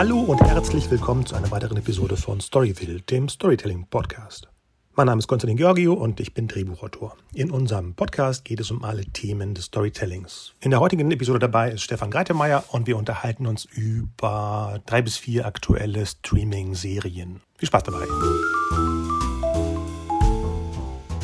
Hallo 0.00 0.18
und 0.20 0.40
herzlich 0.40 0.90
willkommen 0.90 1.26
zu 1.26 1.34
einer 1.34 1.50
weiteren 1.50 1.76
Episode 1.76 2.16
von 2.16 2.40
Storyville, 2.40 3.02
dem 3.02 3.28
Storytelling 3.28 3.84
Podcast. 3.90 4.48
Mein 4.94 5.08
Name 5.08 5.18
ist 5.18 5.26
Konstantin 5.26 5.58
Georgio 5.58 5.92
und 5.92 6.20
ich 6.20 6.32
bin 6.32 6.48
Drehbuchautor. 6.48 7.18
In 7.34 7.50
unserem 7.50 7.92
Podcast 7.92 8.46
geht 8.46 8.60
es 8.60 8.70
um 8.70 8.82
alle 8.82 9.04
Themen 9.04 9.52
des 9.52 9.66
Storytellings. 9.66 10.54
In 10.60 10.70
der 10.70 10.80
heutigen 10.80 11.10
Episode 11.10 11.38
dabei 11.38 11.72
ist 11.72 11.82
Stefan 11.82 12.10
Greitemeyer 12.10 12.64
und 12.68 12.86
wir 12.86 12.96
unterhalten 12.96 13.46
uns 13.46 13.66
über 13.66 14.80
drei 14.86 15.02
bis 15.02 15.18
vier 15.18 15.44
aktuelle 15.44 16.06
Streaming-Serien. 16.06 17.42
Viel 17.58 17.68
Spaß 17.68 17.82
dabei! 17.82 18.06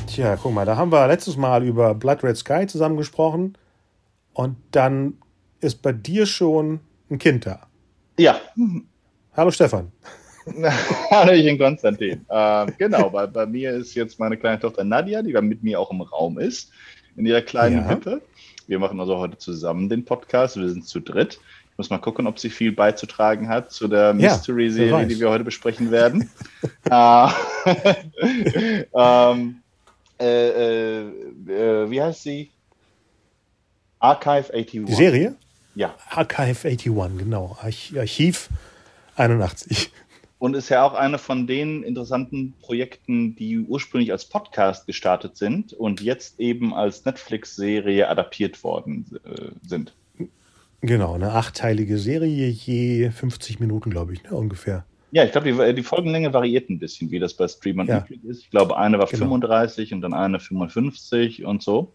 Tja, 0.07 0.37
guck 0.37 0.53
mal, 0.53 0.67
da 0.67 0.77
haben 0.77 0.93
wir 0.93 1.07
letztes 1.07 1.39
Mal 1.39 1.65
über 1.65 1.95
Blood 1.95 2.23
Red 2.23 2.37
Sky 2.37 2.67
zusammen 2.67 2.99
gesprochen 2.99 3.57
und 4.35 4.59
dann 4.73 5.15
ist 5.61 5.81
bei 5.81 5.95
dir 5.95 6.27
schon 6.27 6.81
ein 7.09 7.17
Kind 7.17 7.47
da. 7.47 7.69
Ja. 8.19 8.41
Hallo 9.37 9.51
Stefan. 9.51 9.93
Hallo, 11.11 11.33
ich 11.33 11.45
bin 11.45 11.59
Konstantin. 11.59 12.25
Ähm, 12.31 12.73
genau, 12.79 13.11
bei, 13.11 13.27
bei 13.27 13.45
mir 13.45 13.73
ist 13.73 13.95
jetzt 13.95 14.19
meine 14.19 14.39
kleine 14.39 14.59
Tochter 14.59 14.85
Nadia, 14.85 15.21
die 15.21 15.33
mit 15.35 15.63
mir 15.63 15.79
auch 15.79 15.91
im 15.91 16.01
Raum 16.01 16.39
ist, 16.39 16.71
in 17.17 17.27
ihrer 17.27 17.43
kleinen 17.43 17.79
ja. 17.79 17.89
Hütte. 17.91 18.23
Wir 18.67 18.79
machen 18.79 18.99
also 19.01 19.19
heute 19.19 19.37
zusammen 19.37 19.91
den 19.91 20.05
Podcast. 20.05 20.57
Wir 20.57 20.69
sind 20.71 20.87
zu 20.87 21.01
dritt. 21.01 21.41
Ich 21.73 21.79
muss 21.79 21.91
mal 21.91 21.99
gucken, 21.99 22.27
ob 22.27 22.39
sie 22.39 22.49
viel 22.49 22.73
beizutragen 22.73 23.49
hat 23.49 23.71
zu 23.71 23.87
der 23.87 24.15
Mystery-Serie, 24.15 25.07
die 25.07 25.21
wir 25.21 25.29
heute 25.29 25.45
besprechen 25.45 25.91
werden. 25.91 26.31
äh, 26.91 27.29
ähm, 28.95 29.57
äh, 30.19 30.49
äh, 30.49 31.03
äh, 31.49 31.91
wie 31.91 32.03
heißt 32.03 32.23
sie? 32.23 32.51
Archive 33.99 34.55
81. 34.55 34.87
Die 34.87 34.95
Serie? 34.95 35.37
Ja. 35.77 35.95
Archive 36.09 36.69
81, 36.69 37.19
genau. 37.19 37.57
Arch 37.61 37.93
Archiv 37.97 38.49
81. 39.15 39.91
Und 40.39 40.55
ist 40.55 40.71
ja 40.71 40.83
auch 40.83 40.95
eine 40.95 41.19
von 41.19 41.47
den 41.47 41.83
interessanten 41.83 42.55
Projekten, 42.61 43.37
die 43.37 43.61
ursprünglich 43.61 44.11
als 44.11 44.25
Podcast 44.25 44.87
gestartet 44.87 45.37
sind 45.37 45.75
und 45.75 46.01
jetzt 46.01 46.41
eben 46.41 46.75
als 46.75 47.05
Netflix-Serie 47.05 48.09
adaptiert 48.09 48.63
worden 48.65 49.19
äh, 49.25 49.51
sind. 49.67 49.95
Genau, 50.81 51.15
eine 51.15 51.33
achtteilige 51.33 51.99
Serie, 51.99 52.49
je 52.49 53.11
50 53.11 53.61
Minuten, 53.61 53.91
glaube 53.91 54.15
ich, 54.15 54.23
ne, 54.25 54.31
ungefähr. 54.31 54.85
Ja, 55.11 55.25
ich 55.25 55.33
glaube, 55.33 55.53
die, 55.53 55.75
die, 55.75 55.83
Folgenlänge 55.83 56.33
variiert 56.33 56.71
ein 56.71 56.79
bisschen, 56.79 57.11
wie 57.11 57.19
das 57.19 57.35
bei 57.35 57.49
Streamern 57.49 57.87
ja. 57.87 57.99
üblich 57.99 58.25
ist. 58.25 58.43
Ich 58.43 58.51
glaube, 58.51 58.77
eine 58.77 58.99
war 58.99 59.07
genau. 59.07 59.25
35 59.25 59.93
und 59.93 60.01
dann 60.01 60.15
eine 60.15 60.41
55 60.41 61.45
und 61.45 61.63
so. 61.63 61.95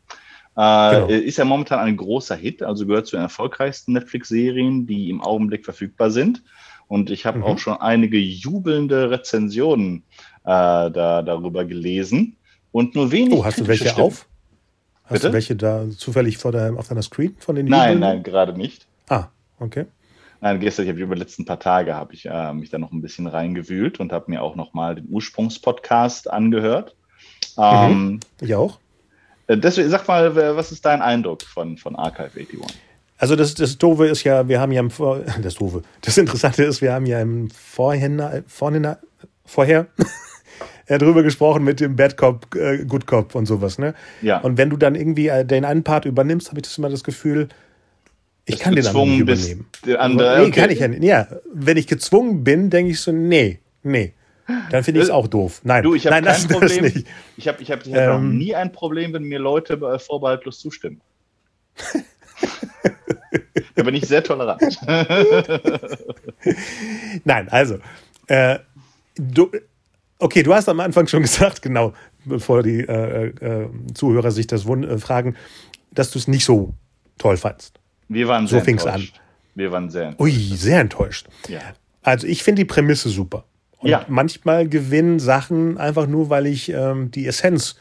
Äh, 0.56 0.92
genau. 0.92 1.08
Ist 1.08 1.38
ja 1.38 1.46
momentan 1.46 1.80
ein 1.80 1.98
großer 1.98 2.36
Hit, 2.36 2.62
also 2.62 2.86
gehört 2.86 3.08
zu 3.08 3.16
den 3.16 3.24
erfolgreichsten 3.24 3.94
Netflix-Serien, 3.94 4.86
die 4.86 5.10
im 5.10 5.22
Augenblick 5.22 5.66
verfügbar 5.66 6.12
sind. 6.12 6.44
Und 6.88 7.10
ich 7.10 7.26
habe 7.26 7.40
mhm. 7.40 7.44
auch 7.46 7.58
schon 7.58 7.80
einige 7.80 8.18
jubelnde 8.18 9.10
Rezensionen 9.10 10.04
äh, 10.44 10.92
da, 10.92 11.22
darüber 11.22 11.64
gelesen. 11.64 12.36
Und 12.72 12.96
nur 12.96 13.12
wenig. 13.12 13.34
Oh, 13.34 13.46
hast 13.46 13.60
du 13.60 13.68
welche 13.68 13.90
Stimmen. 13.90 14.08
auf? 14.08 14.28
Hast 15.06 15.14
Bitte? 15.14 15.28
du 15.28 15.34
welche 15.34 15.56
da 15.56 15.90
zufällig 15.90 16.38
vor 16.38 16.52
der, 16.52 16.74
auf 16.78 16.88
deiner 16.88 17.02
Screen 17.02 17.36
von 17.40 17.56
den 17.56 17.68
Nein, 17.68 17.94
jubelnden? 17.94 18.10
nein, 18.10 18.24
gerade 18.24 18.54
nicht. 18.54 18.88
Ah, 19.10 19.28
okay. 19.60 19.86
Nein, 20.42 20.60
gestern, 20.60 20.86
ich 20.86 20.90
habe 20.90 21.00
über 21.00 21.16
die 21.16 21.22
letzten 21.22 21.46
paar 21.46 21.60
Tage 21.60 21.94
habe 21.94 22.14
ich 22.14 22.26
äh, 22.26 22.54
mich 22.54 22.70
da 22.70 22.78
noch 22.78 22.92
ein 22.92 23.02
bisschen 23.02 23.28
reingewühlt 23.28 24.00
und 24.00 24.12
habe 24.12 24.32
mir 24.32 24.42
auch 24.42 24.56
noch 24.56 24.74
mal 24.74 24.96
den 24.96 25.08
Ursprungspodcast 25.10 26.30
angehört. 26.30 26.96
Mhm. 27.58 27.64
Ähm, 27.64 28.20
ich 28.42 28.56
auch. 28.56 28.80
Äh, 29.52 29.58
deswegen, 29.58 29.90
sag 29.90 30.08
mal, 30.08 30.36
was 30.56 30.72
ist 30.72 30.86
dein 30.86 31.02
Eindruck 31.02 31.44
von, 31.44 31.78
von 31.78 31.96
Archive 31.96 32.32
81? 32.40 32.80
Also 33.18 33.36
das, 33.36 33.54
das 33.54 33.78
Doofe 33.78 34.08
ist 34.08 34.24
ja, 34.24 34.48
wir 34.48 34.60
haben 34.60 34.72
ja 34.72 34.80
im 34.80 34.90
Vor 34.90 35.20
das 35.42 35.56
Doofe. 35.56 35.84
Das 36.02 36.18
Interessante 36.18 36.64
ist, 36.64 36.82
wir 36.82 36.94
haben 36.94 37.06
ja 37.06 37.20
im 37.20 37.50
Vorhinein, 37.52 38.44
Vorhinein, 38.48 38.96
vorher 39.46 39.88
darüber 40.88 41.24
gesprochen 41.24 41.64
mit 41.64 41.80
dem 41.80 41.96
Bad 41.96 42.18
Cop, 42.18 42.56
äh, 42.56 42.86
Good 42.86 43.06
Cop 43.06 43.36
und 43.36 43.46
sowas, 43.46 43.78
ne? 43.78 43.94
Ja. 44.22 44.40
Und 44.40 44.58
wenn 44.58 44.70
du 44.70 44.78
dann 44.78 44.96
irgendwie 44.96 45.28
äh, 45.28 45.46
den 45.46 45.66
einen 45.66 45.84
Part 45.84 46.06
übernimmst, 46.06 46.50
habe 46.50 46.60
ich 46.60 46.64
das 46.64 46.78
immer 46.78 46.90
das 46.90 47.04
Gefühl, 47.04 47.50
ich 48.46 48.58
kann 48.58 48.76
den 48.76 48.88
anderen 48.88 49.10
nicht 49.12 49.20
übernehmen. 49.20 49.66
Andere, 50.00 50.40
nee, 50.40 50.48
okay. 50.48 50.62
kann 50.62 50.70
ich 50.72 50.80
ja 50.80 50.88
nicht. 50.88 51.04
Ja, 51.04 51.28
wenn 51.54 51.78
ich 51.78 51.86
gezwungen 51.86 52.44
bin, 52.44 52.70
denke 52.70 52.92
ich 52.92 53.00
so, 53.00 53.12
nee, 53.12 53.60
nee. 53.84 54.14
Dann 54.70 54.84
finde 54.84 55.00
ich 55.00 55.06
es 55.06 55.10
äh, 55.10 55.14
auch 55.14 55.28
doof. 55.28 55.62
Nein, 55.64 55.84
du, 55.84 55.96
ich 55.96 56.06
habe 56.06 56.16
kein 56.16 56.24
das, 56.26 56.48
Problem. 56.48 56.84
Das 56.84 57.04
ich 57.38 57.48
habe 57.48 57.62
ich 57.62 57.72
hab, 57.72 57.86
ich 57.86 57.94
hab 57.94 58.16
ähm, 58.20 58.38
nie 58.38 58.56
ein 58.56 58.72
Problem, 58.72 59.14
wenn 59.14 59.24
mir 59.24 59.40
Leute 59.40 59.80
vorbehaltlos 60.00 60.60
zustimmen. 60.60 61.02
da 63.76 63.84
bin 63.84 63.96
ich 63.96 64.08
sehr 64.08 64.24
tolerant. 64.24 64.62
Nein, 67.24 67.50
also, 67.50 67.78
äh, 68.28 68.60
du, 69.16 69.52
okay, 70.20 70.44
du 70.44 70.54
hast 70.54 70.70
am 70.70 70.80
Anfang 70.80 71.08
schon 71.08 71.22
gesagt, 71.22 71.62
genau, 71.62 71.94
bevor 72.26 72.64
die 72.64 72.82
äh, 72.82 73.28
äh, 73.28 73.70
Zuhörer 73.94 74.32
sich 74.32 74.48
das 74.48 74.66
äh, 74.66 74.98
fragen, 74.98 75.36
dass 75.92 76.12
du 76.12 76.20
es 76.20 76.28
nicht 76.28 76.46
so 76.46 76.74
toll 77.18 77.38
fandst. 77.38 77.80
Wir 78.08 78.28
waren 78.28 78.48
so 78.48 78.60
sehr 78.60 78.68
enttäuscht. 78.68 79.14
An. 79.16 79.22
Wir 79.56 79.72
waren 79.72 79.90
sehr 79.90 80.08
enttäuscht. 80.10 80.22
Ui, 80.22 80.58
sehr 80.58 80.80
enttäuscht. 80.80 81.28
Ja. 81.48 81.60
Also 82.02 82.28
ich 82.28 82.44
finde 82.44 82.62
die 82.62 82.66
Prämisse 82.66 83.10
super. 83.10 83.46
Und 83.82 83.90
ja. 83.90 84.06
manchmal 84.08 84.68
gewinnen 84.68 85.20
Sachen 85.20 85.78
einfach 85.78 86.08
nur, 86.08 86.30
weil 86.30 86.46
ich 86.46 86.72
ähm, 86.72 87.12
die 87.12 87.26
Essenz 87.26 87.76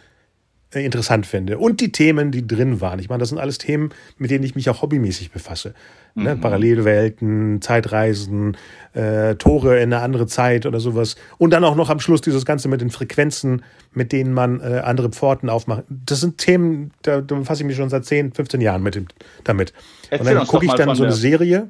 äh, 0.75 0.85
interessant 0.85 1.27
finde. 1.27 1.59
Und 1.59 1.81
die 1.81 1.93
Themen, 1.93 2.31
die 2.31 2.47
drin 2.47 2.81
waren. 2.81 3.01
Ich 3.01 3.09
meine, 3.09 3.21
das 3.21 3.29
sind 3.29 3.39
alles 3.39 3.59
Themen, 3.59 3.91
mit 4.17 4.31
denen 4.31 4.45
ich 4.45 4.55
mich 4.55 4.71
auch 4.71 4.83
hobbymäßig 4.83 5.31
befasse. 5.31 5.75
Ne? 6.15 6.23
Mhm. 6.23 6.25
Ne? 6.25 6.37
Parallelwelten, 6.37 7.61
Zeitreisen, 7.61 8.57
äh, 8.95 9.35
Tore 9.35 9.77
in 9.79 9.93
eine 9.93 10.03
andere 10.03 10.27
Zeit 10.27 10.67
oder 10.67 10.81
sowas. 10.81 11.17
Und 11.39 11.51
dann 11.51 11.65
auch 11.65 11.75
noch 11.75 11.91
am 11.91 12.01
Schluss 12.01 12.23
dieses 12.23 12.47
Ganze 12.47 12.69
mit 12.69 12.81
den 12.81 12.91
Frequenzen, 12.91 13.63
mit 13.93 14.13
denen 14.13 14.33
man 14.33 14.61
äh, 14.61 14.81
andere 14.85 15.11
Pforten 15.11 15.51
aufmacht. 15.51 15.85
Das 15.89 16.21
sind 16.21 16.39
Themen, 16.39 16.93
da, 17.03 17.21
da 17.21 17.35
befasse 17.35 17.63
ich 17.63 17.67
mich 17.67 17.77
schon 17.77 17.91
seit 17.91 18.07
10, 18.07 18.33
15 18.33 18.61
Jahren 18.61 18.83
mit 18.83 18.95
dem, 18.95 19.07
damit. 19.45 19.75
Erzähl 20.09 20.29
und 20.29 20.35
dann 20.35 20.47
gucke 20.47 20.67
ich 20.67 20.73
dann 20.73 20.95
so 20.95 21.05
eine 21.05 21.13
Serie. 21.13 21.69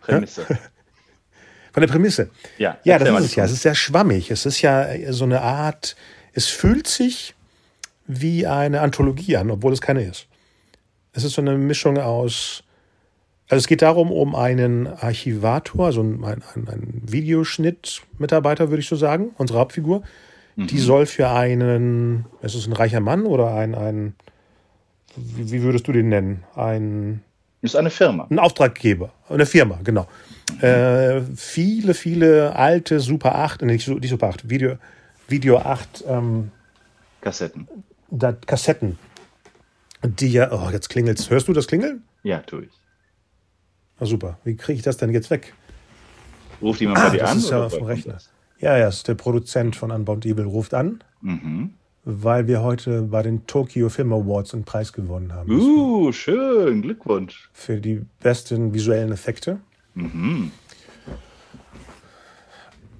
Prämisse. 0.00 0.46
Von 1.76 1.82
der 1.82 1.88
Prämisse. 1.88 2.30
Ja, 2.56 2.78
ja 2.84 2.98
das 2.98 3.06
ist 3.06 3.26
es 3.26 3.34
ja. 3.34 3.44
Es 3.44 3.52
ist 3.52 3.60
sehr 3.60 3.74
schwammig. 3.74 4.30
Es 4.30 4.46
ist 4.46 4.62
ja 4.62 4.88
so 5.12 5.24
eine 5.24 5.42
Art, 5.42 5.94
es 6.32 6.46
fühlt 6.46 6.86
sich 6.86 7.34
wie 8.06 8.46
eine 8.46 8.80
Anthologie 8.80 9.36
an, 9.36 9.50
obwohl 9.50 9.74
es 9.74 9.82
keine 9.82 10.02
ist. 10.02 10.26
Es 11.12 11.22
ist 11.22 11.34
so 11.34 11.42
eine 11.42 11.58
Mischung 11.58 11.98
aus, 11.98 12.64
also 13.50 13.58
es 13.58 13.66
geht 13.66 13.82
darum, 13.82 14.10
um 14.10 14.34
einen 14.34 14.86
Archivator, 14.86 15.84
also 15.84 16.00
einen, 16.00 16.24
einen, 16.24 16.42
einen 16.54 17.02
Videoschnittmitarbeiter, 17.04 18.70
würde 18.70 18.80
ich 18.80 18.88
so 18.88 18.96
sagen, 18.96 19.34
unsere 19.36 19.58
Hauptfigur. 19.58 20.02
Mhm. 20.54 20.68
Die 20.68 20.78
soll 20.78 21.04
für 21.04 21.28
einen, 21.28 22.24
ist 22.40 22.54
es 22.54 22.66
ein 22.66 22.72
reicher 22.72 23.00
Mann 23.00 23.26
oder 23.26 23.52
ein, 23.52 23.74
ein 23.74 24.14
wie 25.14 25.60
würdest 25.60 25.86
du 25.88 25.92
den 25.92 26.08
nennen? 26.08 26.42
Ein 26.54 27.20
ist 27.62 27.76
eine 27.76 27.90
Firma. 27.90 28.26
Ein 28.30 28.38
Auftraggeber, 28.38 29.12
eine 29.28 29.46
Firma, 29.46 29.78
genau. 29.82 30.06
Äh, 30.60 31.22
viele, 31.34 31.94
viele 31.94 32.54
alte 32.54 33.00
Super 33.00 33.34
8, 33.34 33.62
nicht, 33.62 33.88
nicht 33.88 34.10
Super 34.10 34.28
8, 34.28 34.48
Video, 34.48 34.76
Video 35.28 35.58
8 35.58 36.04
ähm, 36.06 36.50
Kassetten. 37.20 37.68
Da, 38.10 38.32
Kassetten. 38.32 38.98
Die 40.04 40.32
ja, 40.32 40.52
oh, 40.52 40.70
jetzt 40.70 40.88
klingelt's. 40.88 41.28
Hörst 41.30 41.48
du 41.48 41.52
das 41.52 41.66
klingeln? 41.66 42.04
Ja, 42.22 42.38
tue 42.40 42.64
ich. 42.64 42.72
Ah, 43.98 44.06
super. 44.06 44.38
Wie 44.44 44.56
kriege 44.56 44.76
ich 44.76 44.82
das 44.82 44.98
denn 44.98 45.10
jetzt 45.10 45.30
weg? 45.30 45.52
Ruft 46.62 46.80
jemand 46.80 47.00
ah, 47.00 47.08
bei 47.08 47.10
dir 47.10 47.20
das 47.20 47.30
an? 47.32 47.38
Ist 47.38 47.50
ja 47.50 47.64
auf 47.64 47.74
dem 47.74 47.84
Rechner. 47.84 48.18
Ja, 48.60 48.76
ja, 48.76 48.88
ist 48.88 49.08
der 49.08 49.14
Produzent 49.14 49.74
von 49.74 49.90
Unbound 49.90 50.24
Evil 50.24 50.44
ruft 50.44 50.74
an. 50.74 51.02
Mhm 51.20 51.74
weil 52.08 52.46
wir 52.46 52.62
heute 52.62 53.02
bei 53.02 53.20
den 53.22 53.48
Tokyo 53.48 53.88
Film 53.88 54.12
Awards 54.12 54.54
einen 54.54 54.64
Preis 54.64 54.92
gewonnen 54.92 55.34
haben. 55.34 55.50
Uh, 55.50 56.12
schön, 56.12 56.80
Glückwunsch. 56.80 57.50
Für 57.52 57.80
die 57.80 58.06
besten 58.20 58.72
visuellen 58.72 59.10
Effekte. 59.10 59.58
Mhm. 59.94 60.52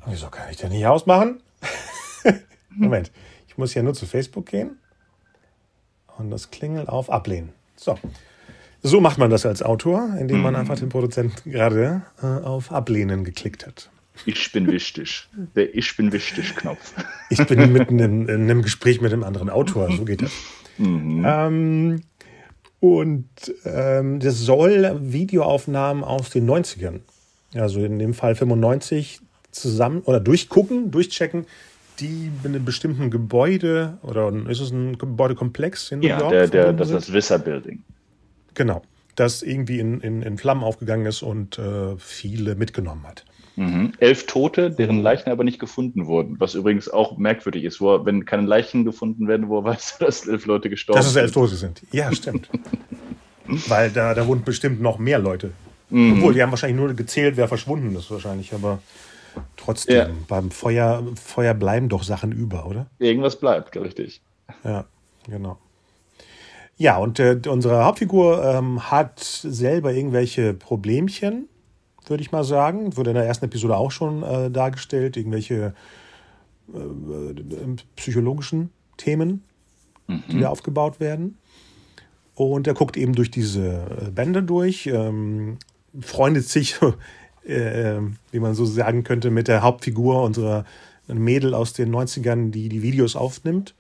Wieso 0.07 0.27
kann 0.29 0.51
ich 0.51 0.57
denn 0.57 0.71
nicht 0.73 0.87
ausmachen? 0.87 1.41
Moment, 2.71 3.13
ich 3.47 3.57
muss 3.57 3.75
ja 3.75 3.83
nur 3.85 3.95
zu 3.95 4.07
Facebook 4.07 4.47
gehen 4.47 4.77
und 6.19 6.31
das 6.31 6.51
Klingeln 6.51 6.89
auf 6.89 7.09
Ablehnen. 7.09 7.53
So. 7.77 7.97
So 8.83 9.01
macht 9.01 9.19
man 9.19 9.31
das 9.31 9.47
als 9.47 9.63
Autor, 9.63 10.17
indem 10.19 10.43
man 10.43 10.55
mhm. 10.55 10.61
einfach 10.61 10.79
den 10.79 10.89
Produzenten 10.89 11.53
gerade 11.53 12.03
äh, 12.21 12.27
auf 12.27 12.73
Ablehnen 12.73 13.23
geklickt 13.23 13.67
hat. 13.69 13.89
Ich 14.25 14.53
bin 14.53 14.71
wichtig. 14.71 15.29
Der 15.55 15.75
Ich 15.75 15.97
bin 15.97 16.13
wichtig 16.13 16.57
Knopf. 16.57 16.95
Ich 17.31 17.45
bin 17.47 17.73
mitten 17.73 17.99
in, 17.99 18.29
in 18.29 18.43
einem 18.43 18.63
Gespräch 18.63 19.01
mit 19.01 19.13
einem 19.13 19.25
anderen 19.25 19.51
Autor, 19.51 19.91
so 19.93 20.05
geht 20.05 20.23
das. 20.23 20.33
Mhm. 20.79 21.25
Ähm, 21.27 22.01
und 22.81 23.29
ähm, 23.65 24.21
das 24.21 24.39
soll 24.39 24.99
Videoaufnahmen 25.01 26.05
aus 26.05 26.31
den 26.31 26.49
90ern, 26.49 27.01
also 27.55 27.85
in 27.85 27.99
dem 27.99 28.15
Fall 28.15 28.35
95, 28.35 29.21
zusammen 29.51 30.03
oder 30.03 30.21
durchgucken, 30.21 30.91
durchchecken, 30.91 31.47
die 31.99 32.31
in 32.45 32.51
einem 32.51 32.65
bestimmten 32.65 33.11
Gebäude 33.11 33.99
oder 34.03 34.33
ist 34.49 34.61
es 34.61 34.71
ein 34.71 34.99
Gebäudekomplex 34.99 35.93
in 35.93 36.01
New 36.01 36.09
ja, 36.09 36.21
York? 36.21 36.33
Ja, 36.33 36.47
der, 36.47 36.49
der, 36.49 36.73
das 36.75 36.91
ist 36.91 37.09
das 37.09 37.13
Visser 37.13 37.39
Building. 37.39 37.83
Genau, 38.55 38.83
das 39.15 39.43
irgendwie 39.43 39.81
in, 39.81 40.01
in, 40.01 40.23
in 40.23 40.37
Flammen 40.39 40.63
aufgegangen 40.63 41.07
ist 41.07 41.23
und 41.23 41.59
äh, 41.59 41.97
viele 41.99 42.55
mitgenommen 42.55 43.07
hat. 43.07 43.25
Mhm. 43.57 43.93
Elf 43.99 44.27
Tote, 44.27 44.71
deren 44.71 45.01
Leichen 45.03 45.31
aber 45.31 45.43
nicht 45.43 45.59
gefunden 45.59 46.07
wurden, 46.07 46.39
was 46.39 46.55
übrigens 46.55 46.91
auch 46.91 47.17
merkwürdig 47.17 47.65
ist, 47.65 47.81
wo, 47.81 48.05
wenn 48.05 48.27
keine 48.27 48.47
Leichen 48.47 48.85
gefunden 48.85 49.29
werden, 49.29 49.49
wo 49.49 49.65
weißt 49.65 50.01
du, 50.01 50.05
dass 50.05 50.27
elf 50.29 50.47
Leute 50.47 50.71
gestorben 50.71 51.03
sind? 51.03 51.07
Dass 51.07 51.17
es 51.17 51.23
elf 51.23 51.33
Tote 51.33 51.57
sind. 51.57 51.83
Ja, 51.91 52.13
stimmt. 52.13 52.49
Weil 53.47 53.91
da, 53.91 54.13
da 54.13 54.27
wurden 54.27 54.45
bestimmt 54.45 54.81
noch 54.81 54.99
mehr 54.99 55.19
Leute. 55.19 55.53
Mhm. 55.89 56.15
Obwohl, 56.15 56.35
die 56.35 56.43
haben 56.43 56.51
wahrscheinlich 56.51 56.79
nur 56.79 56.93
gezählt, 56.95 57.37
wer 57.37 57.49
verschwunden 57.49 57.95
ist, 57.97 58.11
wahrscheinlich, 58.11 58.53
aber 58.53 58.81
trotzdem, 59.57 59.97
ja. 59.97 60.09
beim 60.29 60.51
Feuer, 60.51 61.03
Feuer 61.15 61.55
bleiben 61.55 61.89
doch 61.89 62.03
Sachen 62.03 62.33
über, 62.33 62.67
oder? 62.67 62.87
Irgendwas 62.99 63.39
bleibt, 63.39 63.77
richtig. 63.77 64.21
Ja, 64.65 64.85
genau. 65.29 65.59
Ja, 66.77 66.99
und 66.99 67.19
äh, 67.21 67.41
unsere 67.49 67.85
Hauptfigur 67.85 68.45
ähm, 68.45 68.91
hat 68.91 69.21
selber 69.21 69.95
irgendwelche 69.95 70.53
Problemchen, 70.53 71.49
würde 72.11 72.23
ich 72.23 72.33
mal 72.33 72.45
sagen. 72.45 72.97
Wurde 72.97 73.11
in 73.11 73.17
der 73.17 73.27
ersten 73.27 73.47
Episode 73.47 73.77
auch 73.77 73.91
schon 73.91 74.23
äh, 74.23 74.51
dargestellt, 74.51 75.17
irgendwelche 75.17 75.75
äh, 76.73 76.79
äh 76.79 77.77
psychologischen 77.97 78.71
Themen, 78.97 79.43
mhm. 80.07 80.23
die 80.31 80.41
da 80.41 80.49
aufgebaut 80.49 81.01
werden. 81.01 81.39
Und 82.35 82.67
er 82.67 82.75
guckt 82.75 82.97
eben 82.97 83.15
durch 83.15 83.31
diese 83.31 83.87
äh, 84.07 84.11
Bände 84.11 84.43
durch, 84.43 84.87
ähm, 84.87 85.59
freundet 86.01 86.49
sich, 86.49 86.77
äh, 87.45 88.01
wie 88.31 88.41
man 88.41 88.55
so 88.55 88.65
sagen 88.65 89.05
könnte, 89.05 89.31
mit 89.31 89.49
der 89.49 89.63
Hauptfigur 89.63 90.23
unserer 90.23 90.65
Mädel 91.09 91.55
aus 91.55 91.73
den 91.73 91.95
90ern, 91.95 92.51
die 92.51 92.69
die 92.69 92.83
Videos 92.83 93.15
aufnimmt 93.17 93.75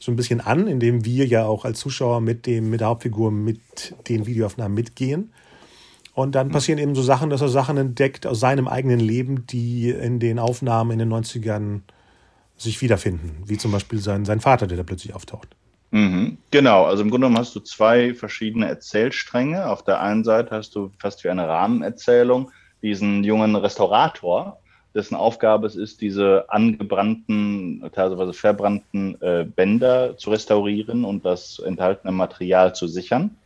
so 0.00 0.10
ein 0.10 0.16
bisschen 0.16 0.40
an, 0.40 0.66
indem 0.66 1.04
wir 1.04 1.26
ja 1.26 1.44
auch 1.44 1.64
als 1.64 1.78
Zuschauer 1.78 2.20
mit 2.22 2.46
dem, 2.46 2.70
mit 2.70 2.80
der 2.80 2.88
Hauptfigur 2.88 3.30
mit 3.30 3.94
den 4.08 4.26
Videoaufnahmen 4.26 4.74
mitgehen. 4.74 5.30
Und 6.14 6.34
dann 6.34 6.50
passieren 6.50 6.78
eben 6.78 6.94
so 6.94 7.02
Sachen, 7.02 7.30
dass 7.30 7.40
er 7.40 7.48
Sachen 7.48 7.76
entdeckt 7.76 8.26
aus 8.26 8.40
seinem 8.40 8.68
eigenen 8.68 9.00
Leben, 9.00 9.46
die 9.46 9.90
in 9.90 10.18
den 10.18 10.38
Aufnahmen 10.38 10.92
in 10.92 10.98
den 10.98 11.12
90ern 11.12 11.80
sich 12.56 12.82
wiederfinden. 12.82 13.42
Wie 13.46 13.56
zum 13.56 13.72
Beispiel 13.72 14.00
sein, 14.00 14.24
sein 14.24 14.40
Vater, 14.40 14.66
der 14.66 14.76
da 14.76 14.82
plötzlich 14.82 15.14
auftaucht. 15.14 15.48
Mhm, 15.92 16.38
genau, 16.50 16.84
also 16.84 17.02
im 17.02 17.10
Grunde 17.10 17.26
genommen 17.26 17.38
hast 17.38 17.54
du 17.56 17.60
zwei 17.60 18.14
verschiedene 18.14 18.68
Erzählstränge. 18.68 19.68
Auf 19.68 19.82
der 19.82 20.00
einen 20.00 20.24
Seite 20.24 20.50
hast 20.52 20.74
du 20.74 20.92
fast 20.98 21.24
wie 21.24 21.30
eine 21.30 21.48
Rahmenerzählung 21.48 22.50
diesen 22.82 23.24
jungen 23.24 23.56
Restaurator, 23.56 24.58
dessen 24.94 25.14
Aufgabe 25.14 25.66
es 25.66 25.76
ist, 25.76 26.00
diese 26.00 26.46
angebrannten, 26.48 27.88
teilweise 27.92 28.32
verbrannten 28.32 29.20
äh, 29.20 29.44
Bänder 29.44 30.16
zu 30.16 30.30
restaurieren 30.30 31.04
und 31.04 31.24
das 31.24 31.58
enthaltene 31.58 32.12
Material 32.12 32.74
zu 32.74 32.88
sichern. 32.88 33.36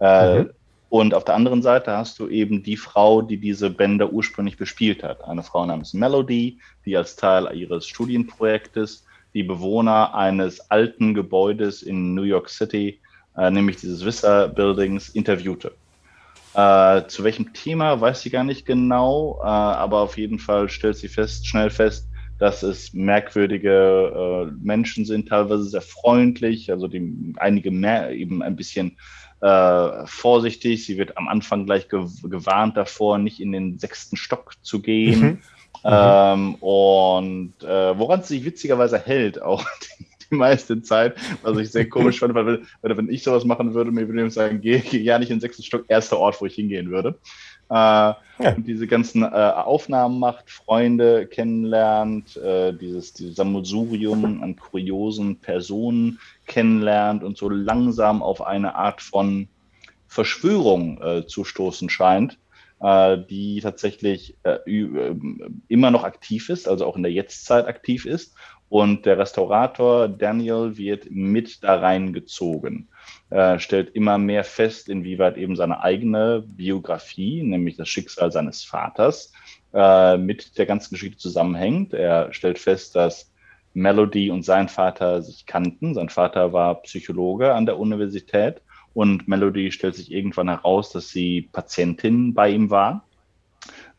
Äh, 0.00 0.40
mhm. 0.40 0.50
Und 0.90 1.14
auf 1.14 1.24
der 1.24 1.36
anderen 1.36 1.62
Seite 1.62 1.96
hast 1.96 2.18
du 2.18 2.28
eben 2.28 2.64
die 2.64 2.76
Frau, 2.76 3.22
die 3.22 3.38
diese 3.38 3.70
Bänder 3.70 4.12
ursprünglich 4.12 4.56
bespielt 4.56 5.04
hat. 5.04 5.24
Eine 5.24 5.44
Frau 5.44 5.64
namens 5.64 5.94
Melody, 5.94 6.58
die 6.84 6.96
als 6.96 7.14
Teil 7.14 7.48
ihres 7.54 7.86
Studienprojektes 7.86 9.06
die 9.32 9.44
Bewohner 9.44 10.14
eines 10.16 10.68
alten 10.68 11.14
Gebäudes 11.14 11.82
in 11.82 12.14
New 12.14 12.24
York 12.24 12.48
City, 12.48 12.98
äh, 13.36 13.52
nämlich 13.52 13.76
dieses 13.76 14.04
Vista 14.04 14.48
Buildings, 14.48 15.10
interviewte. 15.10 15.72
Äh, 16.54 17.06
zu 17.06 17.22
welchem 17.22 17.52
Thema 17.52 18.00
weiß 18.00 18.22
sie 18.22 18.30
gar 18.30 18.42
nicht 18.42 18.66
genau, 18.66 19.38
äh, 19.44 19.46
aber 19.46 20.00
auf 20.00 20.18
jeden 20.18 20.40
Fall 20.40 20.68
stellt 20.68 20.96
sie 20.96 21.06
fest, 21.06 21.46
schnell 21.46 21.70
fest, 21.70 22.08
dass 22.40 22.64
es 22.64 22.92
merkwürdige 22.92 24.48
äh, 24.50 24.52
Menschen 24.60 25.04
sind, 25.04 25.28
teilweise 25.28 25.64
sehr 25.64 25.82
freundlich, 25.82 26.72
also 26.72 26.88
die, 26.88 27.34
einige 27.36 27.70
mehr 27.70 28.10
eben 28.10 28.42
ein 28.42 28.56
bisschen 28.56 28.96
äh, 29.40 30.06
vorsichtig. 30.06 30.84
Sie 30.84 30.98
wird 30.98 31.16
am 31.16 31.28
Anfang 31.28 31.66
gleich 31.66 31.88
ge 31.88 32.06
gewarnt 32.24 32.76
davor, 32.76 33.18
nicht 33.18 33.40
in 33.40 33.52
den 33.52 33.78
sechsten 33.78 34.16
Stock 34.16 34.54
zu 34.62 34.80
gehen. 34.80 35.20
Mhm. 35.20 35.38
Ähm, 35.82 36.54
und 36.56 37.54
äh, 37.62 37.98
woran 37.98 38.22
sie 38.22 38.36
sich 38.36 38.44
witzigerweise 38.44 38.98
hält, 38.98 39.40
auch 39.40 39.64
die, 39.98 40.06
die 40.30 40.34
meiste 40.34 40.82
Zeit, 40.82 41.16
was 41.42 41.58
ich 41.58 41.70
sehr 41.70 41.88
komisch 41.88 42.18
fand, 42.18 42.34
weil, 42.34 42.62
weil 42.82 42.96
wenn 42.96 43.08
ich 43.08 43.22
sowas 43.22 43.44
machen 43.44 43.72
würde, 43.74 43.90
mir 43.90 44.06
würde 44.06 44.26
ich 44.26 44.34
sagen, 44.34 44.60
geh, 44.60 44.80
geh 44.80 44.98
ja 44.98 45.18
nicht 45.18 45.30
in 45.30 45.36
den 45.36 45.40
sechsten 45.40 45.62
Stock, 45.62 45.84
erster 45.88 46.18
Ort, 46.18 46.40
wo 46.40 46.46
ich 46.46 46.54
hingehen 46.54 46.90
würde. 46.90 47.18
Äh, 47.70 47.72
ja. 47.72 48.54
Und 48.56 48.66
diese 48.66 48.86
ganzen 48.86 49.22
äh, 49.22 49.26
Aufnahmen 49.26 50.18
macht, 50.18 50.50
Freunde 50.50 51.26
kennenlernt, 51.26 52.36
äh, 52.36 52.72
dieses, 52.72 53.12
dieses 53.12 53.36
Sammelsurium 53.36 54.42
an 54.42 54.56
kuriosen 54.56 55.36
Personen 55.36 56.18
kennenlernt 56.46 57.22
und 57.22 57.36
so 57.36 57.48
langsam 57.48 58.22
auf 58.22 58.42
eine 58.42 58.74
Art 58.74 59.02
von 59.02 59.48
Verschwörung 60.08 61.00
äh, 61.00 61.26
zu 61.26 61.44
stoßen 61.44 61.90
scheint, 61.90 62.38
äh, 62.80 63.18
die 63.28 63.60
tatsächlich 63.60 64.36
äh, 64.42 64.58
immer 65.68 65.92
noch 65.92 66.02
aktiv 66.02 66.48
ist, 66.48 66.66
also 66.66 66.86
auch 66.86 66.96
in 66.96 67.04
der 67.04 67.12
Jetztzeit 67.12 67.66
aktiv 67.66 68.04
ist 68.04 68.34
und 68.70 69.04
der 69.04 69.18
Restaurator 69.18 70.08
Daniel 70.08 70.78
wird 70.78 71.10
mit 71.10 71.62
da 71.62 71.74
reingezogen. 71.80 72.88
Er 73.28 73.58
stellt 73.58 73.90
immer 73.96 74.16
mehr 74.16 74.44
fest, 74.44 74.88
inwieweit 74.88 75.36
eben 75.36 75.56
seine 75.56 75.82
eigene 75.82 76.44
Biografie, 76.46 77.42
nämlich 77.42 77.76
das 77.76 77.88
Schicksal 77.88 78.30
seines 78.30 78.62
Vaters, 78.62 79.32
äh, 79.74 80.16
mit 80.16 80.56
der 80.56 80.66
ganzen 80.66 80.94
Geschichte 80.94 81.18
zusammenhängt. 81.18 81.92
Er 81.92 82.32
stellt 82.32 82.60
fest, 82.60 82.94
dass 82.94 83.32
Melody 83.74 84.30
und 84.30 84.44
sein 84.44 84.68
Vater 84.68 85.20
sich 85.22 85.46
kannten. 85.46 85.94
Sein 85.94 86.08
Vater 86.08 86.52
war 86.52 86.82
Psychologe 86.82 87.52
an 87.52 87.66
der 87.66 87.78
Universität 87.78 88.62
und 88.94 89.26
Melody 89.26 89.72
stellt 89.72 89.96
sich 89.96 90.12
irgendwann 90.12 90.48
heraus, 90.48 90.90
dass 90.90 91.10
sie 91.10 91.48
Patientin 91.52 92.34
bei 92.34 92.50
ihm 92.50 92.70
war. 92.70 93.04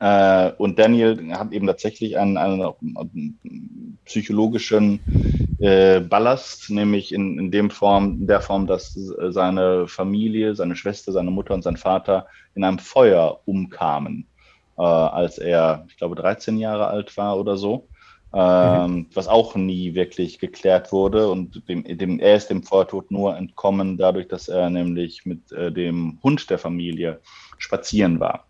Äh, 0.01 0.53
und 0.57 0.79
Daniel 0.79 1.31
hat 1.33 1.51
eben 1.51 1.67
tatsächlich 1.67 2.17
einen, 2.17 2.35
einen 2.35 3.99
psychologischen 4.03 4.99
äh, 5.59 5.99
Ballast, 5.99 6.71
nämlich 6.71 7.13
in, 7.13 7.37
in 7.37 7.51
dem 7.51 7.69
Form, 7.69 8.21
in 8.21 8.27
der 8.27 8.41
Form, 8.41 8.65
dass 8.65 8.93
seine 8.93 9.87
Familie, 9.87 10.55
seine 10.55 10.75
Schwester, 10.75 11.11
seine 11.11 11.29
Mutter 11.29 11.53
und 11.53 11.61
sein 11.61 11.77
Vater 11.77 12.25
in 12.55 12.63
einem 12.63 12.79
Feuer 12.79 13.41
umkamen, 13.45 14.25
äh, 14.79 14.81
als 14.81 15.37
er, 15.37 15.85
ich 15.87 15.97
glaube, 15.97 16.15
13 16.15 16.57
Jahre 16.57 16.87
alt 16.87 17.15
war 17.15 17.37
oder 17.37 17.55
so. 17.55 17.87
Ähm, 18.33 18.91
mhm. 18.91 19.07
was 19.13 19.27
auch 19.27 19.55
nie 19.55 19.93
wirklich 19.93 20.39
geklärt 20.39 20.93
wurde. 20.93 21.29
Und 21.29 21.67
dem, 21.67 21.83
dem, 21.83 22.17
er 22.19 22.37
ist 22.37 22.47
dem 22.47 22.63
Feuertod 22.63 23.11
nur 23.11 23.35
entkommen, 23.35 23.97
dadurch, 23.97 24.29
dass 24.29 24.47
er 24.47 24.69
nämlich 24.69 25.25
mit 25.25 25.51
äh, 25.51 25.69
dem 25.69 26.17
Hund 26.23 26.49
der 26.49 26.57
Familie 26.57 27.19
spazieren 27.57 28.21
war. 28.21 28.45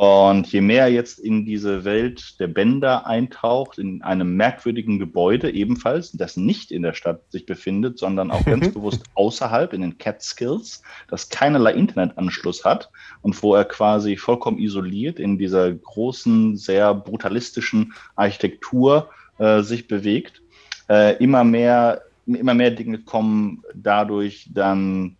Und 0.00 0.50
je 0.50 0.62
mehr 0.62 0.84
er 0.84 0.92
jetzt 0.92 1.18
in 1.18 1.44
diese 1.44 1.84
Welt 1.84 2.40
der 2.40 2.46
Bänder 2.46 3.06
eintaucht, 3.06 3.76
in 3.76 4.00
einem 4.00 4.34
merkwürdigen 4.34 4.98
Gebäude 4.98 5.50
ebenfalls, 5.50 6.12
das 6.12 6.38
nicht 6.38 6.72
in 6.72 6.80
der 6.80 6.94
Stadt 6.94 7.20
sich 7.30 7.44
befindet, 7.44 7.98
sondern 7.98 8.30
auch 8.30 8.42
ganz 8.46 8.72
bewusst 8.72 9.02
außerhalb 9.14 9.74
in 9.74 9.82
den 9.82 9.98
Catskills, 9.98 10.82
das 11.08 11.28
keinerlei 11.28 11.74
Internetanschluss 11.74 12.64
hat 12.64 12.90
und 13.20 13.42
wo 13.42 13.54
er 13.54 13.66
quasi 13.66 14.16
vollkommen 14.16 14.58
isoliert 14.58 15.18
in 15.18 15.36
dieser 15.36 15.70
großen, 15.70 16.56
sehr 16.56 16.94
brutalistischen 16.94 17.92
Architektur 18.16 19.10
äh, 19.36 19.60
sich 19.60 19.86
bewegt, 19.86 20.40
äh, 20.88 21.22
immer 21.22 21.44
mehr, 21.44 22.04
immer 22.24 22.54
mehr 22.54 22.70
Dinge 22.70 23.00
kommen 23.00 23.62
dadurch 23.74 24.48
dann 24.50 25.18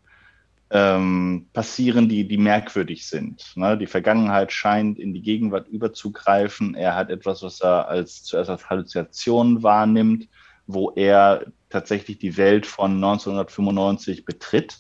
ähm, 0.71 1.49
passieren, 1.53 2.09
die, 2.09 2.27
die 2.27 2.37
merkwürdig 2.37 3.07
sind. 3.07 3.53
Ne? 3.57 3.77
Die 3.77 3.89
Vergangenheit 3.89 4.53
scheint 4.53 4.99
in 4.99 5.13
die 5.13 5.23
Gegenwart 5.23 5.69
überzugreifen. 5.69 6.77
Er 6.77 6.95
hat 6.95 7.11
etwas, 7.11 7.43
was 7.43 7.61
er 7.61 7.89
als 7.89 8.23
zuerst 8.23 8.51
als 8.51 8.71
Halluzination 8.71 9.65
wahrnimmt, 9.65 10.29
wo 10.67 10.91
er 10.91 11.47
tatsächlich 11.71 12.19
die 12.19 12.37
Welt 12.37 12.67
von 12.67 12.93
1995 12.93 14.25
betritt, 14.25 14.79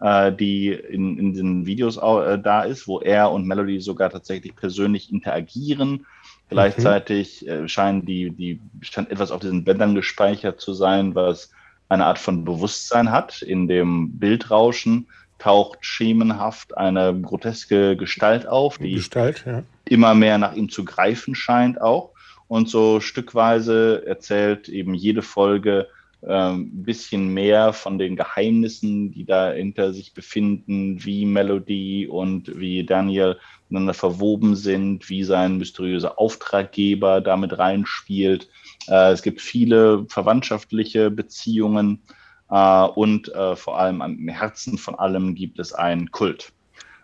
äh, 0.00 0.30
die 0.30 0.72
in, 0.72 1.18
in 1.18 1.32
den 1.32 1.66
Videos 1.66 1.96
auch, 1.96 2.20
äh, 2.22 2.38
da 2.38 2.62
ist, 2.62 2.86
wo 2.86 3.00
er 3.00 3.30
und 3.30 3.46
Melody 3.46 3.80
sogar 3.80 4.10
tatsächlich 4.10 4.54
persönlich 4.54 5.10
interagieren. 5.10 6.06
Gleichzeitig 6.50 7.48
äh, 7.48 7.66
scheint 7.66 8.06
die, 8.06 8.30
die 8.30 8.60
scheint 8.82 9.10
etwas 9.10 9.30
auf 9.30 9.40
diesen 9.40 9.64
Bändern 9.64 9.94
gespeichert 9.94 10.60
zu 10.60 10.74
sein, 10.74 11.14
was 11.14 11.50
eine 11.88 12.04
Art 12.04 12.18
von 12.18 12.44
Bewusstsein 12.44 13.10
hat 13.10 13.40
in 13.40 13.68
dem 13.68 14.18
Bildrauschen 14.18 15.06
taucht 15.40 15.78
schemenhaft 15.80 16.76
eine 16.76 17.18
groteske 17.20 17.96
Gestalt 17.96 18.46
auf, 18.46 18.78
die 18.78 18.92
Gestalt, 18.92 19.42
ja. 19.46 19.64
immer 19.86 20.14
mehr 20.14 20.38
nach 20.38 20.54
ihm 20.54 20.68
zu 20.68 20.84
greifen 20.84 21.34
scheint 21.34 21.80
auch. 21.80 22.10
Und 22.46 22.68
so 22.68 23.00
stückweise 23.00 24.04
erzählt 24.06 24.68
eben 24.68 24.94
jede 24.94 25.22
Folge 25.22 25.88
ein 26.22 26.52
ähm, 26.52 26.84
bisschen 26.84 27.32
mehr 27.32 27.72
von 27.72 27.98
den 27.98 28.14
Geheimnissen, 28.14 29.10
die 29.10 29.24
da 29.24 29.52
hinter 29.52 29.94
sich 29.94 30.12
befinden, 30.12 31.02
wie 31.02 31.24
Melody 31.24 32.06
und 32.06 32.58
wie 32.58 32.84
Daniel 32.84 33.38
miteinander 33.68 33.94
verwoben 33.94 34.54
sind, 34.54 35.08
wie 35.08 35.24
sein 35.24 35.56
mysteriöser 35.56 36.18
Auftraggeber 36.18 37.22
damit 37.22 37.58
reinspielt. 37.58 38.48
Äh, 38.88 39.12
es 39.12 39.22
gibt 39.22 39.40
viele 39.40 40.04
verwandtschaftliche 40.08 41.10
Beziehungen 41.10 42.02
und 42.50 43.32
äh, 43.34 43.56
vor 43.56 43.78
allem 43.78 44.02
am 44.02 44.28
Herzen 44.28 44.76
von 44.76 44.96
allem 44.96 45.34
gibt 45.34 45.58
es 45.58 45.72
einen 45.72 46.10
Kult. 46.10 46.52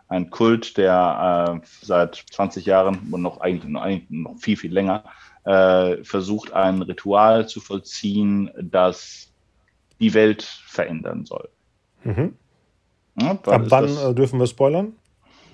ein 0.09 0.31
Kult, 0.31 0.77
der 0.77 1.61
äh, 1.63 1.67
seit 1.83 2.25
20 2.31 2.67
Jahren 2.67 2.99
und 3.11 3.23
noch 3.23 3.41
eigentlich 3.41 3.71
noch, 3.71 3.87
noch 4.09 4.39
viel, 4.39 4.57
viel 4.57 4.73
länger 4.73 5.05
äh, 5.45 6.03
versucht, 6.03 6.53
ein 6.53 6.83
Ritual 6.83 7.49
zu 7.49 7.61
vollziehen, 7.61 8.51
das 8.61 9.33
die 10.01 10.13
Welt 10.13 10.43
verändern 10.43 11.25
soll. 11.25 11.49
Mhm. 12.05 12.35
Ja, 13.21 13.31
Ab 13.31 13.63
wann 13.69 13.87
das, 13.87 14.05
äh, 14.05 14.15
dürfen 14.15 14.39
wir 14.39 14.47
spoilern? 14.47 14.93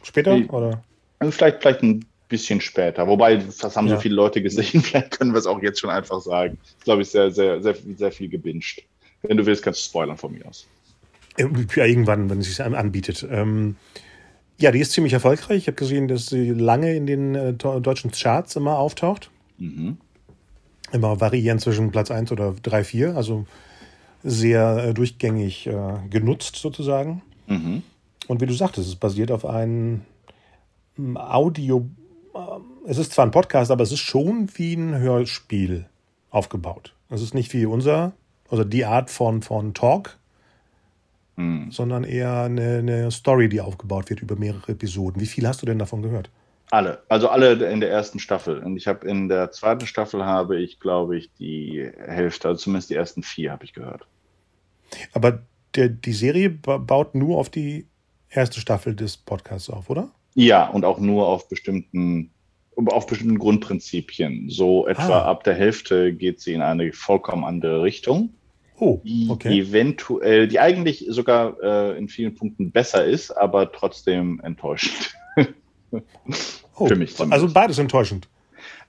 Später? 0.03 0.35
Die, 0.37 0.49
oder? 0.49 0.83
Vielleicht, 1.31 1.61
vielleicht 1.61 1.83
ein 1.83 2.05
bisschen 2.29 2.61
später. 2.61 3.07
Wobei, 3.07 3.37
das 3.37 3.77
haben 3.77 3.87
ja. 3.87 3.95
so 3.95 4.01
viele 4.01 4.17
Leute 4.17 4.43
gesehen, 4.43 4.83
vielleicht 4.83 5.13
können 5.13 5.33
wir 5.33 5.39
es 5.39 5.47
auch 5.47 5.63
jetzt 5.63 5.79
schon 5.79 5.91
einfach 5.91 6.21
sagen. 6.21 6.59
Ich 6.79 6.85
glaube, 6.85 7.03
ich 7.03 7.11
sehr, 7.11 7.31
sehr, 7.31 7.63
sehr, 7.63 7.77
sehr 7.97 8.11
viel 8.11 8.29
gebinged. 8.29 8.83
Wenn 9.23 9.37
du 9.37 9.47
willst, 9.47 9.63
kannst 9.63 9.81
du 9.81 9.85
spoilern 9.85 10.17
von 10.17 10.33
mir 10.33 10.47
aus. 10.47 10.67
Ja, 11.39 11.85
irgendwann, 11.85 12.29
wenn 12.29 12.41
es 12.41 12.47
sich 12.47 12.63
anbietet. 12.63 13.27
Ähm, 13.31 13.77
ja, 14.59 14.71
die 14.71 14.81
ist 14.81 14.93
ziemlich 14.93 15.13
erfolgreich. 15.13 15.59
Ich 15.59 15.67
habe 15.67 15.77
gesehen, 15.77 16.09
dass 16.09 16.27
sie 16.27 16.51
lange 16.51 16.95
in 16.95 17.07
den 17.07 17.35
äh, 17.35 17.55
deutschen 17.55 18.11
Charts 18.11 18.57
immer 18.57 18.79
auftaucht. 18.79 19.31
Mhm. 19.59 19.97
Immer 20.93 21.21
variieren 21.21 21.59
zwischen 21.59 21.91
Platz 21.91 22.11
1 22.11 22.33
oder 22.33 22.55
3, 22.63 22.85
4. 22.85 23.17
Also 23.17 23.47
sehr 24.23 24.89
äh, 24.89 24.95
durchgängig 24.95 25.67
äh, 25.67 25.95
genutzt 26.11 26.57
sozusagen. 26.57 27.23
Mhm. 27.47 27.83
Und 28.29 28.41
wie 28.41 28.47
du 28.47 28.53
sagtest, 28.53 28.89
es 28.89 28.97
basiert 28.97 29.31
auf 29.31 29.47
einem 29.47 30.03
Audio. 31.15 31.89
Äh, 32.35 32.39
es 32.89 32.99
ist 32.99 33.13
zwar 33.13 33.25
ein 33.25 33.31
Podcast, 33.31 33.71
aber 33.71 33.83
es 33.83 33.93
ist 33.93 34.01
schon 34.01 34.49
wie 34.55 34.75
ein 34.75 34.99
Hörspiel 34.99 35.87
aufgebaut. 36.31 36.95
Es 37.09 37.23
ist 37.23 37.35
nicht 37.35 37.53
wie 37.53 37.67
unser, 37.67 38.13
also 38.53 38.65
die 38.65 38.85
Art 38.85 39.11
von, 39.11 39.43
von 39.43 39.73
Talk, 39.73 40.19
mhm. 41.37 41.71
sondern 41.71 42.05
eher 42.05 42.43
eine, 42.43 42.79
eine 42.79 43.11
Story, 43.11 43.49
die 43.49 43.61
aufgebaut 43.61 44.11
wird 44.11 44.21
über 44.21 44.37
mehrere 44.37 44.73
Episoden. 44.73 45.21
Wie 45.21 45.27
viel 45.27 45.49
hast 45.49 45.63
du 45.63 45.67
denn 45.67 45.79
davon 45.79 46.03
gehört? 46.03 46.31
Alle, 46.71 47.03
also 47.09 47.29
alle 47.29 47.53
in 47.71 47.81
der 47.81 47.91
ersten 47.91 48.19
Staffel. 48.19 48.59
Und 48.59 48.77
ich 48.77 48.87
habe 48.87 49.07
in 49.07 49.29
der 49.29 49.51
zweiten 49.51 49.87
Staffel 49.87 50.25
habe 50.25 50.59
ich, 50.61 50.81
glaube 50.81 51.19
ich, 51.19 51.31
die 51.39 51.91
Hälfte, 51.99 52.49
also 52.49 52.63
zumindest 52.63 52.91
die 52.91 52.95
ersten 52.95 53.23
vier 53.23 53.53
habe 53.53 53.65
ich 53.65 53.73
gehört. 53.73 54.07
Aber 55.13 55.43
der, 55.75 55.89
die 55.89 56.13
Serie 56.13 56.51
baut 56.51 57.15
nur 57.15 57.39
auf 57.39 57.51
die 57.51 57.87
erste 58.29 58.61
Staffel 58.61 58.95
des 58.95 59.17
Podcasts 59.17 59.71
auf, 59.71 59.91
oder? 59.91 60.11
Ja, 60.35 60.69
und 60.69 60.85
auch 60.85 60.99
nur 60.99 61.27
auf 61.27 61.49
bestimmten, 61.49 62.31
auf 62.77 63.07
bestimmten 63.07 63.39
Grundprinzipien. 63.39 64.49
So 64.49 64.87
etwa 64.87 65.21
ah. 65.21 65.25
ab 65.27 65.45
der 65.45 65.55
Hälfte 65.55 66.15
geht 66.15 66.41
sie 66.41 66.55
in 66.55 66.63
eine 66.63 66.93
vollkommen 66.93 67.45
andere 67.45 67.83
Richtung. 67.83 68.31
Oh, 68.85 69.01
okay. 69.29 69.49
Die 69.49 69.61
eventuell, 69.61 70.49
die 70.49 70.59
eigentlich 70.59 71.07
sogar 71.09 71.57
äh, 71.63 71.97
in 71.97 72.09
vielen 72.09 72.35
Punkten 72.35 72.73
besser 72.73 73.05
ist, 73.05 73.31
aber 73.31 73.71
trotzdem 73.71 74.41
enttäuschend. 74.43 75.15
oh, 75.93 76.89
Für 76.89 76.97
mich 76.97 77.15
zumindest. 77.15 77.33
Also 77.45 77.55
beides 77.55 77.79
enttäuschend. 77.79 78.29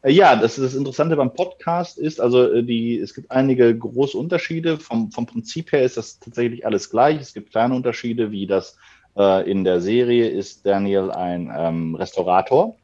Äh, 0.02 0.12
ja, 0.14 0.36
das, 0.36 0.56
das 0.56 0.74
Interessante 0.74 1.16
beim 1.16 1.32
Podcast 1.36 2.00
ist, 2.00 2.20
also 2.20 2.52
äh, 2.52 2.64
die, 2.64 2.98
es 2.98 3.14
gibt 3.14 3.30
einige 3.30 3.78
große 3.78 4.18
Unterschiede. 4.18 4.80
Vom, 4.80 5.12
vom 5.12 5.28
Prinzip 5.28 5.72
her 5.72 5.84
ist 5.84 5.96
das 5.96 6.18
tatsächlich 6.18 6.66
alles 6.66 6.90
gleich. 6.90 7.22
Es 7.22 7.36
gibt 7.36 7.52
kleine 7.52 7.76
Unterschiede, 7.76 8.32
wie 8.32 8.48
das 8.48 8.76
äh, 9.16 9.48
in 9.48 9.64
der 9.64 9.80
Serie 9.80 10.28
ist 10.28 10.66
Daniel 10.66 11.12
ein 11.12 11.54
ähm, 11.56 11.94
Restaurator. 11.94 12.78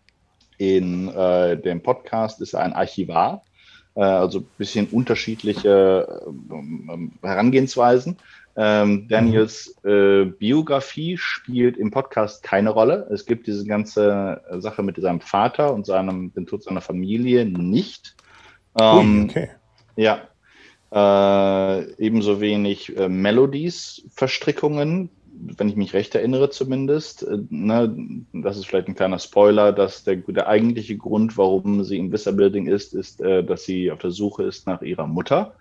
In 0.60 1.08
äh, 1.08 1.60
dem 1.60 1.82
Podcast 1.82 2.39
ist 2.39 2.54
er 2.54 2.60
ein 2.60 2.74
Archivar. 2.74 3.42
Äh, 3.96 4.01
also 4.01 4.39
ein 4.39 4.48
bisschen 4.58 4.88
unterschiedliche 4.88 6.24
äh, 6.51 7.27
Herangehensweisen. 7.27 8.17
Ähm, 8.55 9.08
Daniels 9.08 9.75
äh, 9.86 10.25
Biografie 10.25 11.17
spielt 11.17 11.77
im 11.77 11.91
Podcast 11.91 12.43
keine 12.43 12.72
Rolle. 12.72 13.08
Es 13.12 13.25
gibt 13.25 13.48
diese 13.48 13.65
ganze 13.65 14.41
Sache 14.58 14.84
mit 14.84 14.98
seinem 14.98 15.22
Vater 15.22 15.74
und 15.74 15.86
seinem, 15.86 16.34
dem 16.34 16.46
Tod 16.46 16.63
seiner 16.63 16.81
Familie 16.81 17.46
nicht. 17.46 18.15
Ähm, 18.79 19.27
okay. 19.29 19.50
Ja. 19.96 20.22
Äh, 20.91 21.91
ebenso 22.03 22.41
wenig 22.41 22.98
äh, 22.98 23.08
Melodies, 23.08 24.03
Verstrickungen, 24.10 25.10
wenn 25.41 25.69
ich 25.69 25.75
mich 25.75 25.93
recht 25.93 26.15
erinnere 26.15 26.50
zumindest. 26.50 27.24
Äh, 27.24 27.39
ne, 27.50 28.24
das 28.34 28.58
ist 28.58 28.65
vielleicht 28.65 28.88
ein 28.88 28.96
kleiner 28.96 29.19
Spoiler, 29.19 29.72
dass 29.72 30.03
der, 30.03 30.17
der 30.17 30.48
eigentliche 30.48 30.98
Grund, 30.98 31.38
warum 31.38 31.84
sie 31.84 31.98
im 31.98 32.12
Vista 32.12 32.31
Building 32.31 32.67
ist, 32.67 32.93
ist, 32.93 33.22
äh, 33.22 33.43
dass 33.43 33.63
sie 33.63 33.91
auf 33.91 34.00
der 34.00 34.12
Suche 34.12 34.43
ist 34.43 34.67
nach 34.67 34.81
ihrer 34.81 35.08
Mutter, 35.08 35.55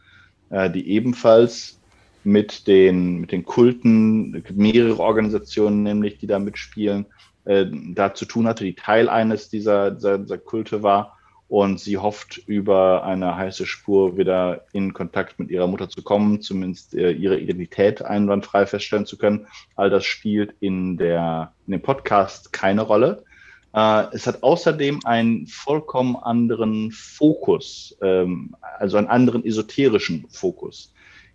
äh, 0.50 0.70
die 0.70 0.88
ebenfalls 0.90 1.78
mit 2.24 2.66
den, 2.66 3.18
mit 3.18 3.32
den 3.32 3.44
Kulten, 3.44 4.42
mehrere 4.54 5.00
Organisationen 5.00 5.82
nämlich, 5.82 6.18
die 6.18 6.26
da 6.26 6.38
mitspielen, 6.38 7.06
äh, 7.44 7.66
da 7.94 8.14
zu 8.14 8.24
tun 8.24 8.46
hatte, 8.46 8.64
die 8.64 8.74
Teil 8.74 9.08
eines 9.08 9.48
dieser, 9.48 9.92
dieser, 9.92 10.18
dieser 10.18 10.38
Kulte 10.38 10.82
war. 10.82 11.17
Und 11.48 11.80
sie 11.80 11.96
hofft, 11.96 12.36
über 12.46 13.04
eine 13.04 13.34
heiße 13.36 13.64
Spur 13.64 14.18
wieder 14.18 14.66
in 14.72 14.92
Kontakt 14.92 15.38
mit 15.38 15.50
ihrer 15.50 15.66
Mutter 15.66 15.88
zu 15.88 16.02
kommen, 16.02 16.42
zumindest 16.42 16.94
äh, 16.94 17.10
ihre 17.10 17.38
Identität 17.38 18.02
einwandfrei 18.02 18.66
feststellen 18.66 19.06
zu 19.06 19.16
können. 19.16 19.46
All 19.74 19.88
das 19.88 20.04
spielt 20.04 20.54
in, 20.60 20.98
der, 20.98 21.54
in 21.66 21.72
dem 21.72 21.80
Podcast 21.80 22.52
keine 22.52 22.82
Rolle. 22.82 23.24
Äh, 23.72 24.04
es 24.12 24.26
hat 24.26 24.42
außerdem 24.42 25.00
einen 25.04 25.46
vollkommen 25.46 26.16
anderen 26.16 26.92
Fokus, 26.92 27.96
ähm, 28.02 28.54
also 28.78 28.98
einen 28.98 29.08
anderen 29.08 29.44
esoterischen 29.44 30.26
Fokus. 30.28 30.92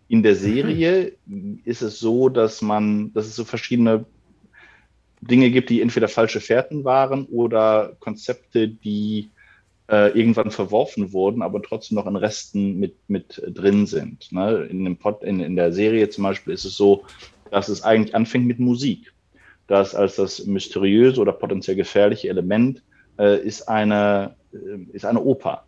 In 0.09 0.21
der. 0.21 0.35
Serie 0.35 1.13
mhm. 1.25 1.59
ist 1.63 1.81
es 1.81 1.99
so, 1.99 2.29
dass 2.29 2.61
man, 2.61 3.13
dass 3.13 3.25
es 3.25 3.35
so 3.35 3.45
verschiedene 3.45 4.05
Dinge 5.21 5.49
gibt, 5.49 5.69
die 5.69 5.81
entweder 5.81 6.07
falsche 6.07 6.41
Fährten 6.41 6.83
waren 6.83 7.25
oder 7.25 7.95
Konzepte, 7.99 8.67
die 8.67 9.31
äh, 9.89 10.17
irgendwann 10.17 10.51
verworfen 10.51 11.13
wurden, 11.13 11.41
aber 11.41 11.61
trotzdem 11.61 11.95
noch 11.95 12.07
in 12.07 12.15
Resten 12.15 12.79
mit, 12.79 12.95
mit 13.07 13.41
drin 13.47 13.85
sind. 13.85 14.31
Ne? 14.31 14.67
In, 14.69 14.85
dem 14.85 14.97
Pod, 14.97 15.23
in, 15.23 15.39
in 15.39 15.55
der 15.55 15.71
Serie 15.71 16.09
zum 16.09 16.23
Beispiel 16.23 16.53
ist 16.53 16.65
es 16.65 16.75
so, 16.75 17.03
dass 17.51 17.69
es 17.69 17.83
eigentlich 17.83 18.15
anfängt 18.15 18.47
mit 18.47 18.59
Musik. 18.59 19.13
Das 19.67 19.95
als 19.95 20.15
das 20.15 20.45
mysteriöse 20.45 21.21
oder 21.21 21.31
potenziell 21.31 21.75
gefährliche 21.75 22.29
Element 22.29 22.83
äh, 23.17 23.39
ist, 23.39 23.67
eine, 23.69 24.35
äh, 24.53 24.91
ist 24.93 25.05
eine 25.05 25.21
Oper 25.21 25.63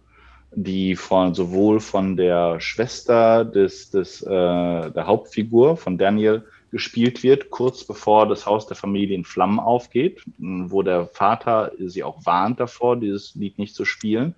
die 0.55 0.95
von 0.95 1.33
sowohl 1.33 1.79
von 1.79 2.15
der 2.15 2.59
Schwester 2.59 3.43
des, 3.45 3.91
des 3.91 4.21
äh, 4.21 4.29
der 4.29 5.05
Hauptfigur 5.05 5.77
von 5.77 5.97
Daniel 5.97 6.43
gespielt 6.75 7.23
wird, 7.23 7.51
kurz 7.51 7.85
bevor 7.85 8.27
das 8.27 8.45
Haus 8.45 8.67
der 8.67 8.75
Familie 8.75 9.15
in 9.15 9.23
Flammen 9.23 9.61
aufgeht, 9.61 10.21
wo 10.37 10.83
der 10.83 11.07
Vater 11.07 11.71
sie 11.79 12.03
auch 12.03 12.25
warnt 12.25 12.59
davor, 12.59 12.97
dieses 12.97 13.33
Lied 13.33 13.57
nicht 13.57 13.73
zu 13.73 13.85
spielen. 13.85 14.35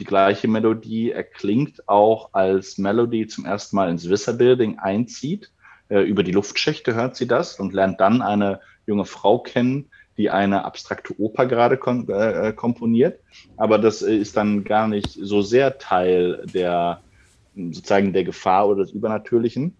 Die 0.00 0.04
gleiche 0.04 0.48
Melodie 0.48 1.12
erklingt 1.12 1.88
auch, 1.88 2.30
als 2.32 2.76
Melody 2.76 3.28
zum 3.28 3.44
ersten 3.44 3.76
Mal 3.76 3.88
ins 3.88 4.08
Visser 4.08 4.32
Building 4.32 4.80
einzieht. 4.80 5.52
Äh, 5.88 6.00
über 6.00 6.24
die 6.24 6.32
Luftschächte 6.32 6.96
hört 6.96 7.14
sie 7.14 7.28
das 7.28 7.60
und 7.60 7.72
lernt 7.72 8.00
dann 8.00 8.20
eine 8.20 8.58
junge 8.88 9.04
Frau 9.04 9.38
kennen, 9.38 9.88
die 10.18 10.28
eine 10.28 10.64
abstrakte 10.64 11.14
Oper 11.20 11.46
gerade 11.46 11.76
kom 11.76 12.10
äh, 12.10 12.52
komponiert. 12.52 13.20
Aber 13.56 13.78
das 13.78 14.02
ist 14.02 14.36
dann 14.36 14.64
gar 14.64 14.88
nicht 14.88 15.12
so 15.12 15.40
sehr 15.40 15.78
Teil 15.78 16.44
der 16.52 17.00
sozusagen 17.54 18.12
der 18.12 18.24
Gefahr 18.24 18.66
oder 18.68 18.82
des 18.82 18.90
Übernatürlichen, 18.90 19.76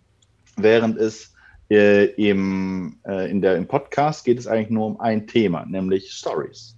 während 0.56 0.98
es 0.98 1.32
äh, 1.70 2.04
im, 2.04 2.98
äh, 3.06 3.30
in 3.30 3.40
der, 3.40 3.56
im 3.56 3.66
Podcast 3.66 4.24
geht 4.24 4.38
es 4.38 4.46
eigentlich 4.46 4.70
nur 4.70 4.86
um 4.86 5.00
ein 5.00 5.26
Thema, 5.26 5.64
nämlich 5.66 6.12
Stories. 6.12 6.76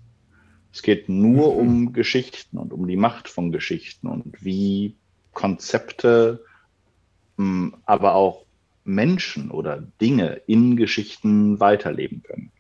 Es 0.73 0.83
geht 0.83 1.09
nur 1.09 1.55
mhm. 1.55 1.61
um 1.61 1.93
Geschichten 1.93 2.59
und 2.59 2.73
um 2.73 2.87
die 2.87 2.97
Macht 2.97 3.29
von 3.29 3.53
Geschichten 3.53 4.07
und 4.07 4.45
wie 4.45 4.95
Konzepte, 5.33 6.45
mh, 7.37 7.79
aber 7.85 8.15
auch 8.15 8.45
Menschen 8.85 9.51
oder 9.51 9.83
Dinge 10.01 10.41
in 10.47 10.77
Geschichten 10.77 11.61
weiterleben 11.61 12.23
können. 12.23 12.51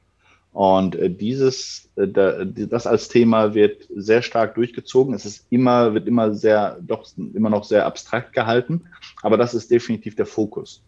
Und 0.52 0.96
äh, 0.96 1.10
dieses, 1.10 1.88
äh, 1.96 2.08
das 2.08 2.86
als 2.86 3.08
Thema 3.08 3.54
wird 3.54 3.86
sehr 3.94 4.22
stark 4.22 4.54
durchgezogen. 4.56 5.14
Es 5.14 5.24
ist 5.24 5.46
immer, 5.50 5.94
wird 5.94 6.08
immer 6.08 6.34
sehr, 6.34 6.78
doch 6.80 7.06
immer 7.16 7.50
noch 7.50 7.64
sehr 7.64 7.86
abstrakt 7.86 8.32
gehalten, 8.32 8.86
aber 9.22 9.36
das 9.36 9.54
ist 9.54 9.70
definitiv 9.70 10.16
der 10.16 10.26
Fokus. 10.26 10.82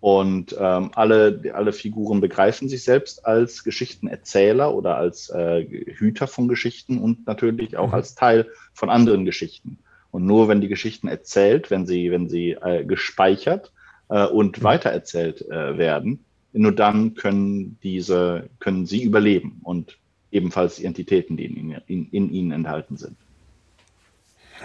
Und 0.00 0.54
ähm, 0.58 0.90
alle, 0.94 1.40
alle 1.54 1.72
Figuren 1.72 2.20
begreifen 2.20 2.68
sich 2.68 2.84
selbst 2.84 3.24
als 3.24 3.64
Geschichtenerzähler 3.64 4.74
oder 4.74 4.96
als 4.96 5.30
äh, 5.30 5.64
Hüter 5.64 6.26
von 6.26 6.46
Geschichten 6.46 6.98
und 6.98 7.26
natürlich 7.26 7.76
auch 7.76 7.88
mhm. 7.88 7.94
als 7.94 8.14
Teil 8.14 8.48
von 8.74 8.90
anderen 8.90 9.24
Geschichten. 9.24 9.78
Und 10.10 10.26
nur 10.26 10.48
wenn 10.48 10.60
die 10.60 10.68
Geschichten 10.68 11.08
erzählt, 11.08 11.70
wenn 11.70 11.86
sie, 11.86 12.10
wenn 12.10 12.28
sie 12.28 12.50
äh, 12.50 12.84
gespeichert 12.84 13.72
äh, 14.10 14.26
und 14.26 14.58
mhm. 14.58 14.64
weitererzählt 14.64 15.42
äh, 15.50 15.78
werden, 15.78 16.24
nur 16.52 16.72
dann 16.72 17.14
können 17.14 17.78
diese, 17.82 18.48
können 18.60 18.86
sie 18.86 19.02
überleben 19.02 19.60
und 19.64 19.98
ebenfalls 20.30 20.76
die 20.76 20.84
Entitäten, 20.84 21.36
die 21.36 21.46
in, 21.46 21.76
in, 21.86 22.08
in 22.10 22.30
ihnen 22.30 22.52
enthalten 22.52 22.96
sind. 22.96 23.16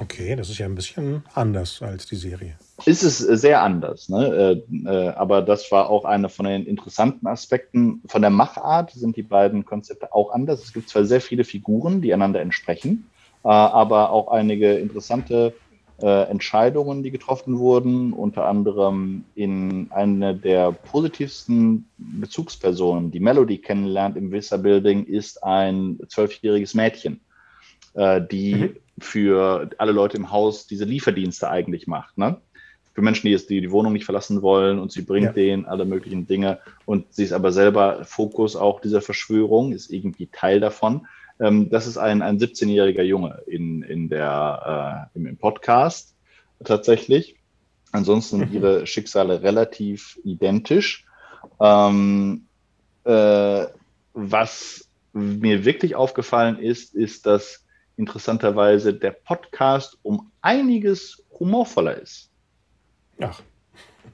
Okay, 0.02 0.36
das 0.36 0.50
ist 0.50 0.60
ja 0.60 0.66
ein 0.66 0.76
bisschen 0.76 1.24
anders 1.34 1.82
als 1.82 2.06
die 2.06 2.16
Serie. 2.16 2.56
ist 2.86 3.04
es 3.04 3.18
sehr 3.18 3.62
anders. 3.62 4.08
Ne? 4.08 4.64
Äh, 4.74 4.88
äh, 4.88 5.10
aber 5.10 5.42
das 5.42 5.70
war 5.72 5.90
auch 5.90 6.06
einer 6.06 6.30
von 6.30 6.46
den 6.46 6.66
interessanten 6.66 7.28
Aspekten. 7.28 8.02
Von 8.08 8.22
der 8.22 8.32
Machart 8.32 8.92
sind 8.92 9.18
die 9.18 9.24
beiden 9.24 9.66
Konzepte 9.66 10.14
auch 10.14 10.32
anders. 10.32 10.64
Es 10.64 10.72
gibt 10.72 10.90
zwar 10.90 11.04
sehr 11.04 11.20
viele 11.20 11.44
Figuren, 11.44 12.02
die 12.02 12.14
einander 12.14 12.40
entsprechen, 12.40 13.10
äh, 13.44 13.50
aber 13.50 14.12
auch 14.12 14.30
einige 14.30 14.74
interessante 14.74 15.54
Entscheidungen, 16.02 17.04
die 17.04 17.12
getroffen 17.12 17.60
wurden. 17.60 18.14
Unter 18.14 18.46
anderem 18.46 19.26
in 19.36 19.92
eine 19.92 20.34
der 20.34 20.72
positivsten 20.72 21.90
Bezugspersonen, 21.98 23.12
die 23.12 23.20
Melody 23.20 23.58
kennenlernt 23.58 24.16
im 24.16 24.32
Vista 24.32 24.56
Building, 24.56 25.04
ist 25.04 25.44
ein 25.44 26.00
zwölfjähriges 26.08 26.74
Mädchen, 26.74 27.20
die 28.32 28.56
mhm. 28.56 28.76
Für 29.04 29.70
alle 29.78 29.92
Leute 29.92 30.18
im 30.18 30.32
Haus 30.32 30.68
diese 30.68 30.86
Lieferdienste 30.86 31.50
eigentlich 31.50 31.88
macht. 31.88 32.18
Ne? 32.18 32.42
für 33.00 33.06
Menschen, 33.06 33.28
die 33.28 33.32
jetzt 33.32 33.50
die, 33.50 33.62
die 33.62 33.72
Wohnung 33.72 33.94
nicht 33.94 34.04
verlassen 34.04 34.42
wollen 34.42 34.78
und 34.78 34.92
sie 34.92 35.04
bringt 35.04 35.28
ja. 35.28 35.32
denen 35.32 35.66
alle 35.66 35.86
möglichen 35.86 36.28
Dinge 36.28 36.60
und 36.86 37.14
sie 37.14 37.24
ist 37.24 37.32
aber 37.32 37.54
selber 37.54 38.04
Fokus 38.04 38.58
auch 38.58 38.82
dieser 38.82 39.02
Verschwörung, 39.02 39.72
ist 39.72 39.90
irgendwie 39.90 40.28
Teil 40.28 40.60
davon. 40.60 41.08
Ähm, 41.40 41.70
das 41.70 41.88
ist 41.88 41.98
ein, 41.98 42.22
ein 42.22 42.40
17-jähriger 42.40 43.04
Junge 43.04 43.42
in, 43.48 43.84
in 43.84 44.10
der, 44.10 45.08
äh, 45.14 45.18
im, 45.18 45.28
im 45.28 45.38
Podcast 45.38 46.14
tatsächlich. 46.66 47.38
Ansonsten 47.94 48.40
sind 48.40 48.50
mhm. 48.50 48.56
ihre 48.58 48.86
Schicksale 48.86 49.44
relativ 49.44 50.20
identisch. 50.26 51.06
Ähm, 51.62 52.48
äh, 53.06 53.66
was 54.14 54.90
mir 55.14 55.64
wirklich 55.64 55.96
aufgefallen 55.96 56.60
ist, 56.60 56.94
ist, 56.94 57.26
dass 57.26 57.64
interessanterweise 58.00 58.94
der 58.94 59.12
Podcast 59.12 59.98
um 60.02 60.32
einiges 60.42 61.24
humorvoller 61.38 61.98
ist. 62.02 62.32
Ach. 63.20 63.42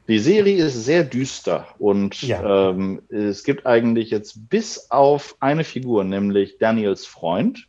Die 0.07 0.19
Serie 0.19 0.65
ist 0.65 0.83
sehr 0.83 1.03
düster 1.03 1.67
und 1.79 2.21
ja. 2.21 2.69
ähm, 2.69 3.01
es 3.09 3.43
gibt 3.43 3.65
eigentlich 3.65 4.09
jetzt 4.09 4.49
bis 4.49 4.91
auf 4.91 5.35
eine 5.39 5.63
Figur, 5.63 6.03
nämlich 6.03 6.57
Daniels 6.57 7.05
Freund, 7.05 7.67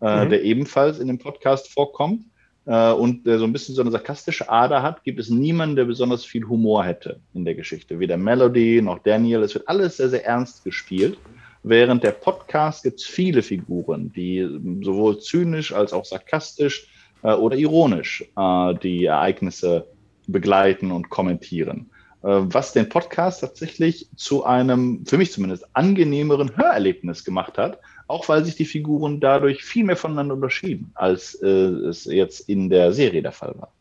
äh, 0.00 0.24
mhm. 0.24 0.30
der 0.30 0.42
ebenfalls 0.42 0.98
in 0.98 1.08
dem 1.08 1.18
Podcast 1.18 1.72
vorkommt 1.72 2.24
äh, 2.66 2.92
und 2.92 3.26
der 3.26 3.38
so 3.38 3.44
ein 3.44 3.52
bisschen 3.52 3.74
so 3.74 3.82
eine 3.82 3.90
sarkastische 3.90 4.48
Ader 4.48 4.82
hat, 4.82 5.02
gibt 5.04 5.18
es 5.18 5.28
niemanden, 5.28 5.76
der 5.76 5.84
besonders 5.84 6.24
viel 6.24 6.46
Humor 6.46 6.84
hätte 6.84 7.20
in 7.34 7.44
der 7.44 7.54
Geschichte. 7.54 7.98
Weder 7.98 8.16
Melody 8.16 8.80
noch 8.80 8.98
Daniel. 9.00 9.42
Es 9.42 9.54
wird 9.54 9.68
alles 9.68 9.96
sehr, 9.96 10.08
sehr 10.08 10.24
ernst 10.24 10.64
gespielt. 10.64 11.18
Während 11.66 12.04
der 12.04 12.10
Podcast 12.10 12.82
gibt 12.82 13.00
es 13.00 13.06
viele 13.06 13.42
Figuren, 13.42 14.12
die 14.12 14.46
sowohl 14.82 15.18
zynisch 15.18 15.72
als 15.72 15.94
auch 15.94 16.04
sarkastisch 16.04 16.86
äh, 17.22 17.32
oder 17.32 17.56
ironisch 17.56 18.22
äh, 18.36 18.74
die 18.74 19.06
Ereignisse 19.06 19.86
begleiten 20.26 20.92
und 20.92 21.08
kommentieren. 21.08 21.90
Äh, 22.22 22.42
was 22.44 22.74
den 22.74 22.90
Podcast 22.90 23.40
tatsächlich 23.40 24.10
zu 24.14 24.44
einem, 24.44 25.06
für 25.06 25.16
mich 25.16 25.32
zumindest, 25.32 25.64
angenehmeren 25.72 26.54
Hörerlebnis 26.54 27.24
gemacht 27.24 27.56
hat, 27.56 27.78
auch 28.08 28.28
weil 28.28 28.44
sich 28.44 28.56
die 28.56 28.66
Figuren 28.66 29.20
dadurch 29.20 29.64
viel 29.64 29.84
mehr 29.84 29.96
voneinander 29.96 30.34
unterschieden, 30.34 30.90
als 30.94 31.34
äh, 31.36 31.48
es 31.48 32.04
jetzt 32.04 32.40
in 32.46 32.68
der 32.68 32.92
Serie 32.92 33.22
der 33.22 33.32
Fall 33.32 33.54
war. 33.56 33.72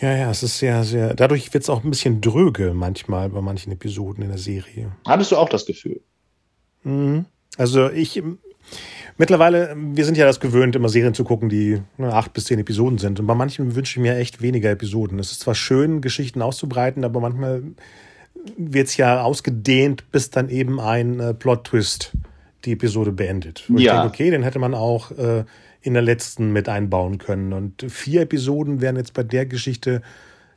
Ja, 0.00 0.16
ja, 0.16 0.30
es 0.30 0.42
ist 0.42 0.58
sehr, 0.58 0.84
sehr. 0.84 1.14
Dadurch 1.14 1.52
wird 1.52 1.64
es 1.64 1.70
auch 1.70 1.82
ein 1.82 1.90
bisschen 1.90 2.20
dröge 2.20 2.72
manchmal 2.74 3.28
bei 3.30 3.40
manchen 3.40 3.72
Episoden 3.72 4.22
in 4.22 4.28
der 4.28 4.38
Serie. 4.38 4.92
Hattest 5.06 5.32
du 5.32 5.36
auch 5.36 5.48
das 5.48 5.66
Gefühl? 5.66 6.00
Mhm. 6.84 7.24
Also 7.56 7.90
ich, 7.90 8.22
Mittlerweile, 9.20 9.74
wir 9.76 10.04
sind 10.04 10.16
ja 10.16 10.24
das 10.24 10.38
gewöhnt, 10.38 10.76
immer 10.76 10.88
Serien 10.88 11.12
zu 11.12 11.24
gucken, 11.24 11.48
die 11.48 11.82
ne, 11.96 12.12
acht 12.12 12.32
bis 12.32 12.44
zehn 12.44 12.60
Episoden 12.60 12.98
sind. 12.98 13.18
Und 13.18 13.26
bei 13.26 13.34
manchen 13.34 13.74
wünsche 13.74 13.98
ich 13.98 14.02
mir 14.02 14.16
echt 14.16 14.40
weniger 14.40 14.70
Episoden. 14.70 15.18
Es 15.18 15.32
ist 15.32 15.40
zwar 15.40 15.56
schön, 15.56 16.00
Geschichten 16.00 16.40
auszubreiten, 16.40 17.04
aber 17.04 17.18
manchmal 17.18 17.64
wird 18.56 18.86
es 18.86 18.96
ja 18.96 19.22
ausgedehnt, 19.22 20.12
bis 20.12 20.30
dann 20.30 20.48
eben 20.48 20.78
ein 20.78 21.18
äh, 21.18 21.34
Plot-Twist 21.34 22.12
die 22.64 22.72
Episode 22.72 23.10
beendet. 23.10 23.64
Wo 23.66 23.78
ja. 23.78 23.80
ich 23.80 23.90
denke, 23.90 24.06
okay, 24.06 24.30
den 24.30 24.44
hätte 24.44 24.60
man 24.60 24.74
auch 24.74 25.10
äh, 25.10 25.44
in 25.82 25.94
der 25.94 26.02
letzten 26.02 26.52
mit 26.52 26.68
einbauen 26.68 27.18
können. 27.18 27.52
Und 27.52 27.86
vier 27.88 28.22
Episoden 28.22 28.80
wären 28.80 28.96
jetzt 28.96 29.14
bei 29.14 29.22
der 29.22 29.46
Geschichte, 29.46 30.02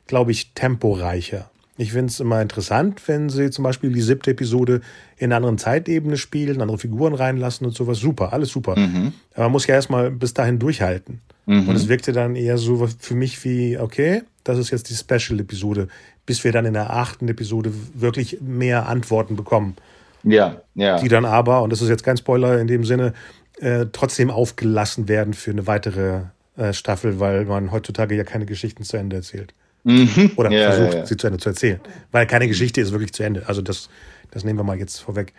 glaube 0.06 0.32
ich, 0.32 0.52
temporeicher. 0.54 1.50
Ich 1.78 1.92
finde 1.92 2.10
es 2.10 2.20
immer 2.20 2.42
interessant, 2.42 3.00
wenn 3.08 3.30
sie 3.30 3.50
zum 3.50 3.64
Beispiel 3.64 3.92
die 3.92 4.02
siebte 4.02 4.32
Episode 4.32 4.82
in 5.16 5.26
einer 5.26 5.36
anderen 5.36 5.58
Zeitebene 5.58 6.18
spielen, 6.18 6.60
andere 6.60 6.78
Figuren 6.78 7.14
reinlassen 7.14 7.66
und 7.66 7.74
sowas. 7.74 7.98
Super, 7.98 8.32
alles 8.32 8.50
super. 8.50 8.78
Mhm. 8.78 9.14
Aber 9.34 9.44
man 9.44 9.52
muss 9.52 9.66
ja 9.66 9.74
erstmal 9.74 10.10
bis 10.10 10.34
dahin 10.34 10.58
durchhalten. 10.58 11.22
Mhm. 11.46 11.68
Und 11.68 11.74
es 11.74 11.88
wirkte 11.88 12.12
dann 12.12 12.36
eher 12.36 12.58
so 12.58 12.86
für 12.98 13.14
mich 13.14 13.42
wie, 13.44 13.78
okay, 13.78 14.22
das 14.44 14.58
ist 14.58 14.70
jetzt 14.70 14.90
die 14.90 14.94
Special-Episode, 14.94 15.88
bis 16.26 16.44
wir 16.44 16.52
dann 16.52 16.66
in 16.66 16.74
der 16.74 16.90
achten 16.90 17.28
Episode 17.28 17.72
wirklich 17.94 18.40
mehr 18.40 18.88
Antworten 18.88 19.34
bekommen. 19.34 19.76
Ja, 20.24 20.60
ja. 20.74 21.00
Die 21.00 21.08
dann 21.08 21.24
aber, 21.24 21.62
und 21.62 21.70
das 21.70 21.82
ist 21.82 21.88
jetzt 21.88 22.04
kein 22.04 22.16
Spoiler 22.16 22.60
in 22.60 22.66
dem 22.66 22.84
Sinne, 22.84 23.12
äh, 23.62 23.86
trotzdem 23.92 24.30
aufgelassen 24.30 25.08
werden 25.08 25.34
für 25.34 25.52
eine 25.52 25.66
weitere 25.66 26.22
äh, 26.56 26.72
Staffel, 26.72 27.20
weil 27.20 27.44
man 27.44 27.70
heutzutage 27.70 28.16
ja 28.16 28.24
keine 28.24 28.44
Geschichten 28.44 28.82
zu 28.82 28.96
Ende 28.96 29.16
erzählt. 29.16 29.54
Mhm. 29.84 30.32
Oder 30.36 30.50
ja, 30.50 30.72
versucht, 30.72 30.94
ja, 30.94 30.98
ja. 31.00 31.06
sie 31.06 31.16
zu 31.16 31.26
Ende 31.28 31.38
zu 31.38 31.48
erzählen. 31.48 31.80
Weil 32.10 32.26
keine 32.26 32.48
Geschichte 32.48 32.80
ist 32.80 32.90
wirklich 32.90 33.12
zu 33.12 33.22
Ende. 33.22 33.44
Also 33.46 33.62
das, 33.62 33.88
das 34.32 34.44
nehmen 34.44 34.58
wir 34.58 34.64
mal 34.64 34.78
jetzt 34.78 34.98
vorweg. 34.98 35.32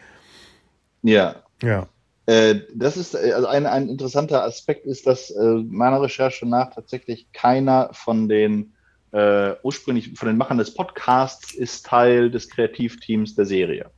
Ja. 1.01 1.35
Ja. 1.61 1.87
Äh, 2.25 2.61
das 2.73 2.95
ist, 2.95 3.13
äh, 3.13 3.33
also 3.33 3.47
ein, 3.47 3.65
ein 3.65 3.89
interessanter 3.89 4.43
Aspekt 4.43 4.85
ist, 4.85 5.05
dass 5.05 5.29
äh, 5.29 5.43
meiner 5.43 6.01
Recherche 6.01 6.45
nach 6.45 6.73
tatsächlich 6.73 7.27
keiner 7.33 7.89
von 7.91 8.29
den 8.29 8.73
äh, 9.11 9.53
ursprünglich 9.63 10.13
von 10.15 10.27
den 10.27 10.37
Machern 10.37 10.57
des 10.57 10.73
Podcasts 10.73 11.53
ist 11.53 11.85
Teil 11.85 12.31
des 12.31 12.49
Kreativteams 12.49 13.35
der 13.35 13.45
Serie. 13.45 13.91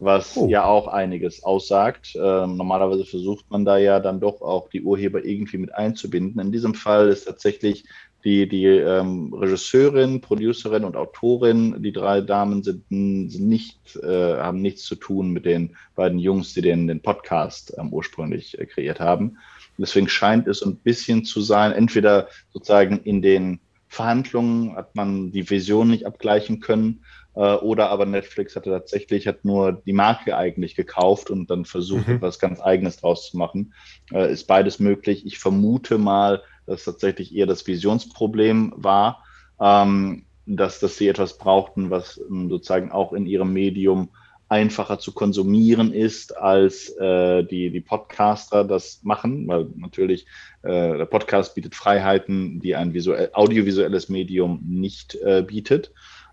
Was 0.00 0.36
oh. 0.36 0.48
ja 0.48 0.64
auch 0.64 0.88
einiges 0.88 1.44
aussagt. 1.44 2.16
Ähm, 2.16 2.56
normalerweise 2.56 3.04
versucht 3.04 3.50
man 3.50 3.64
da 3.64 3.76
ja 3.76 4.00
dann 4.00 4.18
doch 4.18 4.40
auch 4.40 4.70
die 4.70 4.82
Urheber 4.82 5.24
irgendwie 5.24 5.58
mit 5.58 5.74
einzubinden. 5.74 6.40
In 6.40 6.52
diesem 6.52 6.74
Fall 6.74 7.08
ist 7.08 7.26
tatsächlich 7.26 7.84
die, 8.24 8.48
die 8.48 8.64
ähm, 8.64 9.32
Regisseurin, 9.32 10.20
Producerin 10.20 10.84
und 10.84 10.96
Autorin, 10.96 11.82
die 11.82 11.92
drei 11.92 12.20
Damen 12.20 12.62
sind, 12.62 12.84
sind 12.88 13.48
nicht, 13.48 13.96
äh, 13.96 14.36
haben 14.36 14.60
nichts 14.60 14.84
zu 14.84 14.94
tun 14.94 15.30
mit 15.30 15.44
den 15.44 15.76
beiden 15.94 16.18
Jungs, 16.18 16.54
die 16.54 16.62
den, 16.62 16.86
den 16.86 17.00
Podcast 17.00 17.74
ähm, 17.78 17.92
ursprünglich 17.92 18.58
äh, 18.58 18.66
kreiert 18.66 19.00
haben. 19.00 19.38
Deswegen 19.78 20.08
scheint 20.08 20.46
es 20.46 20.62
ein 20.62 20.76
bisschen 20.76 21.24
zu 21.24 21.40
sein, 21.40 21.72
entweder 21.72 22.28
sozusagen 22.52 22.98
in 23.04 23.22
den 23.22 23.60
Verhandlungen 23.88 24.76
hat 24.76 24.94
man 24.94 25.32
die 25.32 25.48
Vision 25.48 25.88
nicht 25.88 26.06
abgleichen 26.06 26.60
können, 26.60 27.04
äh, 27.34 27.54
oder 27.54 27.90
aber 27.90 28.06
Netflix 28.06 28.56
hatte 28.56 28.70
tatsächlich, 28.70 29.26
hat 29.26 29.44
nur 29.44 29.72
die 29.72 29.92
Marke 29.92 30.36
eigentlich 30.36 30.74
gekauft 30.74 31.30
und 31.30 31.50
dann 31.50 31.64
versucht, 31.64 32.08
mhm. 32.08 32.16
etwas 32.16 32.38
ganz 32.38 32.60
Eigenes 32.60 32.98
draus 32.98 33.30
zu 33.30 33.36
machen. 33.36 33.74
Äh, 34.12 34.32
ist 34.32 34.46
beides 34.46 34.80
möglich. 34.80 35.26
Ich 35.26 35.38
vermute 35.38 35.98
mal, 35.98 36.42
das 36.66 36.84
tatsächlich 36.84 37.34
eher 37.34 37.46
das 37.46 37.66
Visionsproblem 37.66 38.72
war, 38.76 39.24
ähm, 39.60 40.24
dass, 40.46 40.80
dass 40.80 40.96
sie 40.96 41.08
etwas 41.08 41.38
brauchten, 41.38 41.90
was 41.90 42.20
ähm, 42.28 42.48
sozusagen 42.48 42.90
auch 42.90 43.12
in 43.12 43.26
ihrem 43.26 43.52
Medium 43.52 44.10
einfacher 44.48 44.98
zu 44.98 45.12
konsumieren 45.12 45.92
ist, 45.92 46.36
als 46.36 46.88
äh, 46.98 47.44
die, 47.44 47.70
die 47.70 47.80
Podcaster 47.80 48.64
das 48.64 49.00
machen, 49.04 49.46
weil 49.46 49.68
natürlich 49.76 50.26
äh, 50.62 50.98
der 50.98 51.04
Podcast 51.04 51.54
bietet 51.54 51.76
Freiheiten, 51.76 52.60
die 52.60 52.74
ein 52.74 52.92
visuell, 52.92 53.30
audiovisuelles 53.32 54.08
Medium 54.08 54.60
nicht 54.66 55.14
äh, 55.14 55.44
bietet. 55.46 55.92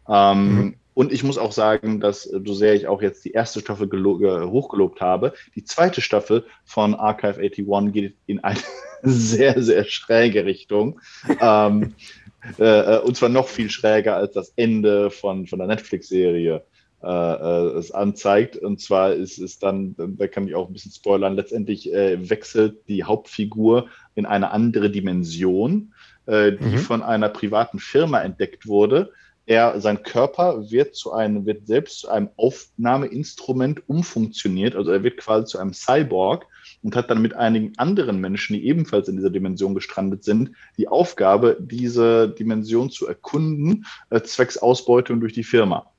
Ähm, 0.10 0.56
mhm. 0.56 0.76
Und 0.98 1.14
ich 1.14 1.24
muss 1.24 1.38
auch 1.38 1.52
sagen, 1.52 2.00
dass, 2.00 2.26
äh, 2.26 2.40
so 2.44 2.56
sehr 2.56 2.74
ich 2.74 2.88
auch 2.88 3.04
jetzt 3.04 3.24
die 3.24 3.30
erste 3.30 3.60
Staffel 3.60 3.88
hochgelobt 3.88 5.00
habe, 5.00 5.34
die 5.54 5.64
zweite 5.64 6.02
Staffel 6.02 6.44
von 6.66 6.96
Archive 6.96 7.40
81 7.40 7.94
geht 7.94 8.16
in 8.26 8.44
eine 8.44 8.58
sehr, 9.04 9.62
sehr 9.62 9.86
schräge 9.86 10.46
Richtung. 10.46 11.00
ähm, 11.40 11.94
äh, 12.60 12.96
äh, 12.96 13.00
und 13.02 13.16
zwar 13.16 13.30
noch 13.30 13.48
viel 13.48 13.70
schräger 13.70 14.16
als 14.16 14.34
das 14.34 14.54
Ende 14.56 15.12
von, 15.12 15.46
von 15.46 15.60
der 15.60 15.68
Netflix-Serie 15.68 16.64
äh, 17.04 17.08
äh, 17.08 17.78
es 17.78 17.92
anzeigt. 17.92 18.58
Und 18.58 18.82
zwar 18.82 19.14
ist 19.14 19.38
es 19.38 19.60
dann, 19.60 19.94
da 20.00 20.26
kann 20.26 20.48
ich 20.48 20.56
auch 20.56 20.66
ein 20.66 20.74
bisschen 20.74 20.94
spoilern, 20.94 21.36
letztendlich 21.36 21.94
äh, 21.94 22.28
wechselt 22.28 22.80
die 22.88 23.04
Hauptfigur 23.04 23.88
in 24.16 24.26
eine 24.26 24.50
andere 24.50 24.90
Dimension, 24.90 25.94
die 26.30 26.58
mhm. 26.60 26.78
von 26.80 27.04
einer 27.04 27.30
privaten 27.30 27.80
Firma 27.80 28.20
entdeckt 28.22 28.68
wurde 28.68 29.14
er, 29.48 29.80
sein 29.80 30.04
Körper 30.04 30.70
wird 30.70 30.96
zu 30.96 31.14
einem, 31.14 31.46
wird 31.46 31.68
selbst 31.68 32.02
zu 32.02 32.10
einem 32.10 32.30
Aufnahmeinstrument 32.36 33.88
umfunktioniert. 33.88 34.76
Also 34.76 34.92
er 34.92 35.04
wird 35.04 35.18
quasi 35.18 35.46
zu 35.46 35.58
einem 35.58 35.74
Cyborg 35.74 36.46
und 36.84 36.98
hat 36.98 37.10
dann 37.10 37.22
mit 37.22 37.34
einigen 37.34 37.74
anderen 37.78 38.20
Menschen, 38.20 38.56
die 38.56 38.66
ebenfalls 38.68 39.08
in 39.08 39.16
dieser 39.16 39.30
Dimension 39.30 39.74
gestrandet 39.74 40.26
sind, 40.26 40.52
die 40.78 40.90
Aufgabe, 40.90 41.58
diese 41.60 42.28
Dimension 42.30 42.90
zu 42.90 43.08
erkunden, 43.08 43.86
äh, 44.10 44.22
zwecks 44.22 44.58
Ausbeutung 44.58 45.22
durch 45.22 45.34
die 45.34 45.46
Firma. 45.46 45.90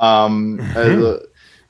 Ähm, 0.00 0.54
mhm. 0.54 0.60
Also 0.74 1.18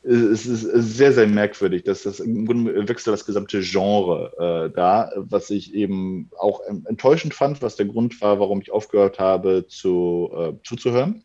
es 0.09 0.47
ist 0.47 0.62
sehr, 0.62 1.12
sehr 1.12 1.27
merkwürdig, 1.27 1.83
dass 1.85 2.05
das 2.05 2.21
im 2.21 2.47
Grunde 2.47 2.88
wechselt 2.88 3.12
das 3.12 3.27
gesamte 3.27 3.61
Genre 3.61 4.33
äh, 4.38 4.71
da, 4.75 5.12
was 5.16 5.51
ich 5.51 5.75
eben 5.75 6.31
auch 6.38 6.62
enttäuschend 6.87 7.35
fand, 7.35 7.61
was 7.61 7.77
der 7.77 7.85
Grund 7.87 8.18
war, 8.23 8.40
warum 8.40 8.62
ich 8.62 8.73
aufgehört 8.73 9.18
habe 9.18 9.66
zu, 9.68 10.31
äh, 10.35 10.55
zuzuhören. 10.64 11.25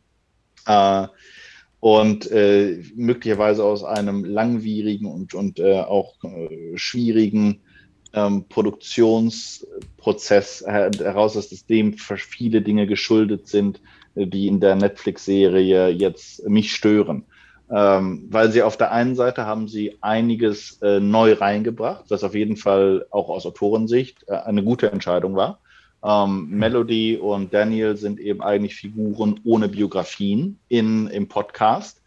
Äh, 0.65 1.07
und 1.79 2.29
äh, 2.31 2.83
möglicherweise 2.95 3.63
aus 3.63 3.85
einem 3.85 4.25
langwierigen 4.25 5.05
und, 5.05 5.33
und 5.33 5.59
äh, 5.59 5.79
auch 5.79 6.15
äh, 6.23 6.77
schwierigen 6.77 7.61
ähm, 8.13 8.45
Produktionsprozess 8.49 10.65
heraus, 10.65 11.33
dass 11.33 11.51
es 11.51 11.65
dem 11.65 11.97
viele 11.97 12.61
Dinge 12.61 12.87
geschuldet 12.87 13.47
sind, 13.47 13.81
die 14.15 14.47
in 14.47 14.59
der 14.59 14.75
Netflix-Serie 14.75 15.89
jetzt 15.89 16.47
mich 16.47 16.71
stören. 16.73 17.25
Ähm, 17.75 18.27
weil 18.29 18.51
sie 18.51 18.61
auf 18.61 18.77
der 18.77 18.91
einen 18.91 19.15
Seite 19.15 19.47
haben 19.47 19.67
sie 19.67 19.97
einiges 20.01 20.79
äh, 20.83 20.99
neu 20.99 21.33
reingebracht, 21.33 22.05
was 22.09 22.23
auf 22.23 22.35
jeden 22.35 22.55
Fall 22.55 23.07
auch 23.09 23.29
aus 23.29 23.47
Autorensicht 23.47 24.25
äh, 24.27 24.35
eine 24.35 24.63
gute 24.63 24.91
Entscheidung 24.91 25.35
war. 25.35 25.59
Ähm, 26.03 26.49
Melody 26.51 27.17
und 27.17 27.51
Daniel 27.51 27.97
sind 27.97 28.19
eben 28.19 28.43
eigentlich 28.43 28.75
Figuren 28.75 29.39
ohne 29.43 29.69
Biografien 29.69 30.59
in, 30.67 31.07
im 31.07 31.27
Podcast, 31.27 31.99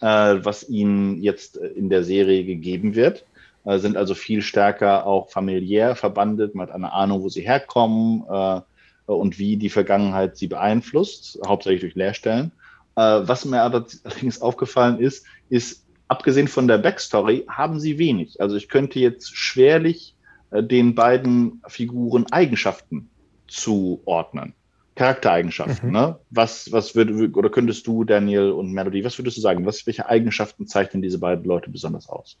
äh, 0.00 0.06
was 0.42 0.68
ihnen 0.68 1.22
jetzt 1.22 1.56
in 1.56 1.88
der 1.88 2.02
Serie 2.02 2.44
gegeben 2.44 2.96
wird. 2.96 3.24
Äh, 3.64 3.78
sind 3.78 3.96
also 3.96 4.14
viel 4.14 4.42
stärker 4.42 5.06
auch 5.06 5.30
familiär 5.30 5.94
verbandet, 5.94 6.56
man 6.56 6.66
hat 6.66 6.74
eine 6.74 6.92
Ahnung, 6.92 7.22
wo 7.22 7.28
sie 7.28 7.42
herkommen 7.42 8.24
äh, 8.28 8.60
und 9.06 9.38
wie 9.38 9.56
die 9.56 9.70
Vergangenheit 9.70 10.36
sie 10.36 10.48
beeinflusst, 10.48 11.38
hauptsächlich 11.46 11.82
durch 11.82 11.94
Lehrstellen. 11.94 12.50
Äh, 12.96 13.00
was 13.00 13.44
mir 13.44 13.62
allerdings 13.62 14.40
aufgefallen 14.40 14.98
ist, 14.98 15.24
ist, 15.48 15.84
abgesehen 16.08 16.48
von 16.48 16.68
der 16.68 16.78
Backstory, 16.78 17.44
haben 17.48 17.80
sie 17.80 17.98
wenig. 17.98 18.40
Also 18.40 18.56
ich 18.56 18.68
könnte 18.68 19.00
jetzt 19.00 19.34
schwerlich 19.36 20.14
äh, 20.50 20.62
den 20.62 20.94
beiden 20.94 21.62
Figuren 21.66 22.26
Eigenschaften 22.30 23.08
zuordnen. 23.48 24.54
Charaktereigenschaften, 24.94 25.88
mhm. 25.88 25.94
ne? 25.94 26.18
Was, 26.28 26.70
was 26.70 26.94
würde, 26.94 27.30
oder 27.32 27.48
könntest 27.48 27.86
du, 27.86 28.04
Daniel 28.04 28.50
und 28.50 28.72
Melody, 28.72 29.02
was 29.04 29.18
würdest 29.18 29.38
du 29.38 29.40
sagen? 29.40 29.64
Was, 29.64 29.86
welche 29.86 30.06
Eigenschaften 30.06 30.66
zeichnen 30.66 31.00
diese 31.00 31.18
beiden 31.18 31.44
Leute 31.44 31.70
besonders 31.70 32.10
aus? 32.10 32.36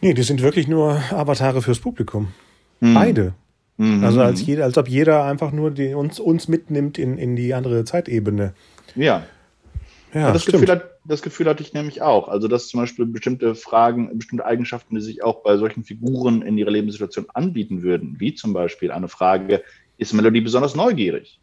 Nee, 0.00 0.14
die 0.14 0.22
sind 0.22 0.40
wirklich 0.40 0.68
nur 0.68 1.02
Avatare 1.10 1.60
fürs 1.60 1.80
Publikum. 1.80 2.32
Mhm. 2.80 2.94
Beide. 2.94 3.34
Mhm. 3.78 4.04
Also 4.04 4.20
als, 4.20 4.44
jeder, 4.44 4.64
als 4.64 4.76
ob 4.76 4.88
jeder 4.88 5.24
einfach 5.24 5.52
nur 5.52 5.70
die, 5.70 5.94
uns, 5.94 6.20
uns 6.20 6.48
mitnimmt 6.48 6.98
in, 6.98 7.16
in 7.16 7.36
die 7.36 7.54
andere 7.54 7.84
Zeitebene. 7.84 8.52
Ja. 8.94 9.24
Ja, 10.14 10.32
das, 10.32 10.46
Gefühl 10.46 10.68
hat, 10.68 10.84
das 11.04 11.20
Gefühl 11.20 11.46
hatte 11.48 11.62
ich 11.62 11.74
nämlich 11.74 12.00
auch. 12.00 12.28
Also, 12.28 12.48
dass 12.48 12.68
zum 12.68 12.80
Beispiel 12.80 13.04
bestimmte 13.04 13.54
Fragen, 13.54 14.16
bestimmte 14.16 14.46
Eigenschaften, 14.46 14.94
die 14.94 15.02
sich 15.02 15.22
auch 15.22 15.42
bei 15.42 15.56
solchen 15.58 15.84
Figuren 15.84 16.40
in 16.42 16.56
ihrer 16.56 16.70
Lebenssituation 16.70 17.26
anbieten 17.34 17.82
würden, 17.82 18.16
wie 18.18 18.34
zum 18.34 18.54
Beispiel 18.54 18.90
eine 18.90 19.08
Frage, 19.08 19.62
ist 19.98 20.14
Melody 20.14 20.40
besonders 20.40 20.74
neugierig? 20.74 21.40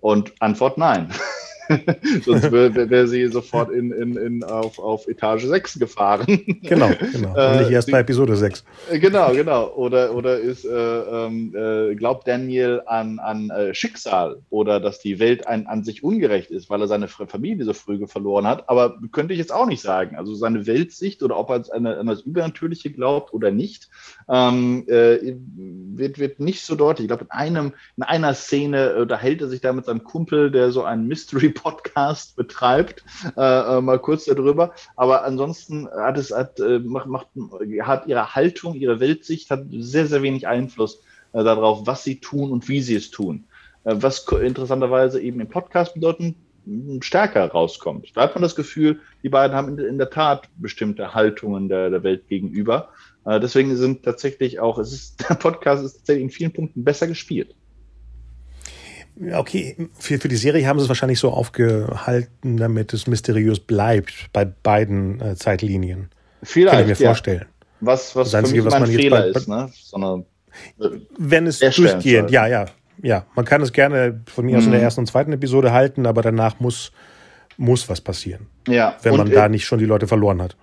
Und 0.00 0.32
Antwort 0.40 0.78
nein. 0.78 1.10
Sonst 2.24 2.52
wäre 2.52 2.90
wär 2.90 3.08
sie 3.08 3.26
sofort 3.28 3.70
in, 3.70 3.92
in, 3.92 4.16
in, 4.16 4.44
auf, 4.44 4.78
auf 4.78 5.06
Etage 5.08 5.44
6 5.44 5.78
gefahren. 5.78 6.26
Genau, 6.66 6.90
genau. 7.12 7.52
Und 7.52 7.60
nicht 7.60 7.70
erst 7.70 7.90
bei 7.90 8.00
Episode 8.00 8.36
6. 8.36 8.64
Äh, 8.90 8.98
genau, 8.98 9.32
genau. 9.32 9.72
Oder, 9.74 10.14
oder 10.14 10.38
ist, 10.38 10.64
äh, 10.64 10.70
ähm, 10.70 11.54
äh, 11.54 11.94
glaubt 11.94 12.26
Daniel 12.26 12.82
an, 12.86 13.18
an 13.18 13.50
äh, 13.50 13.74
Schicksal 13.74 14.42
oder 14.50 14.80
dass 14.80 14.98
die 14.98 15.18
Welt 15.18 15.46
ein, 15.46 15.66
an 15.66 15.84
sich 15.84 16.02
ungerecht 16.02 16.50
ist, 16.50 16.70
weil 16.70 16.80
er 16.80 16.88
seine 16.88 17.08
Familie 17.08 17.64
so 17.64 17.72
früh 17.72 18.04
verloren 18.06 18.46
hat. 18.46 18.68
Aber 18.68 18.98
könnte 19.12 19.32
ich 19.32 19.38
jetzt 19.38 19.52
auch 19.52 19.66
nicht 19.66 19.80
sagen. 19.80 20.16
Also 20.16 20.34
seine 20.34 20.66
Weltsicht 20.66 21.22
oder 21.22 21.36
ob 21.38 21.50
er 21.50 21.64
an, 21.72 21.86
an 21.86 22.06
das 22.06 22.22
Übernatürliche 22.22 22.90
glaubt 22.90 23.32
oder 23.32 23.50
nicht, 23.50 23.88
ähm, 24.28 24.84
äh, 24.88 25.36
wird, 25.56 26.18
wird 26.18 26.40
nicht 26.40 26.64
so 26.64 26.74
deutlich. 26.74 27.04
Ich 27.04 27.08
glaube, 27.08 27.24
in, 27.24 27.30
einem, 27.30 27.72
in 27.96 28.02
einer 28.02 28.34
Szene 28.34 28.96
unterhält 28.96 29.40
er 29.40 29.48
sich 29.48 29.60
da 29.60 29.72
mit 29.72 29.84
seinem 29.84 30.04
Kumpel, 30.04 30.50
der 30.50 30.72
so 30.72 30.84
ein 30.84 31.06
Mystery 31.06 31.50
Podcast 31.56 32.36
betreibt, 32.36 33.04
äh, 33.36 33.40
äh, 33.40 33.80
mal 33.80 33.98
kurz 33.98 34.24
darüber. 34.24 34.72
Aber 34.94 35.24
ansonsten 35.24 35.88
hat 35.88 36.18
es 36.18 36.30
hat, 36.30 36.60
äh, 36.60 36.78
macht, 36.78 37.06
macht, 37.06 37.28
hat 37.82 38.06
ihre 38.06 38.34
Haltung, 38.34 38.74
ihre 38.74 39.00
Weltsicht 39.00 39.50
hat 39.50 39.64
sehr, 39.70 40.06
sehr 40.06 40.22
wenig 40.22 40.46
Einfluss 40.46 41.00
äh, 41.32 41.42
darauf, 41.42 41.86
was 41.86 42.04
sie 42.04 42.20
tun 42.20 42.52
und 42.52 42.68
wie 42.68 42.80
sie 42.80 42.96
es 42.96 43.10
tun. 43.10 43.44
Äh, 43.84 43.96
was 43.98 44.26
interessanterweise 44.28 45.20
eben 45.20 45.40
im 45.40 45.48
Podcast 45.48 45.94
bedeutend 45.94 46.36
stärker 47.00 47.48
rauskommt. 47.48 48.16
Da 48.16 48.22
hat 48.22 48.34
man 48.34 48.42
das 48.42 48.56
Gefühl, 48.56 49.00
die 49.22 49.28
beiden 49.28 49.56
haben 49.56 49.78
in, 49.78 49.84
in 49.84 49.98
der 49.98 50.10
Tat 50.10 50.48
bestimmte 50.56 51.14
Haltungen 51.14 51.68
der, 51.68 51.90
der 51.90 52.02
Welt 52.02 52.28
gegenüber. 52.28 52.88
Äh, 53.24 53.40
deswegen 53.40 53.76
sind 53.76 54.04
tatsächlich 54.04 54.58
auch, 54.58 54.78
es 54.78 54.92
ist, 54.92 55.20
der 55.28 55.34
Podcast 55.34 55.84
ist 55.84 55.98
tatsächlich 55.98 56.24
in 56.24 56.30
vielen 56.30 56.52
Punkten 56.52 56.84
besser 56.84 57.06
gespielt. 57.06 57.54
Okay, 59.34 59.88
für, 59.98 60.18
für 60.18 60.28
die 60.28 60.36
Serie 60.36 60.66
haben 60.66 60.78
sie 60.78 60.84
es 60.84 60.88
wahrscheinlich 60.88 61.18
so 61.18 61.30
aufgehalten, 61.30 62.56
damit 62.58 62.92
es 62.92 63.06
mysteriös 63.06 63.60
bleibt 63.60 64.12
bei 64.32 64.44
beiden 64.44 65.20
äh, 65.20 65.36
Zeitlinien. 65.36 66.10
Vielleicht, 66.42 66.72
Kann 66.72 66.80
ich 66.82 66.98
mir 66.98 67.04
ja. 67.04 67.10
vorstellen. 67.10 67.44
Was, 67.80 68.14
was 68.14 68.30
das 68.30 68.40
Einzige, 68.40 68.64
was 68.64 68.78
man 68.78 68.86
Fehler 68.86 69.20
bei, 69.20 69.28
ist, 69.28 69.48
ne? 69.48 69.70
Sondern, 69.72 70.26
äh, 70.80 70.88
wenn 71.18 71.46
es 71.46 71.60
durchgehend, 71.60 72.30
ja, 72.30 72.46
ja, 72.46 72.66
ja. 73.02 73.24
Man 73.34 73.44
kann 73.44 73.62
es 73.62 73.72
gerne 73.72 74.20
von 74.26 74.44
mir 74.44 74.52
mhm. 74.52 74.58
aus 74.58 74.64
in 74.64 74.70
der 74.72 74.80
mhm. 74.80 74.84
ersten 74.84 75.00
und 75.00 75.06
zweiten 75.06 75.32
Episode 75.32 75.72
halten, 75.72 76.06
aber 76.06 76.20
danach 76.20 76.60
muss, 76.60 76.92
muss 77.56 77.88
was 77.88 78.02
passieren. 78.02 78.46
Ja. 78.68 78.96
Wenn 79.02 79.16
man 79.16 79.30
da 79.30 79.48
nicht 79.48 79.64
schon 79.64 79.78
die 79.78 79.86
Leute 79.86 80.06
verloren 80.06 80.42
hat. 80.42 80.56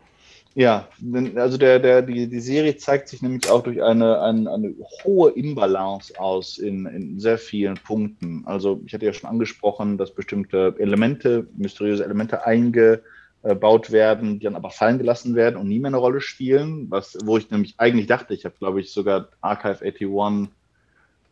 Ja, 0.56 0.88
also 1.36 1.58
der, 1.58 1.80
der, 1.80 2.04
die, 2.04 2.28
die 2.28 2.40
Serie 2.40 2.78
zeigt 2.78 3.10
sich 3.10 3.24
nämlich 3.24 3.50
auch 3.50 3.64
durch 3.64 3.82
eine, 3.82 4.22
eine, 4.22 4.52
eine 4.52 4.76
hohe 5.04 5.32
Imbalance 5.32 6.20
aus 6.20 6.60
in, 6.60 6.86
in 6.86 7.20
sehr 7.20 7.40
vielen 7.40 7.74
Punkten. 7.76 8.44
Also 8.46 8.80
ich 8.86 8.94
hatte 8.94 9.06
ja 9.06 9.14
schon 9.14 9.32
angesprochen, 9.32 9.98
dass 9.98 10.12
bestimmte 10.12 10.76
Elemente, 10.78 11.48
mysteriöse 11.58 12.06
Elemente 12.06 12.46
eingebaut 12.46 13.92
werden, 13.92 14.38
die 14.38 14.44
dann 14.46 14.56
aber 14.56 14.70
fallen 14.70 15.00
gelassen 15.00 15.34
werden 15.34 15.56
und 15.56 15.70
nie 15.70 15.80
mehr 15.80 15.90
eine 15.90 15.98
Rolle 15.98 16.22
spielen, 16.22 16.86
was, 16.92 17.18
wo 17.24 17.38
ich 17.38 17.50
nämlich 17.50 17.74
eigentlich 17.80 18.06
dachte, 18.06 18.36
ich 18.36 18.46
habe, 18.46 18.56
glaube 18.60 18.80
ich, 18.80 18.92
sogar 18.92 19.30
Archive 19.42 19.84
81 19.84 20.52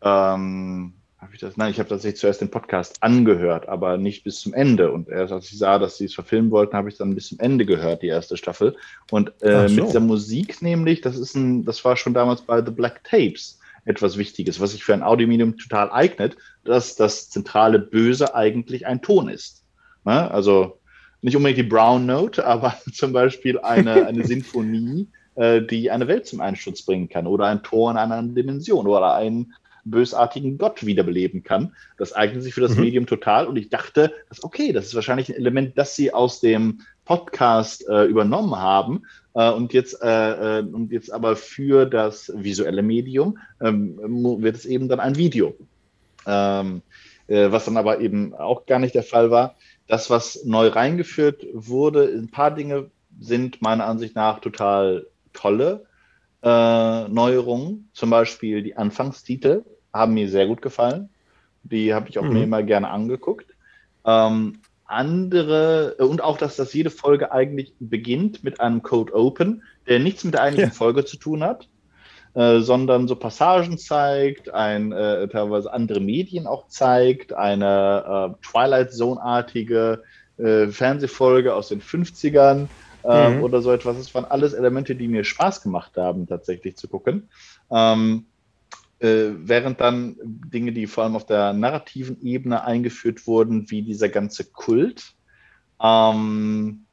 ähm, 0.04 0.92
habe 1.22 1.34
ich 1.34 1.40
das? 1.40 1.56
Nein, 1.56 1.70
ich 1.70 1.78
habe 1.78 1.88
tatsächlich 1.88 2.20
zuerst 2.20 2.40
den 2.40 2.50
Podcast 2.50 3.00
angehört, 3.00 3.68
aber 3.68 3.96
nicht 3.96 4.24
bis 4.24 4.40
zum 4.40 4.52
Ende. 4.52 4.90
Und 4.90 5.08
erst 5.08 5.32
als 5.32 5.52
ich 5.52 5.56
sah, 5.56 5.78
dass 5.78 5.96
sie 5.96 6.06
es 6.06 6.14
verfilmen 6.14 6.50
wollten, 6.50 6.76
habe 6.76 6.88
ich 6.88 6.96
dann 6.96 7.14
bis 7.14 7.28
zum 7.28 7.38
Ende 7.38 7.64
gehört, 7.64 8.02
die 8.02 8.08
erste 8.08 8.36
Staffel. 8.36 8.76
Und 9.10 9.32
äh, 9.40 9.68
so. 9.68 9.84
mit 9.84 9.94
der 9.94 10.00
Musik 10.00 10.60
nämlich, 10.62 11.00
das 11.00 11.16
ist 11.16 11.36
ein, 11.36 11.64
das 11.64 11.84
war 11.84 11.96
schon 11.96 12.12
damals 12.12 12.42
bei 12.42 12.62
The 12.64 12.72
Black 12.72 13.04
Tapes 13.04 13.60
etwas 13.84 14.18
Wichtiges, 14.18 14.60
was 14.60 14.72
sich 14.72 14.82
für 14.82 14.94
ein 14.94 15.02
Audiomedium 15.02 15.56
total 15.58 15.92
eignet, 15.92 16.36
dass 16.64 16.96
das 16.96 17.30
zentrale 17.30 17.78
Böse 17.78 18.34
eigentlich 18.34 18.86
ein 18.86 19.00
Ton 19.00 19.28
ist. 19.28 19.64
Ne? 20.04 20.28
Also 20.30 20.80
nicht 21.20 21.36
unbedingt 21.36 21.58
die 21.58 21.70
Brown 21.70 22.04
Note, 22.04 22.44
aber 22.46 22.74
zum 22.92 23.12
Beispiel 23.12 23.60
eine, 23.60 24.06
eine 24.06 24.24
Sinfonie, 24.24 25.08
äh, 25.36 25.62
die 25.62 25.88
eine 25.92 26.08
Welt 26.08 26.26
zum 26.26 26.40
Einsturz 26.40 26.82
bringen 26.82 27.08
kann 27.08 27.28
oder 27.28 27.46
ein 27.46 27.62
Tor 27.62 27.92
in 27.92 27.96
einer 27.96 28.20
Dimension 28.24 28.88
oder 28.88 29.14
ein 29.14 29.52
bösartigen 29.84 30.58
Gott 30.58 30.84
wiederbeleben 30.86 31.42
kann. 31.42 31.74
Das 31.98 32.12
eignet 32.12 32.42
sich 32.42 32.54
für 32.54 32.60
das 32.60 32.76
mhm. 32.76 32.82
Medium 32.82 33.06
total 33.06 33.46
und 33.46 33.56
ich 33.56 33.68
dachte, 33.68 34.12
das 34.28 34.44
okay, 34.44 34.72
das 34.72 34.86
ist 34.86 34.94
wahrscheinlich 34.94 35.28
ein 35.28 35.36
Element, 35.36 35.76
das 35.76 35.96
sie 35.96 36.12
aus 36.12 36.40
dem 36.40 36.80
Podcast 37.04 37.88
äh, 37.88 38.04
übernommen 38.04 38.56
haben 38.56 39.02
äh, 39.34 39.50
und 39.50 39.72
jetzt 39.72 40.00
äh, 40.02 40.58
äh 40.58 40.62
und 40.62 40.92
jetzt 40.92 41.12
aber 41.12 41.36
für 41.36 41.86
das 41.86 42.32
visuelle 42.34 42.82
Medium 42.82 43.38
ähm, 43.60 43.98
wird 44.40 44.56
es 44.56 44.66
eben 44.66 44.88
dann 44.88 45.00
ein 45.00 45.16
Video, 45.16 45.56
ähm, 46.26 46.82
äh, 47.26 47.50
was 47.50 47.64
dann 47.64 47.76
aber 47.76 48.00
eben 48.00 48.34
auch 48.34 48.66
gar 48.66 48.78
nicht 48.78 48.94
der 48.94 49.02
Fall 49.02 49.30
war. 49.30 49.56
Das, 49.88 50.10
was 50.10 50.44
neu 50.44 50.68
reingeführt 50.68 51.44
wurde, 51.52 52.04
ein 52.04 52.30
paar 52.30 52.54
Dinge 52.54 52.90
sind 53.20 53.60
meiner 53.60 53.86
Ansicht 53.86 54.14
nach 54.14 54.40
total 54.40 55.06
tolle 55.32 55.84
äh, 56.42 57.08
Neuerungen, 57.08 57.88
zum 57.92 58.10
Beispiel 58.10 58.62
die 58.62 58.76
Anfangstitel, 58.76 59.64
haben 59.92 60.14
mir 60.14 60.28
sehr 60.28 60.46
gut 60.46 60.62
gefallen. 60.62 61.08
Die 61.62 61.94
habe 61.94 62.08
ich 62.08 62.18
auch 62.18 62.24
mhm. 62.24 62.32
mir 62.32 62.42
immer 62.44 62.62
gerne 62.62 62.90
angeguckt. 62.90 63.54
Ähm, 64.04 64.60
andere, 64.84 65.96
äh, 65.98 66.02
und 66.02 66.22
auch, 66.22 66.38
dass 66.38 66.56
das 66.56 66.72
jede 66.74 66.90
Folge 66.90 67.32
eigentlich 67.32 67.72
beginnt 67.78 68.44
mit 68.44 68.60
einem 68.60 68.82
Code 68.82 69.14
Open, 69.14 69.62
der 69.88 69.98
nichts 69.98 70.24
mit 70.24 70.34
der 70.34 70.42
eigentlichen 70.42 70.72
ja. 70.72 70.76
Folge 70.76 71.04
zu 71.04 71.16
tun 71.16 71.42
hat, 71.42 71.68
äh, 72.34 72.60
sondern 72.60 73.08
so 73.08 73.16
Passagen 73.16 73.78
zeigt, 73.78 74.52
ein, 74.52 74.92
äh, 74.92 75.28
teilweise 75.28 75.72
andere 75.72 76.00
Medien 76.00 76.46
auch 76.46 76.68
zeigt, 76.68 77.32
eine 77.32 78.34
äh, 78.40 78.46
Twilight 78.46 78.92
Zone-artige 78.92 80.02
äh, 80.38 80.66
Fernsehfolge 80.68 81.54
aus 81.54 81.68
den 81.68 81.80
50ern 81.80 82.68
äh, 83.04 83.30
mhm. 83.30 83.42
oder 83.42 83.62
so 83.62 83.72
etwas. 83.72 83.96
Das 83.96 84.14
waren 84.14 84.24
alles 84.24 84.52
Elemente, 84.52 84.94
die 84.94 85.08
mir 85.08 85.24
Spaß 85.24 85.62
gemacht 85.62 85.96
haben, 85.96 86.26
tatsächlich 86.26 86.76
zu 86.76 86.88
gucken. 86.88 87.28
Ähm, 87.70 88.26
äh, 89.00 89.30
während 89.36 89.80
dann 89.80 90.16
Dinge, 90.22 90.72
die 90.72 90.86
vor 90.86 91.04
allem 91.04 91.16
auf 91.16 91.26
der 91.26 91.52
narrativen 91.52 92.22
Ebene 92.22 92.64
eingeführt 92.64 93.26
wurden, 93.26 93.70
wie 93.70 93.82
dieser 93.82 94.08
ganze 94.08 94.44
Kult, 94.44 95.14
ähm, 95.82 96.84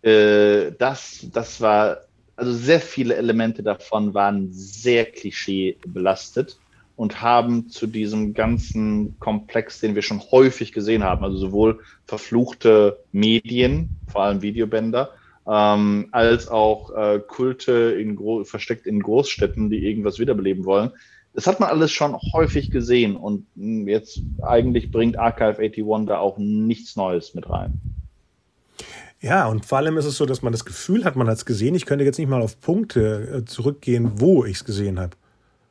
äh, 0.00 0.72
das, 0.78 1.26
das 1.32 1.60
war, 1.60 1.98
also 2.36 2.52
sehr 2.52 2.80
viele 2.80 3.16
Elemente 3.16 3.62
davon 3.62 4.14
waren 4.14 4.48
sehr 4.52 5.04
klischeebelastet 5.04 6.58
und 6.96 7.20
haben 7.20 7.68
zu 7.68 7.86
diesem 7.86 8.32
ganzen 8.32 9.18
Komplex, 9.18 9.80
den 9.80 9.94
wir 9.94 10.02
schon 10.02 10.20
häufig 10.30 10.72
gesehen 10.72 11.02
haben, 11.02 11.24
also 11.24 11.36
sowohl 11.36 11.80
verfluchte 12.06 12.98
Medien, 13.12 13.90
vor 14.08 14.22
allem 14.22 14.42
Videobänder, 14.42 15.10
ähm, 15.48 16.08
als 16.12 16.48
auch 16.48 16.94
äh, 16.94 17.20
Kulte 17.20 17.72
in 17.72 18.44
versteckt 18.44 18.86
in 18.86 19.00
Großstädten, 19.00 19.70
die 19.70 19.86
irgendwas 19.86 20.18
wiederbeleben 20.18 20.64
wollen. 20.64 20.90
Das 21.34 21.46
hat 21.46 21.60
man 21.60 21.70
alles 21.70 21.90
schon 21.90 22.16
häufig 22.32 22.70
gesehen 22.70 23.16
und 23.16 23.46
hm, 23.56 23.88
jetzt 23.88 24.20
eigentlich 24.42 24.90
bringt 24.90 25.18
Archive 25.18 25.58
81 25.58 26.06
da 26.06 26.18
auch 26.18 26.38
nichts 26.38 26.96
Neues 26.96 27.34
mit 27.34 27.48
rein. 27.48 27.80
Ja, 29.20 29.46
und 29.46 29.64
vor 29.64 29.78
allem 29.78 29.96
ist 29.98 30.04
es 30.04 30.16
so, 30.16 30.26
dass 30.26 30.42
man 30.42 30.52
das 30.52 30.64
Gefühl 30.64 31.04
hat, 31.04 31.14
man 31.14 31.28
hat 31.28 31.36
es 31.36 31.46
gesehen. 31.46 31.76
Ich 31.76 31.86
könnte 31.86 32.04
jetzt 32.04 32.18
nicht 32.18 32.28
mal 32.28 32.42
auf 32.42 32.60
Punkte 32.60 33.42
äh, 33.42 33.44
zurückgehen, 33.44 34.12
wo 34.16 34.44
ich 34.44 34.56
es 34.56 34.64
gesehen 34.64 34.98
habe. 34.98 35.16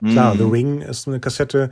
Klar, 0.03 0.35
The 0.35 0.45
mhm. 0.45 0.51
Ring 0.51 0.81
ist 0.81 1.07
eine 1.07 1.19
Kassette, 1.19 1.69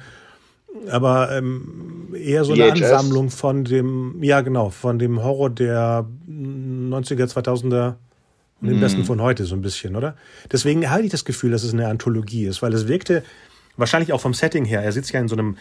aber 0.92 1.32
ähm, 1.32 2.14
eher 2.14 2.44
so 2.44 2.54
eine 2.54 2.76
VHS. 2.76 2.92
Ansammlung 2.92 3.30
von 3.32 3.64
dem, 3.64 4.22
ja 4.22 4.42
genau, 4.42 4.70
von 4.70 5.00
dem 5.00 5.24
Horror 5.24 5.50
der 5.50 6.06
90er, 6.90 7.26
2000er 7.26 7.96
und 8.62 8.68
den 8.68 8.78
mm. 8.78 8.82
besten 8.82 9.06
von 9.06 9.22
heute 9.22 9.46
so 9.46 9.56
ein 9.56 9.62
bisschen, 9.62 9.96
oder? 9.96 10.16
Deswegen 10.52 10.90
hatte 10.90 11.04
ich 11.04 11.12
das 11.12 11.26
Gefühl, 11.26 11.52
dass 11.52 11.64
es 11.64 11.74
eine 11.74 11.88
Anthologie 11.88 12.46
ist, 12.46 12.62
weil 12.62 12.74
es 12.74 12.88
wirkte 12.88 13.24
wahrscheinlich 13.78 14.14
auch 14.14 14.22
vom 14.22 14.34
Setting 14.34 14.66
her, 14.66 14.84
er 14.84 14.92
sitzt 14.92 15.12
ja 15.12 15.20
in 15.20 15.28
so 15.28 15.36
einem 15.36 15.58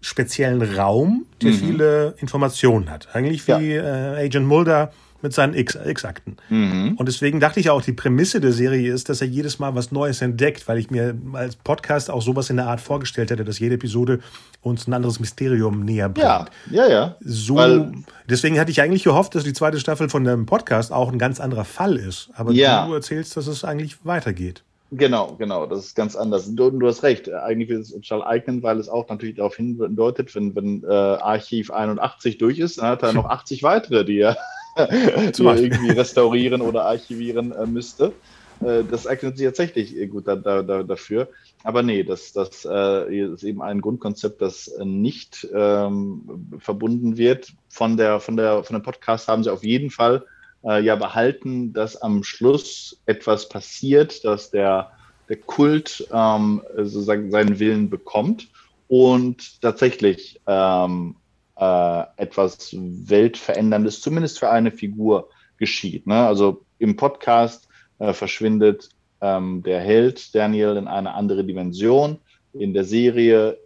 speziellen 0.00 0.62
Raum, 0.62 1.26
der 1.40 1.52
mhm. 1.52 1.56
viele 1.56 2.14
Informationen 2.18 2.90
hat. 2.90 3.14
Eigentlich 3.14 3.46
wie 3.46 3.74
ja. 3.74 4.16
äh, 4.16 4.26
Agent 4.26 4.46
Mulder 4.46 4.92
mit 5.22 5.32
seinen 5.32 5.54
X-Akten. 5.54 6.36
Mhm. 6.48 6.94
Und 6.96 7.06
deswegen 7.06 7.40
dachte 7.40 7.60
ich 7.60 7.70
auch, 7.70 7.82
die 7.82 7.92
Prämisse 7.92 8.40
der 8.40 8.52
Serie 8.52 8.92
ist, 8.92 9.08
dass 9.08 9.20
er 9.20 9.26
jedes 9.26 9.58
Mal 9.58 9.74
was 9.74 9.92
Neues 9.92 10.20
entdeckt, 10.20 10.68
weil 10.68 10.78
ich 10.78 10.90
mir 10.90 11.16
als 11.32 11.56
Podcast 11.56 12.10
auch 12.10 12.22
sowas 12.22 12.50
in 12.50 12.56
der 12.56 12.66
Art 12.66 12.80
vorgestellt 12.80 13.30
hätte, 13.30 13.44
dass 13.44 13.58
jede 13.58 13.76
Episode 13.76 14.20
uns 14.60 14.86
ein 14.86 14.92
anderes 14.92 15.20
Mysterium 15.20 15.84
näher 15.84 16.08
bringt. 16.08 16.26
Ja, 16.26 16.46
ja, 16.70 16.88
ja. 16.88 17.16
So, 17.20 17.56
weil, 17.56 17.92
deswegen 18.28 18.58
hatte 18.58 18.70
ich 18.70 18.80
eigentlich 18.80 19.04
gehofft, 19.04 19.34
dass 19.34 19.44
die 19.44 19.52
zweite 19.52 19.80
Staffel 19.80 20.08
von 20.08 20.24
dem 20.24 20.46
Podcast 20.46 20.92
auch 20.92 21.10
ein 21.10 21.18
ganz 21.18 21.40
anderer 21.40 21.64
Fall 21.64 21.96
ist. 21.96 22.30
Aber 22.34 22.52
ja. 22.52 22.86
du 22.86 22.94
erzählst, 22.94 23.36
dass 23.36 23.46
es 23.46 23.64
eigentlich 23.64 24.04
weitergeht. 24.04 24.62
Genau, 24.94 25.36
genau, 25.38 25.64
das 25.64 25.86
ist 25.86 25.96
ganz 25.96 26.14
anders. 26.14 26.54
Du, 26.54 26.70
du 26.70 26.86
hast 26.86 27.02
recht, 27.02 27.32
eigentlich 27.32 27.70
will 27.70 27.80
es 27.80 27.92
total 27.92 28.22
eignen, 28.22 28.62
weil 28.62 28.78
es 28.78 28.90
auch 28.90 29.08
natürlich 29.08 29.36
darauf 29.36 29.56
hindeutet, 29.56 30.34
wenn, 30.34 30.54
wenn 30.54 30.84
äh, 30.84 30.92
Archiv 30.92 31.70
81 31.70 32.36
durch 32.36 32.58
ist, 32.58 32.76
dann 32.76 32.88
hat 32.88 33.02
er 33.02 33.14
noch 33.14 33.24
80 33.30 33.62
weitere, 33.62 34.04
die 34.04 34.18
er 34.18 34.36
irgendwie 34.76 35.90
restaurieren 35.90 36.60
oder 36.60 36.84
archivieren 36.84 37.52
äh, 37.52 37.66
müsste. 37.66 38.12
Äh, 38.60 38.84
das 38.90 39.06
eignet 39.06 39.36
sich 39.36 39.46
tatsächlich 39.46 40.10
gut 40.10 40.26
da, 40.28 40.36
da, 40.36 40.62
da, 40.62 40.82
dafür. 40.82 41.28
Aber 41.64 41.82
nee, 41.82 42.02
das, 42.02 42.32
das 42.32 42.66
äh, 42.68 43.16
ist 43.16 43.44
eben 43.44 43.62
ein 43.62 43.80
Grundkonzept, 43.80 44.40
das 44.40 44.72
nicht 44.82 45.46
ähm, 45.54 46.46
verbunden 46.58 47.16
wird. 47.16 47.52
Von, 47.68 47.96
der, 47.96 48.20
von, 48.20 48.36
der, 48.36 48.64
von 48.64 48.74
dem 48.74 48.82
Podcast 48.82 49.28
haben 49.28 49.44
sie 49.44 49.52
auf 49.52 49.64
jeden 49.64 49.90
Fall 49.90 50.24
äh, 50.64 50.82
ja 50.82 50.96
behalten, 50.96 51.72
dass 51.72 52.00
am 52.00 52.24
Schluss 52.24 53.00
etwas 53.06 53.48
passiert, 53.48 54.24
dass 54.24 54.50
der, 54.50 54.90
der 55.28 55.36
Kult 55.36 56.06
ähm, 56.12 56.62
sozusagen 56.76 57.30
seinen 57.30 57.58
Willen 57.58 57.90
bekommt 57.90 58.48
und 58.88 59.60
tatsächlich 59.62 60.40
ähm, 60.46 61.16
äh, 61.56 62.02
etwas 62.16 62.70
Weltveränderndes, 62.72 64.00
zumindest 64.00 64.38
für 64.38 64.50
eine 64.50 64.70
Figur, 64.70 65.28
geschieht. 65.58 66.08
Ne? 66.08 66.16
Also 66.16 66.64
im 66.78 66.96
Podcast 66.96 67.68
äh, 68.00 68.12
verschwindet 68.12 68.88
ähm, 69.20 69.62
der 69.62 69.80
Held 69.80 70.34
Daniel 70.34 70.76
in 70.76 70.88
eine 70.88 71.14
andere 71.14 71.44
Dimension, 71.44 72.18
in 72.52 72.74
der 72.74 72.84
Serie 72.84 73.58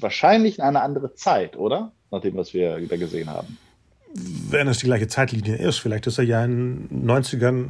wahrscheinlich 0.00 0.58
in 0.58 0.64
eine 0.64 0.82
andere 0.82 1.14
Zeit, 1.14 1.56
oder? 1.56 1.92
Nach 2.10 2.20
dem, 2.20 2.36
was 2.36 2.52
wir 2.52 2.78
da 2.86 2.96
gesehen 2.96 3.30
haben. 3.30 3.56
Wenn 4.12 4.66
es 4.68 4.78
die 4.78 4.86
gleiche 4.86 5.06
Zeitlinie 5.06 5.56
ist, 5.56 5.78
vielleicht 5.78 6.06
ist 6.06 6.18
er 6.18 6.24
ja 6.24 6.44
in 6.44 6.88
den 6.88 7.08
90ern 7.08 7.68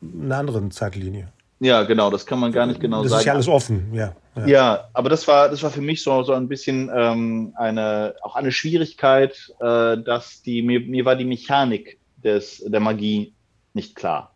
eine 0.00 0.36
andere 0.36 0.68
Zeitlinie. 0.70 1.28
Ja, 1.62 1.84
genau, 1.84 2.10
das 2.10 2.26
kann 2.26 2.40
man 2.40 2.50
gar 2.50 2.66
nicht 2.66 2.80
genau 2.80 3.04
das 3.04 3.12
sagen. 3.12 3.18
Das 3.18 3.20
ist 3.20 3.26
ja 3.26 3.32
alles 3.34 3.48
offen, 3.48 3.94
ja. 3.94 4.16
Ja, 4.34 4.46
ja 4.46 4.84
aber 4.94 5.08
das 5.08 5.28
war, 5.28 5.48
das 5.48 5.62
war 5.62 5.70
für 5.70 5.80
mich 5.80 6.02
so, 6.02 6.24
so 6.24 6.32
ein 6.32 6.48
bisschen 6.48 6.90
ähm, 6.92 7.52
eine, 7.56 8.16
auch 8.22 8.34
eine 8.34 8.50
Schwierigkeit, 8.50 9.54
äh, 9.60 9.96
dass 9.98 10.42
die, 10.42 10.62
mir, 10.62 10.80
mir 10.80 11.04
war 11.04 11.14
die 11.14 11.24
Mechanik 11.24 12.00
des, 12.16 12.64
der 12.66 12.80
Magie 12.80 13.32
nicht 13.74 13.94
klar. 13.94 14.34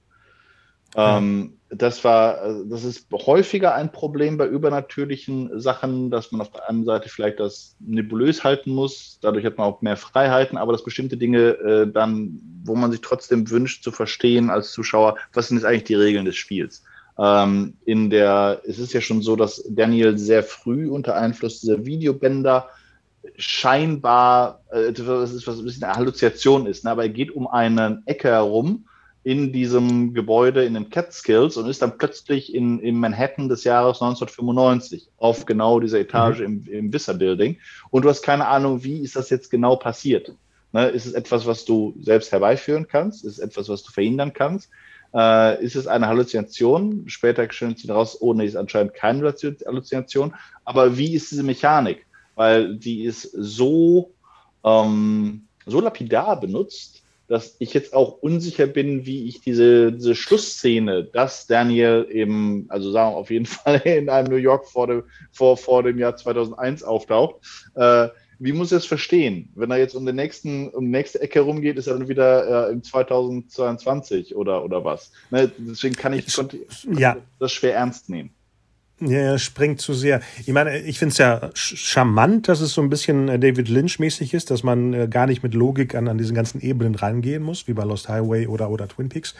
Ähm, 0.94 1.54
das 1.68 2.04
war, 2.04 2.62
das 2.66 2.84
ist 2.84 3.08
häufiger 3.12 3.74
ein 3.74 3.90
Problem 3.90 4.38
bei 4.38 4.46
übernatürlichen 4.46 5.60
Sachen, 5.60 6.12
dass 6.12 6.30
man 6.30 6.42
auf 6.42 6.52
der 6.52 6.68
einen 6.68 6.84
Seite 6.84 7.08
vielleicht 7.08 7.40
das 7.40 7.74
nebulös 7.80 8.44
halten 8.44 8.70
muss, 8.70 9.18
dadurch 9.20 9.44
hat 9.44 9.58
man 9.58 9.66
auch 9.66 9.82
mehr 9.82 9.96
Freiheiten, 9.96 10.56
aber 10.56 10.70
dass 10.70 10.84
bestimmte 10.84 11.16
Dinge 11.16 11.38
äh, 11.38 11.90
dann, 11.90 12.40
wo 12.62 12.76
man 12.76 12.92
sich 12.92 13.00
trotzdem 13.00 13.50
wünscht 13.50 13.82
zu 13.82 13.90
verstehen 13.90 14.48
als 14.48 14.70
Zuschauer, 14.70 15.16
was 15.32 15.48
sind 15.48 15.56
jetzt 15.56 15.66
eigentlich 15.66 15.84
die 15.84 15.94
Regeln 15.94 16.24
des 16.24 16.36
Spiels? 16.36 16.84
Ähm, 17.18 17.74
in 17.85 18.11
der, 18.11 18.61
es 18.66 18.79
ist 18.79 18.92
ja 18.92 19.00
schon 19.00 19.22
so, 19.22 19.37
dass 19.37 19.64
Daniel 19.68 20.18
sehr 20.18 20.42
früh 20.42 20.88
unter 20.88 21.16
Einfluss 21.16 21.61
dieser 21.61 21.87
Videobänder 21.87 22.68
scheinbar, 23.37 24.61
äh, 24.70 24.92
das 24.92 25.33
ist 25.33 25.46
was 25.46 25.59
ein 25.59 25.64
bisschen 25.64 25.85
eine 25.85 25.94
Halluzination 25.94 26.66
ist, 26.66 26.85
ne? 26.85 26.90
aber 26.90 27.02
er 27.02 27.09
geht 27.09 27.31
um 27.31 27.46
eine 27.46 28.02
Ecke 28.07 28.29
herum 28.29 28.87
in 29.26 29.52
diesem 29.52 30.14
Gebäude 30.14 30.64
in 30.64 30.74
den 30.74 30.88
Catskills 30.88 31.57
und 31.57 31.68
ist 31.68 31.83
dann 31.83 31.98
plötzlich 31.98 32.55
in, 32.55 32.79
in 32.79 33.00
Manhattan 33.00 33.48
des 33.48 33.64
Jahres 33.64 34.00
1995 34.00 35.09
auf 35.16 35.46
genau 35.46 35.81
dieser 35.81 35.98
Etage 35.98 36.38
mhm. 36.38 36.44
im, 36.44 36.72
im 36.72 36.92
Visser 36.92 37.14
Building. 37.14 37.59
Und 37.90 38.05
du 38.05 38.09
hast 38.09 38.22
keine 38.22 38.46
Ahnung, 38.46 38.85
wie 38.85 39.00
ist 39.00 39.16
das 39.16 39.31
jetzt 39.31 39.50
genau 39.50 39.74
passiert. 39.74 40.33
Ne? 40.70 40.87
Ist 40.90 41.07
es 41.07 41.12
etwas, 41.12 41.44
was 41.44 41.64
du 41.64 41.96
selbst 42.00 42.31
herbeiführen 42.31 42.87
kannst? 42.87 43.24
Ist 43.24 43.33
es 43.33 43.38
etwas, 43.40 43.68
was 43.68 43.83
du 43.83 43.90
verhindern 43.90 44.33
kannst? 44.33 44.70
Äh, 45.16 45.64
ist 45.64 45.76
es 45.76 45.87
eine 45.87 46.09
Halluzination? 46.09 47.05
Später 47.07 47.50
stellt 47.50 47.79
sich 47.79 47.88
heraus, 47.88 48.20
oh 48.20 48.35
nee, 48.35 48.44
ist 48.44 48.57
anscheinend 48.57 48.92
keine 48.92 49.33
Halluzination. 49.66 50.35
Aber 50.64 50.98
wie 50.98 51.14
ist 51.14 51.31
diese 51.31 51.42
Mechanik? 51.42 52.05
Weil 52.35 52.76
die 52.76 53.05
ist 53.05 53.22
so, 53.33 54.12
ähm, 54.62 55.46
so 55.64 55.81
lapidar 55.81 56.38
benutzt, 56.38 57.02
dass 57.29 57.57
ich 57.59 57.72
jetzt 57.72 57.94
auch 57.94 58.18
unsicher 58.20 58.66
bin, 58.66 59.07
wie 59.07 59.26
ich 59.26 59.40
diese, 59.40 59.90
diese 59.90 60.14
Schlussszene, 60.14 61.05
dass 61.05 61.46
Daniel 61.46 62.07
eben, 62.11 62.66
also 62.68 62.90
sagen 62.92 63.14
wir 63.14 63.16
auf 63.16 63.31
jeden 63.31 63.46
Fall 63.46 63.81
in 63.87 64.11
einem 64.11 64.29
New 64.29 64.37
York 64.37 64.66
vor 64.66 64.87
dem, 64.87 65.05
vor, 65.33 65.57
vor 65.57 65.83
dem 65.83 65.98
Jahr 65.98 66.16
2001 66.16 66.83
auftaucht, 66.83 67.37
äh, 67.74 68.09
wie 68.38 68.53
muss 68.53 68.72
ich 68.72 68.79
das 68.79 68.87
verstehen? 68.87 69.51
Wenn 69.55 69.70
er 69.70 69.79
jetzt 69.79 69.94
um 69.94 70.05
den 70.05 70.16
nächsten, 70.16 70.68
um 70.68 70.85
die 70.85 70.90
nächste 70.90 71.20
Ecke 71.20 71.40
rumgeht, 71.40 71.77
ist 71.77 71.87
er 71.87 71.99
dann 71.99 72.09
wieder 72.09 72.68
äh, 72.68 72.72
im 72.72 72.83
2022 72.83 74.37
oder, 74.37 74.64
oder 74.64 74.85
was? 74.85 75.12
Ne? 75.31 75.51
Deswegen 75.59 75.96
kann 75.96 76.12
ich, 76.12 76.35
konnte, 76.35 76.59
ja. 76.92 77.16
das 77.38 77.53
schwer 77.53 77.75
ernst 77.75 78.09
nehmen. 78.09 78.31
Ja, 79.01 79.18
er 79.18 79.38
springt 79.38 79.81
zu 79.81 79.92
sehr. 79.92 80.22
Ich 80.40 80.53
meine, 80.53 80.79
ich 80.81 80.99
finde 80.99 81.12
es 81.12 81.18
ja 81.18 81.51
charmant, 81.55 82.49
dass 82.49 82.61
es 82.61 82.72
so 82.72 82.81
ein 82.81 82.88
bisschen 82.88 83.29
äh, 83.29 83.38
David 83.38 83.68
Lynch-mäßig 83.68 84.33
ist, 84.33 84.51
dass 84.51 84.62
man 84.62 84.94
äh, 84.94 85.07
gar 85.09 85.27
nicht 85.27 85.42
mit 85.42 85.53
Logik 85.53 85.94
an, 85.94 86.09
an 86.09 86.16
diesen 86.16 86.35
ganzen 86.35 86.62
Ebenen 86.62 86.94
rangehen 86.94 87.42
muss, 87.42 87.68
wie 87.68 87.75
bei 87.75 87.85
Lost 87.85 88.09
Highway 88.09 88.46
oder, 88.46 88.70
oder 88.70 88.88
Twin 88.88 89.11
Peaks. 89.11 89.35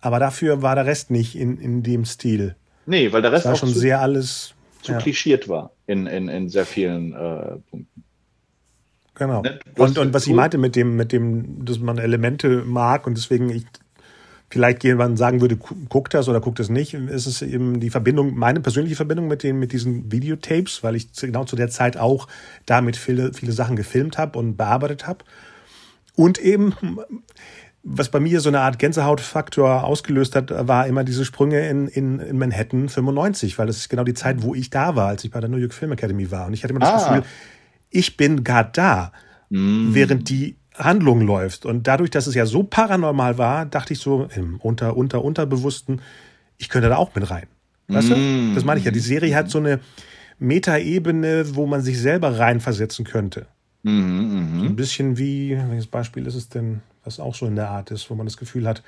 Aber 0.00 0.18
dafür 0.18 0.62
war 0.62 0.74
der 0.74 0.86
Rest 0.86 1.10
nicht 1.10 1.36
in, 1.36 1.58
in 1.58 1.82
dem 1.82 2.06
Stil. 2.06 2.56
Nee, 2.86 3.12
weil 3.12 3.20
der 3.20 3.32
Rest 3.32 3.44
war 3.44 3.56
schon 3.56 3.68
sehr 3.68 4.00
alles 4.00 4.54
zu 4.82 4.92
ja. 4.92 4.98
klischiert 4.98 5.48
war 5.48 5.72
in, 5.86 6.06
in, 6.06 6.28
in 6.28 6.48
sehr 6.48 6.66
vielen 6.66 7.12
äh, 7.12 7.56
Punkten. 7.70 8.04
Genau. 9.20 9.42
Ne? 9.42 9.60
Und, 9.76 9.98
und 9.98 10.14
was 10.14 10.26
ich 10.26 10.32
meinte 10.32 10.56
mit 10.56 10.74
dem, 10.74 10.96
mit 10.96 11.12
dem, 11.12 11.62
dass 11.66 11.78
man 11.78 11.98
Elemente 11.98 12.64
mag 12.64 13.06
und 13.06 13.18
deswegen 13.18 13.50
ich 13.50 13.66
vielleicht 14.48 14.82
jemand 14.82 15.18
sagen 15.18 15.42
würde, 15.42 15.56
guckt 15.56 16.14
das 16.14 16.26
oder 16.28 16.40
guckt 16.40 16.58
das 16.58 16.70
nicht, 16.70 16.94
ist 16.94 17.26
es 17.26 17.42
eben 17.42 17.80
die 17.80 17.90
Verbindung, 17.90 18.34
meine 18.34 18.60
persönliche 18.60 18.96
Verbindung 18.96 19.28
mit 19.28 19.42
den, 19.42 19.58
mit 19.58 19.72
diesen 19.72 20.10
Videotapes, 20.10 20.82
weil 20.82 20.96
ich 20.96 21.12
genau 21.12 21.44
zu 21.44 21.54
der 21.54 21.68
Zeit 21.68 21.98
auch 21.98 22.28
damit 22.64 22.96
viele, 22.96 23.34
viele 23.34 23.52
Sachen 23.52 23.76
gefilmt 23.76 24.16
habe 24.16 24.38
und 24.38 24.56
bearbeitet 24.56 25.06
habe. 25.06 25.22
Und 26.16 26.38
eben, 26.38 26.74
was 27.82 28.08
bei 28.08 28.20
mir 28.20 28.40
so 28.40 28.48
eine 28.48 28.60
Art 28.60 28.78
Gänsehautfaktor 28.78 29.84
ausgelöst 29.84 30.34
hat, 30.34 30.50
war 30.66 30.86
immer 30.86 31.04
diese 31.04 31.26
Sprünge 31.26 31.68
in, 31.68 31.88
in, 31.88 32.20
in 32.20 32.38
Manhattan 32.38 32.88
95, 32.88 33.58
weil 33.58 33.66
das 33.66 33.76
ist 33.76 33.90
genau 33.90 34.04
die 34.04 34.14
Zeit, 34.14 34.42
wo 34.42 34.54
ich 34.54 34.70
da 34.70 34.96
war, 34.96 35.08
als 35.08 35.24
ich 35.24 35.30
bei 35.30 35.40
der 35.40 35.50
New 35.50 35.58
York 35.58 35.74
Film 35.74 35.92
Academy 35.92 36.30
war. 36.30 36.46
Und 36.46 36.54
ich 36.54 36.64
hatte 36.64 36.72
immer 36.72 36.80
das 36.80 37.04
ah. 37.04 37.16
Gefühl, 37.18 37.30
ich 37.90 38.16
bin 38.16 38.44
gerade 38.44 38.70
da, 38.72 39.12
mm. 39.50 39.94
während 39.94 40.28
die 40.28 40.56
Handlung 40.74 41.20
läuft. 41.20 41.66
Und 41.66 41.86
dadurch, 41.86 42.10
dass 42.10 42.26
es 42.26 42.34
ja 42.34 42.46
so 42.46 42.62
paranormal 42.62 43.38
war, 43.38 43.66
dachte 43.66 43.92
ich 43.92 43.98
so 43.98 44.28
im 44.34 44.56
unter, 44.60 44.96
unter, 44.96 45.24
unterbewussten, 45.24 46.00
ich 46.56 46.68
könnte 46.68 46.88
da 46.88 46.96
auch 46.96 47.14
mit 47.14 47.30
rein. 47.30 47.46
Weißt 47.88 48.08
mm. 48.08 48.12
du? 48.12 48.54
Das 48.54 48.64
meine 48.64 48.78
ich 48.78 48.86
ja. 48.86 48.92
Die 48.92 49.00
Serie 49.00 49.34
hat 49.34 49.50
so 49.50 49.58
eine 49.58 49.80
Metaebene, 50.38 51.54
wo 51.54 51.66
man 51.66 51.82
sich 51.82 52.00
selber 52.00 52.38
reinversetzen 52.38 53.04
könnte. 53.04 53.46
Mm, 53.82 53.90
mm, 53.90 54.66
Ein 54.66 54.76
bisschen 54.76 55.18
wie, 55.18 55.58
welches 55.68 55.86
Beispiel 55.86 56.26
ist 56.26 56.34
es 56.34 56.48
denn, 56.48 56.80
was 57.04 57.20
auch 57.20 57.34
so 57.34 57.46
in 57.46 57.56
der 57.56 57.70
Art 57.70 57.90
ist, 57.90 58.10
wo 58.10 58.14
man 58.14 58.26
das 58.26 58.36
Gefühl 58.36 58.66
hat, 58.66 58.82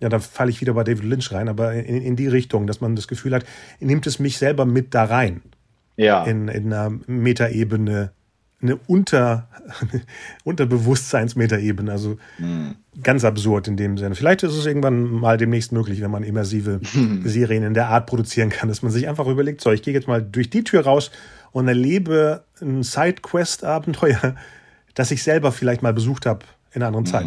ja, 0.00 0.08
da 0.08 0.20
falle 0.20 0.50
ich 0.50 0.60
wieder 0.60 0.74
bei 0.74 0.84
David 0.84 1.04
Lynch 1.04 1.32
rein, 1.32 1.48
aber 1.48 1.72
in, 1.74 2.02
in 2.02 2.16
die 2.16 2.28
Richtung, 2.28 2.66
dass 2.66 2.80
man 2.80 2.94
das 2.94 3.08
Gefühl 3.08 3.34
hat, 3.34 3.44
nimmt 3.80 4.06
es 4.06 4.18
mich 4.18 4.38
selber 4.38 4.64
mit 4.64 4.94
da 4.94 5.04
rein. 5.04 5.42
Ja. 5.96 6.24
In, 6.24 6.46
in 6.46 6.72
einer 6.72 6.96
Metaebene, 7.06 8.12
eine 8.60 8.76
Unter, 8.86 9.48
Unterbewusstseinsmetaebene. 10.44 11.90
Also 11.90 12.18
mhm. 12.38 12.76
ganz 13.02 13.24
absurd 13.24 13.68
in 13.68 13.76
dem 13.76 13.98
Sinne. 13.98 14.14
Vielleicht 14.14 14.42
ist 14.42 14.54
es 14.54 14.66
irgendwann 14.66 15.04
mal 15.04 15.36
demnächst 15.36 15.72
möglich, 15.72 16.00
wenn 16.00 16.10
man 16.10 16.24
immersive 16.24 16.80
Serien 17.24 17.62
in 17.62 17.74
der 17.74 17.88
Art 17.88 18.06
produzieren 18.06 18.50
kann, 18.50 18.68
dass 18.68 18.82
man 18.82 18.90
sich 18.90 19.08
einfach 19.08 19.26
überlegt, 19.26 19.60
so, 19.60 19.70
ich 19.70 19.82
gehe 19.82 19.94
jetzt 19.94 20.08
mal 20.08 20.22
durch 20.22 20.50
die 20.50 20.64
Tür 20.64 20.84
raus 20.84 21.10
und 21.52 21.68
erlebe 21.68 22.44
ein 22.60 22.82
Sidequest-Abenteuer, 22.82 24.34
das 24.94 25.10
ich 25.10 25.22
selber 25.22 25.52
vielleicht 25.52 25.82
mal 25.82 25.92
besucht 25.92 26.26
habe 26.26 26.44
in 26.72 26.82
einer 26.82 26.88
anderen 26.88 27.04
mhm. 27.04 27.08
Zeit. 27.08 27.26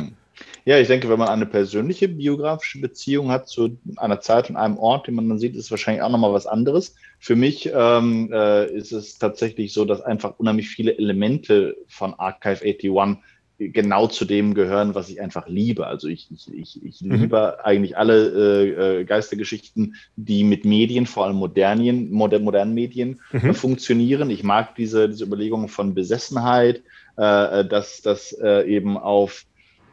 Ja, 0.66 0.78
ich 0.78 0.88
denke, 0.88 1.10
wenn 1.10 1.20
man 1.20 1.30
eine 1.30 1.46
persönliche 1.48 2.08
biografische 2.08 2.80
Beziehung 2.80 3.32
hat 3.32 3.48
zu 3.48 3.78
einer 3.98 4.20
Zeit 4.20 4.50
und 4.50 4.58
einem 4.58 4.78
Ort, 4.78 5.08
den 5.08 5.16
man 5.16 5.28
dann 5.28 5.40
sieht, 5.40 5.56
ist 5.56 5.72
wahrscheinlich 5.72 6.04
auch 6.04 6.12
nochmal 6.12 6.34
was 6.34 6.46
anderes. 6.46 6.96
Für 7.20 7.36
mich 7.36 7.72
ähm, 7.74 8.30
äh, 8.32 8.72
ist 8.72 8.92
es 8.92 9.18
tatsächlich 9.18 9.74
so, 9.74 9.86
dass 9.86 10.02
einfach 10.02 10.38
unheimlich 10.38 10.70
viele 10.70 10.98
Elemente 10.98 11.78
von 11.88 12.14
Archive 12.14 12.64
81 12.64 13.18
genau 13.70 14.08
zu 14.08 14.26
dem 14.26 14.54
gehören, 14.54 14.96
was 14.96 15.10
ich 15.10 15.22
einfach 15.22 15.48
liebe. 15.48 15.86
Also 15.86 16.08
ich, 16.08 16.30
ich, 16.32 16.52
ich, 16.54 16.84
ich 16.84 17.02
mhm. 17.02 17.16
liebe 17.16 17.64
eigentlich 17.64 17.98
alle 17.98 18.28
äh, 18.30 19.02
äh, 19.02 19.04
Geistergeschichten, 19.06 19.96
die 20.16 20.44
mit 20.44 20.66
Medien, 20.66 21.06
vor 21.06 21.26
allem 21.26 21.36
modernen, 21.36 22.12
moder, 22.12 22.40
modernen 22.40 22.74
Medien 22.74 23.20
mhm. 23.32 23.50
äh, 23.50 23.54
funktionieren. 23.54 24.30
Ich 24.30 24.44
mag 24.44 24.76
diese, 24.76 25.10
diese 25.10 25.26
Überlegungen 25.26 25.68
von 25.68 25.94
Besessenheit, 25.94 26.84
äh, 27.18 27.60
äh 27.60 27.68
dass 27.68 28.02
das 28.02 28.32
äh, 28.34 28.68
eben 28.68 28.98
auf 28.98 29.46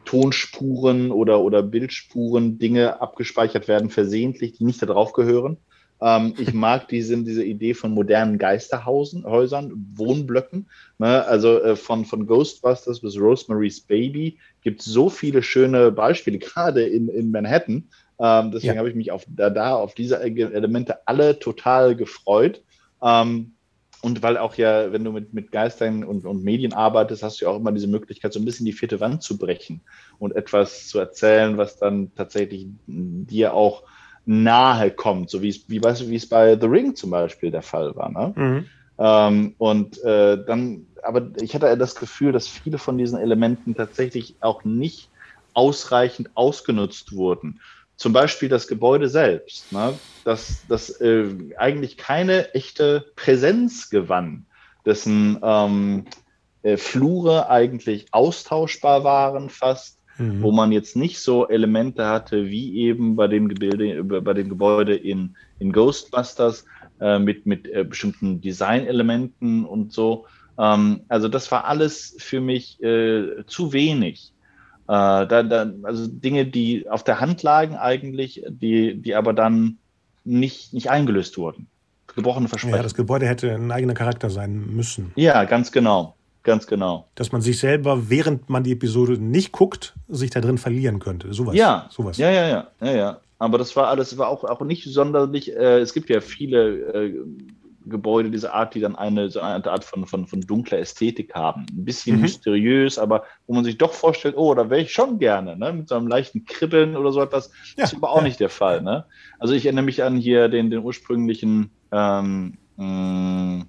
Tonspuren 0.09 1.11
oder, 1.11 1.39
oder 1.41 1.61
Bildspuren 1.61 2.57
Dinge 2.57 2.99
abgespeichert 2.99 3.67
werden, 3.67 3.91
versehentlich, 3.91 4.53
die 4.53 4.63
nicht 4.63 4.81
da 4.81 4.87
drauf 4.87 5.13
gehören. 5.13 5.57
Ähm, 6.01 6.33
ich 6.39 6.51
mag 6.55 6.87
diese, 6.87 7.15
diese 7.21 7.43
Idee 7.43 7.75
von 7.75 7.91
modernen 7.91 8.39
Geisterhäusern, 8.39 9.71
Wohnblöcken. 9.93 10.67
Ne? 10.97 11.23
Also 11.27 11.61
äh, 11.61 11.75
von, 11.75 12.05
von 12.05 12.25
Ghostbusters 12.25 13.01
bis 13.01 13.19
Rosemary's 13.19 13.81
Baby 13.81 14.39
gibt 14.63 14.79
es 14.79 14.87
so 14.87 15.11
viele 15.11 15.43
schöne 15.43 15.91
Beispiele, 15.91 16.39
gerade 16.39 16.81
in, 16.81 17.07
in 17.09 17.29
Manhattan. 17.29 17.89
Ähm, 18.19 18.49
deswegen 18.51 18.73
ja. 18.73 18.79
habe 18.79 18.89
ich 18.89 18.95
mich 18.95 19.11
auf, 19.11 19.25
da, 19.27 19.51
da 19.51 19.75
auf 19.75 19.93
diese 19.93 20.19
Elemente 20.19 21.07
alle 21.07 21.37
total 21.37 21.95
gefreut. 21.95 22.63
Ähm, 23.03 23.51
und 24.01 24.23
weil 24.23 24.37
auch 24.37 24.55
ja, 24.55 24.91
wenn 24.91 25.03
du 25.03 25.11
mit, 25.11 25.33
mit 25.33 25.51
Geistern 25.51 26.03
und, 26.03 26.25
und 26.25 26.43
Medien 26.43 26.73
arbeitest, 26.73 27.23
hast 27.23 27.41
du 27.41 27.45
ja 27.45 27.51
auch 27.51 27.57
immer 27.57 27.71
diese 27.71 27.87
Möglichkeit, 27.87 28.31
so 28.31 28.39
ein 28.39 28.45
bisschen 28.45 28.65
die 28.65 28.73
vierte 28.73 28.99
Wand 28.99 29.23
zu 29.23 29.37
brechen 29.37 29.81
und 30.19 30.35
etwas 30.35 30.87
zu 30.87 30.99
erzählen, 30.99 31.57
was 31.57 31.77
dann 31.77 32.13
tatsächlich 32.15 32.67
dir 32.87 33.53
auch 33.53 33.83
nahe 34.25 34.91
kommt, 34.91 35.29
so 35.29 35.41
wie 35.41 35.49
es, 35.49 35.69
wie, 35.69 35.83
weißt 35.83 36.01
du, 36.01 36.09
wie 36.09 36.15
es 36.15 36.29
bei 36.29 36.57
The 36.59 36.67
Ring 36.67 36.95
zum 36.95 37.09
Beispiel 37.09 37.51
der 37.51 37.61
Fall 37.61 37.95
war. 37.95 38.09
Ne? 38.09 38.33
Mhm. 38.35 38.65
Ähm, 38.99 39.55
und 39.57 40.03
äh, 40.03 40.43
dann, 40.45 40.85
aber 41.03 41.31
ich 41.41 41.55
hatte 41.55 41.75
das 41.77 41.95
Gefühl, 41.95 42.31
dass 42.31 42.47
viele 42.47 42.77
von 42.77 42.97
diesen 42.97 43.19
Elementen 43.19 43.75
tatsächlich 43.75 44.35
auch 44.39 44.63
nicht 44.63 45.09
ausreichend 45.53 46.29
ausgenutzt 46.35 47.15
wurden. 47.15 47.59
Zum 47.99 48.13
Beispiel 48.13 48.47
das 48.47 48.69
Gebäude 48.69 49.09
selbst, 49.09 49.73
ne, 49.73 49.93
das, 50.23 50.63
das 50.69 50.89
äh, 51.01 51.27
eigentlich 51.57 51.97
keine 51.97 52.53
echte 52.53 53.11
Präsenz 53.17 53.89
gewann, 53.89 54.45
dessen 54.85 55.37
ähm, 55.43 56.05
äh, 56.63 56.77
Flure 56.77 57.49
eigentlich 57.49 58.05
austauschbar 58.11 59.03
waren 59.03 59.49
fast, 59.49 59.99
mhm. 60.17 60.41
wo 60.41 60.53
man 60.53 60.71
jetzt 60.71 60.95
nicht 60.95 61.19
so 61.19 61.49
Elemente 61.49 62.07
hatte 62.07 62.49
wie 62.49 62.77
eben 62.77 63.17
bei 63.17 63.27
dem 63.27 63.49
Gebilde, 63.49 64.01
bei 64.01 64.33
dem 64.33 64.47
Gebäude 64.47 64.95
in, 64.95 65.35
in 65.59 65.73
Ghostbusters 65.73 66.63
äh, 67.01 67.19
mit, 67.19 67.45
mit 67.45 67.67
äh, 67.67 67.83
bestimmten 67.83 68.39
Designelementen 68.39 69.65
und 69.65 69.91
so. 69.91 70.25
Ähm, 70.57 71.01
also 71.09 71.27
das 71.27 71.51
war 71.51 71.65
alles 71.65 72.15
für 72.17 72.39
mich 72.39 72.81
äh, 72.81 73.43
zu 73.45 73.73
wenig. 73.73 74.31
Äh, 74.89 75.27
da, 75.27 75.43
da, 75.43 75.71
also 75.83 76.07
Dinge, 76.07 76.47
die 76.47 76.89
auf 76.89 77.03
der 77.03 77.19
Hand 77.19 77.43
lagen 77.43 77.75
eigentlich, 77.75 78.43
die, 78.49 78.99
die 78.99 79.13
aber 79.13 79.33
dann 79.33 79.77
nicht, 80.23 80.73
nicht 80.73 80.89
eingelöst 80.89 81.37
wurden. 81.37 81.67
Gebrochene 82.07 82.47
Versprechen. 82.47 82.75
Ja, 82.75 82.81
das 82.81 82.95
Gebäude 82.95 83.27
hätte 83.27 83.53
ein 83.53 83.71
eigener 83.71 83.93
Charakter 83.93 84.31
sein 84.31 84.65
müssen. 84.75 85.11
Ja, 85.15 85.43
ganz 85.43 85.71
genau. 85.71 86.15
Ganz 86.41 86.65
genau. 86.65 87.07
Dass 87.13 87.31
man 87.31 87.41
sich 87.41 87.59
selber, 87.59 88.09
während 88.09 88.49
man 88.49 88.63
die 88.63 88.71
Episode 88.71 89.19
nicht 89.19 89.51
guckt, 89.51 89.93
sich 90.07 90.31
da 90.31 90.41
drin 90.41 90.57
verlieren 90.57 90.97
könnte. 90.97 91.31
Sowas. 91.35 91.55
Ja, 91.55 91.87
sowas. 91.91 92.17
Ja, 92.17 92.31
ja, 92.31 92.47
ja, 92.47 92.67
ja, 92.81 92.91
ja. 92.91 93.19
Aber 93.37 93.59
das 93.59 93.75
war 93.75 93.89
alles, 93.89 94.17
war 94.17 94.27
auch, 94.27 94.43
auch 94.43 94.61
nicht 94.61 94.85
sonderlich. 94.85 95.55
Äh, 95.55 95.81
es 95.81 95.93
gibt 95.93 96.09
ja 96.09 96.19
viele 96.19 96.77
äh, 96.93 97.13
Gebäude 97.85 98.29
dieser 98.29 98.53
Art, 98.53 98.75
die 98.75 98.79
dann 98.79 98.95
eine, 98.95 99.29
so 99.29 99.39
eine 99.39 99.65
Art 99.65 99.83
von, 99.83 100.05
von, 100.05 100.27
von 100.27 100.41
dunkler 100.41 100.79
Ästhetik 100.79 101.33
haben. 101.33 101.65
Ein 101.71 101.85
bisschen 101.85 102.17
mhm. 102.17 102.23
mysteriös, 102.23 102.99
aber 102.99 103.23
wo 103.47 103.53
man 103.53 103.63
sich 103.63 103.77
doch 103.77 103.93
vorstellt, 103.93 104.35
oh, 104.37 104.53
da 104.53 104.69
wäre 104.69 104.81
ich 104.81 104.91
schon 104.91 105.19
gerne, 105.19 105.55
ne? 105.55 105.73
mit 105.73 105.89
so 105.89 105.95
einem 105.95 106.07
leichten 106.07 106.45
Kribbeln 106.45 106.95
oder 106.95 107.11
so 107.11 107.21
etwas. 107.21 107.47
Ja, 107.75 107.83
das 107.83 107.93
ist 107.93 107.97
aber 107.97 108.11
auch 108.11 108.17
ja. 108.17 108.23
nicht 108.23 108.39
der 108.39 108.49
Fall. 108.49 108.81
Ne? 108.81 109.05
Also 109.39 109.53
ich 109.53 109.65
erinnere 109.65 109.85
mich 109.85 110.03
an 110.03 110.17
hier 110.17 110.49
den, 110.49 110.69
den 110.69 110.79
ursprünglichen, 110.79 111.71
ähm, 111.91 112.57
mh, 112.77 112.85
mm, 112.85 113.65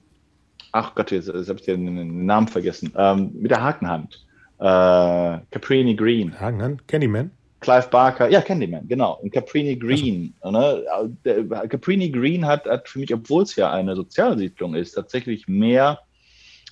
ach 0.72 0.94
Gott, 0.94 1.10
jetzt, 1.10 1.28
jetzt 1.28 1.48
habe 1.48 1.58
ich 1.58 1.64
den, 1.64 1.86
den, 1.86 2.26
Namen 2.26 2.48
vergessen, 2.48 2.92
ähm, 2.96 3.30
mit 3.34 3.50
der 3.50 3.62
Hakenhand. 3.62 4.24
Äh, 4.58 5.38
Caprini 5.50 5.94
Green. 5.94 6.38
Hakenhand? 6.38 6.86
Candyman? 6.86 7.30
Clive 7.60 7.88
Barker, 7.90 8.28
ja, 8.30 8.40
Candyman, 8.40 8.88
genau. 8.88 9.18
Und 9.22 9.32
Caprini 9.32 9.76
Green. 9.76 10.34
Ne? 10.42 10.84
Der, 11.24 11.44
Caprini 11.68 12.10
Green 12.10 12.46
hat, 12.46 12.64
hat 12.64 12.88
für 12.88 12.98
mich, 12.98 13.12
obwohl 13.12 13.42
es 13.42 13.54
ja 13.56 13.70
eine 13.70 13.94
Sozialsiedlung 13.94 14.74
ist, 14.74 14.92
tatsächlich 14.92 15.46
mehr 15.46 16.00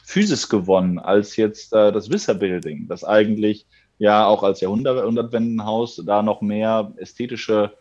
Physis 0.05 0.48
gewonnen 0.48 0.98
als 0.98 1.37
jetzt 1.37 1.74
äh, 1.74 1.92
das 1.92 2.11
Wisser 2.11 2.35
Building, 2.35 2.88
das 2.88 3.05
eigentlich 3.05 3.66
ja 3.98 4.27
auch 4.27 4.42
als 4.42 4.61
Jahrhundertwendenhaus 4.62 6.03
da 6.07 6.22
noch 6.22 6.40
mehr 6.40 6.92
ästhetische 6.96 7.72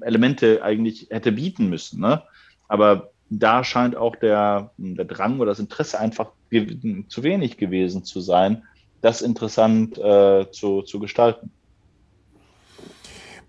Elemente 0.00 0.64
eigentlich 0.64 1.06
hätte 1.10 1.30
bieten 1.30 1.68
müssen. 1.68 2.00
Ne? 2.00 2.22
Aber 2.66 3.12
da 3.30 3.62
scheint 3.62 3.94
auch 3.94 4.16
der, 4.16 4.72
der 4.76 5.04
Drang 5.04 5.38
oder 5.38 5.52
das 5.52 5.60
Interesse 5.60 6.00
einfach 6.00 6.30
zu 6.50 7.22
wenig 7.22 7.56
gewesen 7.58 8.02
zu 8.02 8.20
sein, 8.20 8.64
das 9.02 9.22
interessant 9.22 9.98
äh, 9.98 10.50
zu, 10.50 10.82
zu 10.82 10.98
gestalten 10.98 11.52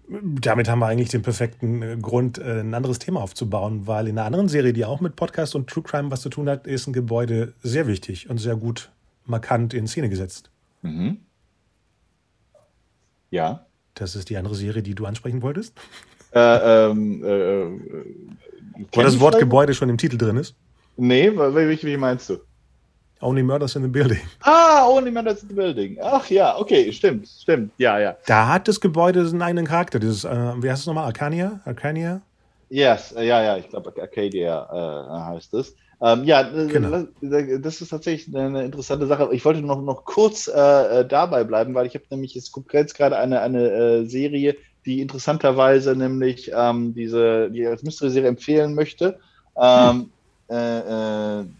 damit 0.09 0.69
haben 0.69 0.79
wir 0.79 0.87
eigentlich 0.87 1.09
den 1.09 1.21
perfekten 1.21 1.81
äh, 1.81 1.97
Grund, 2.01 2.37
äh, 2.37 2.61
ein 2.61 2.73
anderes 2.73 2.99
Thema 2.99 3.21
aufzubauen, 3.21 3.87
weil 3.87 4.07
in 4.07 4.17
einer 4.17 4.25
anderen 4.25 4.47
Serie, 4.47 4.73
die 4.73 4.85
auch 4.85 5.01
mit 5.01 5.15
Podcast 5.15 5.55
und 5.55 5.69
True 5.69 5.83
Crime 5.83 6.11
was 6.11 6.21
zu 6.21 6.29
tun 6.29 6.49
hat, 6.49 6.65
ist 6.65 6.87
ein 6.87 6.93
Gebäude 6.93 7.53
sehr 7.61 7.87
wichtig 7.87 8.29
und 8.29 8.37
sehr 8.37 8.55
gut 8.55 8.91
markant 9.25 9.73
in 9.73 9.87
Szene 9.87 10.09
gesetzt. 10.09 10.49
Mhm. 10.81 11.17
Ja. 13.29 13.65
Das 13.95 14.15
ist 14.15 14.29
die 14.29 14.37
andere 14.37 14.55
Serie, 14.55 14.83
die 14.83 14.95
du 14.95 15.05
ansprechen 15.05 15.41
wolltest? 15.41 15.73
Äh, 16.31 16.39
ähm, 16.39 17.23
äh, 17.23 17.61
äh 17.63 18.05
Wo 18.93 19.01
das 19.01 19.19
Wort 19.19 19.39
Gebäude 19.39 19.73
schon 19.73 19.89
im 19.89 19.97
Titel 19.97 20.17
drin 20.17 20.37
ist? 20.37 20.55
Nee, 20.95 21.31
wie, 21.31 21.83
wie 21.83 21.97
meinst 21.97 22.29
du? 22.29 22.37
Only 23.19 23.43
Murders 23.43 23.75
in 23.75 23.81
the 23.81 23.87
Building. 23.87 24.21
Ah, 24.43 24.87
Only 24.87 25.11
Murders 25.11 25.41
in 25.41 25.49
the 25.49 25.55
Building. 25.55 25.97
Ach 26.01 26.29
ja, 26.29 26.57
okay, 26.57 26.91
stimmt, 26.91 27.27
stimmt. 27.27 27.71
Ja, 27.77 27.99
ja. 27.99 28.15
Da 28.25 28.47
hat 28.47 28.67
das 28.67 28.79
Gebäude 28.79 29.21
einen 29.21 29.41
eigenen 29.41 29.65
Charakter. 29.65 29.99
Dieses, 29.99 30.23
äh, 30.23 30.53
wie 30.61 30.69
heißt 30.69 30.81
es 30.81 30.87
nochmal? 30.87 31.05
Arcania? 31.05 31.59
Arcania? 31.65 32.21
Yes, 32.69 33.13
äh, 33.13 33.25
ja, 33.25 33.41
ja, 33.41 33.57
ich 33.57 33.69
glaube 33.69 33.93
Arcadia 33.99 34.67
äh, 34.71 35.33
heißt 35.33 35.53
es. 35.55 35.75
Ähm, 35.99 36.25
ja, 36.25 36.43
genau. 36.43 37.07
das 37.21 37.81
ist 37.81 37.89
tatsächlich 37.89 38.35
eine 38.35 38.63
interessante 38.63 39.07
Sache. 39.07 39.29
Ich 39.31 39.43
wollte 39.45 39.61
noch, 39.61 39.81
noch 39.81 40.05
kurz 40.05 40.47
äh, 40.47 40.99
äh 40.99 41.07
dabei 41.07 41.43
bleiben, 41.43 41.73
weil 41.73 41.87
ich 41.87 41.95
habe 41.95 42.05
nämlich 42.11 42.35
jetzt 42.35 42.51
konkret 42.51 42.93
gerade 42.93 43.17
eine, 43.17 43.41
eine 43.41 43.71
äh, 43.71 44.05
Serie, 44.05 44.55
die 44.85 45.01
interessanterweise 45.01 45.95
nämlich 45.95 46.51
ähm, 46.55 46.93
diese, 46.93 47.49
die 47.49 47.65
als 47.65 47.81
Mystery-Serie 47.81 48.29
empfehlen 48.29 48.75
möchte. 48.75 49.19
Ähm, 49.59 50.11
hm 50.49 51.53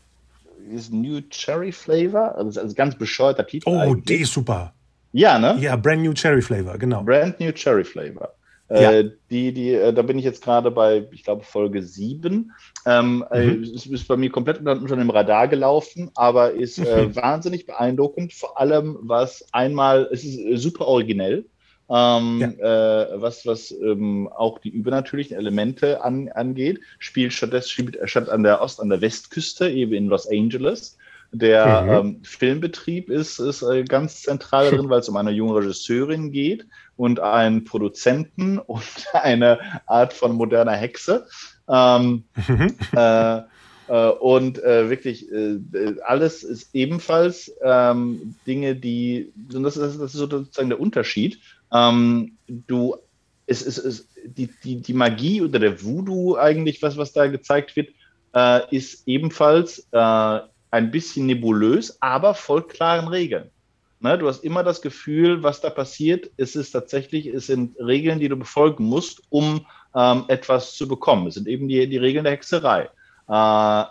ist 0.68 0.94
New 0.94 1.22
Cherry 1.30 1.72
Flavor. 1.72 2.36
Also, 2.38 2.62
also 2.62 2.76
ganz 2.76 2.98
bescheuerter 2.98 3.46
Titel. 3.46 3.70
Oh, 3.70 3.78
eigentlich. 3.78 4.06
die 4.06 4.24
ist 4.24 4.34
super. 4.34 4.74
Ja, 5.12 5.40
ne? 5.40 5.58
Ja, 5.60 5.76
Brand 5.76 6.04
New 6.04 6.14
Cherry 6.14 6.42
Flavor, 6.42 6.78
genau. 6.78 7.04
Brand 7.04 7.40
New 7.40 7.52
Cherry 7.52 7.84
Flavor. 7.84 8.34
Äh, 8.70 8.84
ja. 8.84 8.92
Äh, 8.92 9.12
die, 9.30 9.54
die, 9.54 9.74
äh, 9.74 9.94
da 9.94 10.02
bin 10.02 10.20
ich 10.20 10.26
jetzt 10.26 10.44
gerade 10.44 10.72
bei, 10.72 11.08
ich 11.12 11.24
glaube, 11.24 11.44
Folge 11.44 11.82
7. 11.82 12.52
Ähm, 12.86 13.26
äh, 13.32 13.46
mhm. 13.46 13.64
äh, 13.64 13.68
ist, 13.68 13.86
ist 13.86 14.08
bei 14.08 14.18
mir 14.18 14.30
komplett 14.30 14.60
unter, 14.60 14.96
dem 14.96 15.10
Radar 15.10 15.48
gelaufen, 15.48 16.12
aber 16.16 16.52
ist 16.52 16.78
äh, 16.80 17.16
wahnsinnig 17.16 17.66
beeindruckend. 17.66 18.34
Vor 18.34 18.60
allem, 18.60 18.98
was 19.02 19.46
einmal, 19.54 20.10
es 20.12 20.24
ist 20.24 20.62
super 20.62 20.86
originell 20.86 21.46
ähm, 21.90 22.56
ja. 22.60 23.04
äh, 23.04 23.22
was, 23.22 23.46
was 23.46 23.72
ähm, 23.72 24.28
auch 24.28 24.60
die 24.60 24.70
übernatürlichen 24.70 25.38
Elemente 25.38 26.04
an, 26.04 26.30
angeht. 26.30 26.80
Spielt 27.00 27.34
stattdessen 27.34 27.70
spielt 27.70 27.98
statt 28.10 28.30
an 28.30 28.44
der 28.44 28.62
Ost-, 28.62 28.82
an 28.82 28.90
der 28.90 29.02
Westküste, 29.02 29.70
eben 29.70 29.94
in 29.94 30.08
Los 30.08 30.30
Angeles. 30.30 30.98
Der 31.32 31.82
mhm. 31.82 31.90
ähm, 31.90 32.20
Filmbetrieb 32.24 33.10
ist, 33.10 33.40
ist 33.40 33.62
äh, 33.62 33.84
ganz 33.84 34.22
zentral 34.22 34.70
drin, 34.70 34.90
weil 34.90 35.00
es 35.00 35.10
um 35.10 35.18
eine 35.18 35.32
junge 35.32 35.56
Regisseurin 35.56 36.32
geht 36.32 36.66
und 36.96 37.20
einen 37.20 37.66
Produzenten 37.66 38.60
und 38.66 38.84
eine 39.14 39.60
Art 39.86 40.14
von 40.14 40.34
moderner 40.34 40.74
Hexe. 40.74 41.28
Ähm, 41.70 42.24
mhm. 42.48 42.76
äh, 42.96 43.42
äh, 43.88 44.10
und 44.10 44.62
äh, 44.64 44.90
wirklich 44.90 45.32
äh, 45.32 45.60
alles 46.06 46.44
ist 46.44 46.74
ebenfalls 46.74 47.52
ähm, 47.62 48.36
Dinge, 48.46 48.76
die, 48.76 49.32
und 49.54 49.64
das 49.64 49.78
ist, 49.78 50.00
das 50.00 50.14
ist 50.14 50.20
sozusagen 50.20 50.70
der 50.70 50.80
Unterschied. 50.80 51.40
Ähm, 51.74 52.38
du, 52.48 52.96
es 53.46 53.62
ist, 53.62 54.08
die, 54.26 54.50
die, 54.64 54.82
die 54.82 54.94
Magie 54.94 55.42
oder 55.42 55.60
der 55.60 55.84
Voodoo 55.84 56.36
eigentlich, 56.36 56.82
was, 56.82 56.98
was 56.98 57.14
da 57.14 57.28
gezeigt 57.28 57.76
wird, 57.76 57.90
äh, 58.34 58.76
ist 58.76 59.08
ebenfalls 59.08 59.88
äh, 59.92 60.40
ein 60.72 60.92
bisschen 60.92 61.26
nebulös, 61.26 61.98
aber 62.02 62.34
voll 62.34 62.68
klaren 62.68 63.08
Regeln. 63.08 63.50
Ne, 64.00 64.16
du 64.16 64.28
hast 64.28 64.44
immer 64.44 64.64
das 64.64 64.84
Gefühl, 64.84 65.42
was 65.42 65.60
da 65.60 65.72
passiert, 65.72 66.30
es 66.38 66.56
ist 66.56 66.72
tatsächlich, 66.72 67.26
es 67.26 67.48
sind 67.48 67.76
Regeln, 67.80 68.20
die 68.20 68.30
du 68.30 68.36
befolgen 68.36 68.84
musst, 68.84 69.24
um 69.30 69.66
ähm, 69.96 70.26
etwas 70.28 70.76
zu 70.76 70.88
bekommen. 70.88 71.26
Es 71.26 71.34
sind 71.34 71.48
eben 71.48 71.68
die, 71.68 71.88
die 71.90 71.98
Regeln 71.98 72.24
der 72.24 72.34
Hexerei. 72.34 72.90
Äh, 73.30 73.82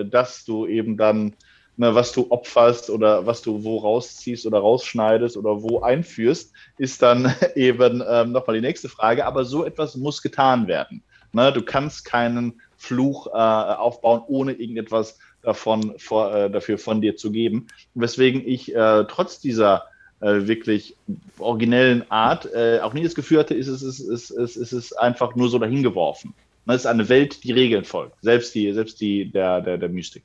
äh, 0.00 0.04
dass 0.04 0.44
du 0.44 0.66
eben 0.66 0.98
dann, 0.98 1.34
ne, 1.76 1.94
was 1.94 2.12
du 2.12 2.26
opferst 2.30 2.90
oder 2.90 3.26
was 3.26 3.42
du 3.42 3.64
wo 3.64 3.78
rausziehst 3.78 4.46
oder 4.46 4.58
rausschneidest 4.58 5.36
oder 5.36 5.62
wo 5.62 5.80
einführst, 5.80 6.52
ist 6.78 7.02
dann 7.02 7.34
eben 7.54 8.02
ähm, 8.08 8.32
nochmal 8.32 8.56
die 8.56 8.66
nächste 8.66 8.88
Frage. 8.88 9.26
Aber 9.26 9.44
so 9.44 9.64
etwas 9.64 9.96
muss 9.96 10.22
getan 10.22 10.66
werden. 10.66 11.02
Ne, 11.32 11.52
du 11.52 11.62
kannst 11.62 12.04
keinen 12.04 12.60
Fluch 12.76 13.28
äh, 13.28 13.30
aufbauen, 13.30 14.22
ohne 14.26 14.52
irgendetwas 14.52 15.18
davon 15.42 15.94
vor, 15.98 16.34
äh, 16.34 16.50
dafür 16.50 16.78
von 16.78 17.00
dir 17.00 17.16
zu 17.16 17.30
geben. 17.30 17.68
Weswegen 17.94 18.46
ich 18.46 18.74
äh, 18.74 19.04
trotz 19.08 19.40
dieser 19.40 19.84
äh, 20.20 20.46
wirklich 20.46 20.96
originellen 21.38 22.10
Art 22.10 22.52
äh, 22.54 22.80
auch 22.80 22.94
nie 22.94 23.02
das 23.02 23.14
Gefühl 23.14 23.38
hatte, 23.38 23.54
ist 23.54 23.68
es, 23.68 23.82
ist, 23.82 24.00
ist, 24.00 24.30
ist, 24.30 24.56
ist 24.56 24.72
es 24.72 24.92
einfach 24.92 25.36
nur 25.36 25.48
so 25.48 25.58
dahingeworfen. 25.58 26.34
Es 26.66 26.76
ist 26.76 26.86
eine 26.86 27.08
Welt, 27.08 27.44
die 27.44 27.52
Regeln 27.52 27.84
folgt, 27.84 28.16
selbst 28.22 28.54
die, 28.54 28.72
selbst 28.72 29.00
die 29.00 29.30
der, 29.30 29.60
der, 29.60 29.78
der 29.78 29.88
Mystik. 29.88 30.24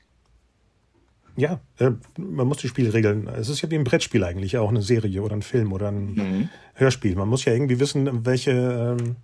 Ja, 1.36 1.60
äh, 1.78 1.90
man 2.18 2.46
muss 2.46 2.58
die 2.58 2.68
Spielregeln. 2.68 3.28
Es 3.28 3.48
ist 3.48 3.62
ja 3.62 3.70
wie 3.70 3.76
ein 3.76 3.84
Brettspiel 3.84 4.22
eigentlich, 4.24 4.56
auch 4.58 4.68
eine 4.68 4.82
Serie 4.82 5.22
oder 5.22 5.34
ein 5.34 5.42
Film 5.42 5.72
oder 5.72 5.88
ein 5.88 6.14
mhm. 6.14 6.48
Hörspiel. 6.74 7.16
Man 7.16 7.28
muss 7.28 7.44
ja 7.44 7.52
irgendwie 7.52 7.80
wissen, 7.80 8.26
welche 8.26 8.96
ähm, 8.98 9.16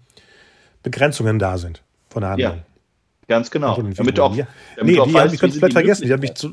Begrenzungen 0.83 1.39
da 1.39 1.59
sind 1.59 1.83
von 2.09 2.23
der 2.23 2.31
Handlung. 2.31 2.53
Ja, 2.53 2.65
ganz 3.27 3.51
genau. 3.51 3.81
Damit 3.81 4.21
auch, 4.21 4.35
ja. 4.35 4.47
damit 4.77 4.97
nee, 4.97 5.05
die 5.05 5.19
habe 5.19 5.35
ich 5.35 5.41
komplett 5.41 5.73
vergessen. 5.73 6.07
Die 6.07 6.13
habe 6.13 6.25
ich 6.25 6.35
zu, 6.35 6.53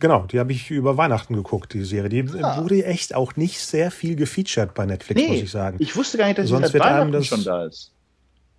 Genau, 0.00 0.26
die 0.26 0.40
habe 0.40 0.52
ich 0.52 0.70
über 0.70 0.96
Weihnachten 0.96 1.34
geguckt, 1.34 1.72
die 1.72 1.84
Serie. 1.84 2.08
Die 2.08 2.42
ah. 2.42 2.60
wurde 2.60 2.84
echt 2.84 3.14
auch 3.14 3.36
nicht 3.36 3.60
sehr 3.60 3.90
viel 3.90 4.16
gefeatured 4.16 4.74
bei 4.74 4.86
Netflix, 4.86 5.20
nee, 5.20 5.28
muss 5.28 5.42
ich 5.42 5.50
sagen. 5.50 5.76
Ich 5.78 5.94
wusste 5.94 6.18
gar 6.18 6.26
nicht, 6.26 6.38
dass 6.38 6.48
Sonst 6.48 6.74
Weihnachten 6.74 7.12
das, 7.12 7.26
schon 7.26 7.44
da 7.44 7.64
ist. 7.66 7.92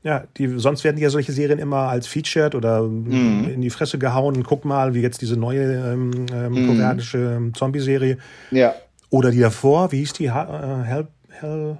Ja, 0.05 0.25
die, 0.37 0.59
sonst 0.59 0.83
werden 0.83 0.99
ja 0.99 1.09
solche 1.09 1.31
Serien 1.31 1.57
immer 1.57 1.89
als 1.89 2.05
featured 2.05 2.53
oder 2.53 2.83
mhm. 2.83 3.49
in 3.49 3.61
die 3.61 3.71
Fresse 3.71 3.97
gehauen. 3.97 4.43
Guck 4.43 4.63
mal, 4.63 4.93
wie 4.93 5.01
jetzt 5.01 5.19
diese 5.19 5.35
neue 5.35 5.93
ähm, 5.93 6.27
ähm, 6.31 6.51
mhm. 6.53 6.67
koreanische 6.67 7.41
Zombie-Serie. 7.55 8.19
Ja. 8.51 8.75
Oder 9.09 9.31
die 9.31 9.39
davor, 9.39 9.91
wie 9.91 9.97
hieß 9.97 10.13
die? 10.13 10.29
Ha 10.29 10.43
äh, 10.43 10.85
Hell, 10.85 11.07
Hell, 11.29 11.77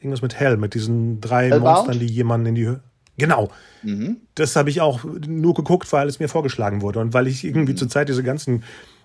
irgendwas 0.00 0.22
mit 0.22 0.40
Hell, 0.40 0.56
mit 0.56 0.74
diesen 0.74 1.20
drei 1.20 1.50
Hellbound? 1.50 1.86
Monstern, 1.86 2.00
die 2.00 2.12
jemanden 2.12 2.46
in 2.46 2.54
die 2.56 2.66
Höhe. 2.66 2.80
Genau. 3.16 3.48
Mhm. 3.84 4.16
Das 4.34 4.56
habe 4.56 4.68
ich 4.68 4.80
auch 4.80 5.04
nur 5.04 5.54
geguckt, 5.54 5.92
weil 5.92 6.08
es 6.08 6.18
mir 6.18 6.28
vorgeschlagen 6.28 6.82
wurde 6.82 6.98
und 6.98 7.14
weil 7.14 7.28
ich 7.28 7.44
irgendwie 7.44 7.74
mhm. 7.74 7.78
zurzeit 7.78 8.08
diese 8.08 8.24
ganzen, 8.24 8.64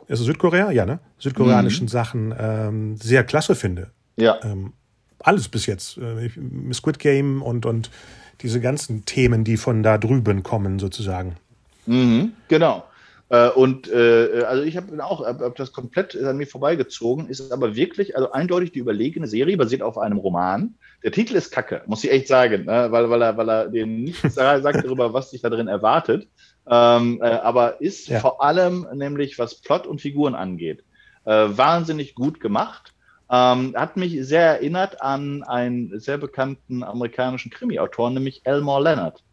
also 0.09 0.23
Südkorea, 0.23 0.71
ja, 0.71 0.87
ne? 0.87 0.97
Südkoreanischen 1.19 1.85
mhm. 1.85 1.89
Sachen 1.89 2.33
ähm, 2.39 2.97
sehr 2.97 3.23
klasse 3.23 3.53
finde. 3.53 3.91
Ja. 4.17 4.39
Ähm, 4.43 4.73
alles 5.23 5.47
bis 5.47 5.65
jetzt. 5.65 5.97
Äh, 5.97 6.29
Squid 6.73 6.99
Game 6.99 7.41
und, 7.41 7.65
und 7.65 7.89
diese 8.41 8.59
ganzen 8.59 9.05
Themen, 9.05 9.43
die 9.43 9.57
von 9.57 9.83
da 9.83 9.97
drüben 9.97 10.43
kommen, 10.43 10.79
sozusagen. 10.79 11.37
Mhm, 11.85 12.33
genau. 12.47 12.83
Äh, 13.29 13.49
und 13.49 13.89
äh, 13.89 14.43
also 14.45 14.63
ich 14.63 14.75
habe 14.75 15.03
auch 15.03 15.25
hab, 15.25 15.55
das 15.55 15.71
komplett 15.71 16.15
an 16.21 16.35
mir 16.37 16.47
vorbeigezogen, 16.47 17.27
ist 17.27 17.51
aber 17.51 17.75
wirklich, 17.75 18.15
also 18.17 18.31
eindeutig 18.31 18.73
die 18.73 18.79
überlegene 18.79 19.27
Serie, 19.27 19.55
basiert 19.55 19.81
auf 19.81 19.97
einem 19.97 20.17
Roman. 20.17 20.75
Der 21.03 21.13
Titel 21.13 21.35
ist 21.35 21.51
Kacke, 21.51 21.81
muss 21.87 22.03
ich 22.03 22.11
echt 22.11 22.27
sagen, 22.27 22.65
ne? 22.65 22.87
weil, 22.91 23.09
weil, 23.09 23.21
er, 23.21 23.37
weil 23.37 23.49
er 23.49 23.69
dir 23.69 23.85
nichts 23.85 24.21
sagt 24.35 24.83
darüber, 24.83 25.13
was 25.13 25.31
sich 25.31 25.41
da 25.41 25.49
drin 25.49 25.69
erwartet. 25.69 26.27
Ähm, 26.69 27.19
äh, 27.21 27.25
aber 27.25 27.81
ist 27.81 28.09
ja. 28.09 28.19
vor 28.19 28.43
allem 28.43 28.85
nämlich, 28.93 29.39
was 29.39 29.55
Plot 29.55 29.87
und 29.87 30.01
Figuren 30.01 30.35
angeht, 30.35 30.83
äh, 31.25 31.31
wahnsinnig 31.31 32.15
gut 32.15 32.39
gemacht. 32.41 32.93
Ähm, 33.31 33.73
hat 33.77 33.95
mich 33.95 34.25
sehr 34.27 34.41
erinnert 34.41 35.01
an 35.01 35.43
einen 35.43 35.97
sehr 35.99 36.17
bekannten 36.17 36.83
amerikanischen 36.83 37.49
Krimi-Autor, 37.49 38.09
nämlich 38.09 38.41
Elmore 38.43 38.83
Leonard. 38.83 39.23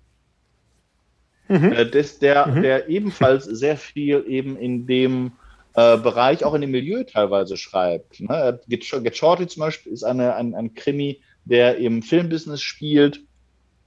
Mhm. 1.48 1.72
Äh, 1.72 1.90
des, 1.90 2.20
der, 2.20 2.46
mhm. 2.46 2.62
der 2.62 2.88
ebenfalls 2.88 3.44
sehr 3.44 3.76
viel 3.76 4.24
eben 4.28 4.56
in 4.56 4.86
dem 4.86 5.32
äh, 5.74 5.96
Bereich, 5.96 6.44
auch 6.44 6.54
in 6.54 6.60
dem 6.60 6.70
Milieu 6.70 7.02
teilweise 7.02 7.56
schreibt. 7.56 8.20
Ne? 8.20 8.60
Get, 8.68 8.88
Get 9.02 9.16
Shorty 9.16 9.48
zum 9.48 9.62
Beispiel 9.62 9.92
ist 9.92 10.04
eine, 10.04 10.34
ein, 10.36 10.54
ein 10.54 10.74
Krimi, 10.74 11.20
der 11.44 11.78
im 11.78 12.02
Filmbusiness 12.02 12.60
spielt, 12.60 13.22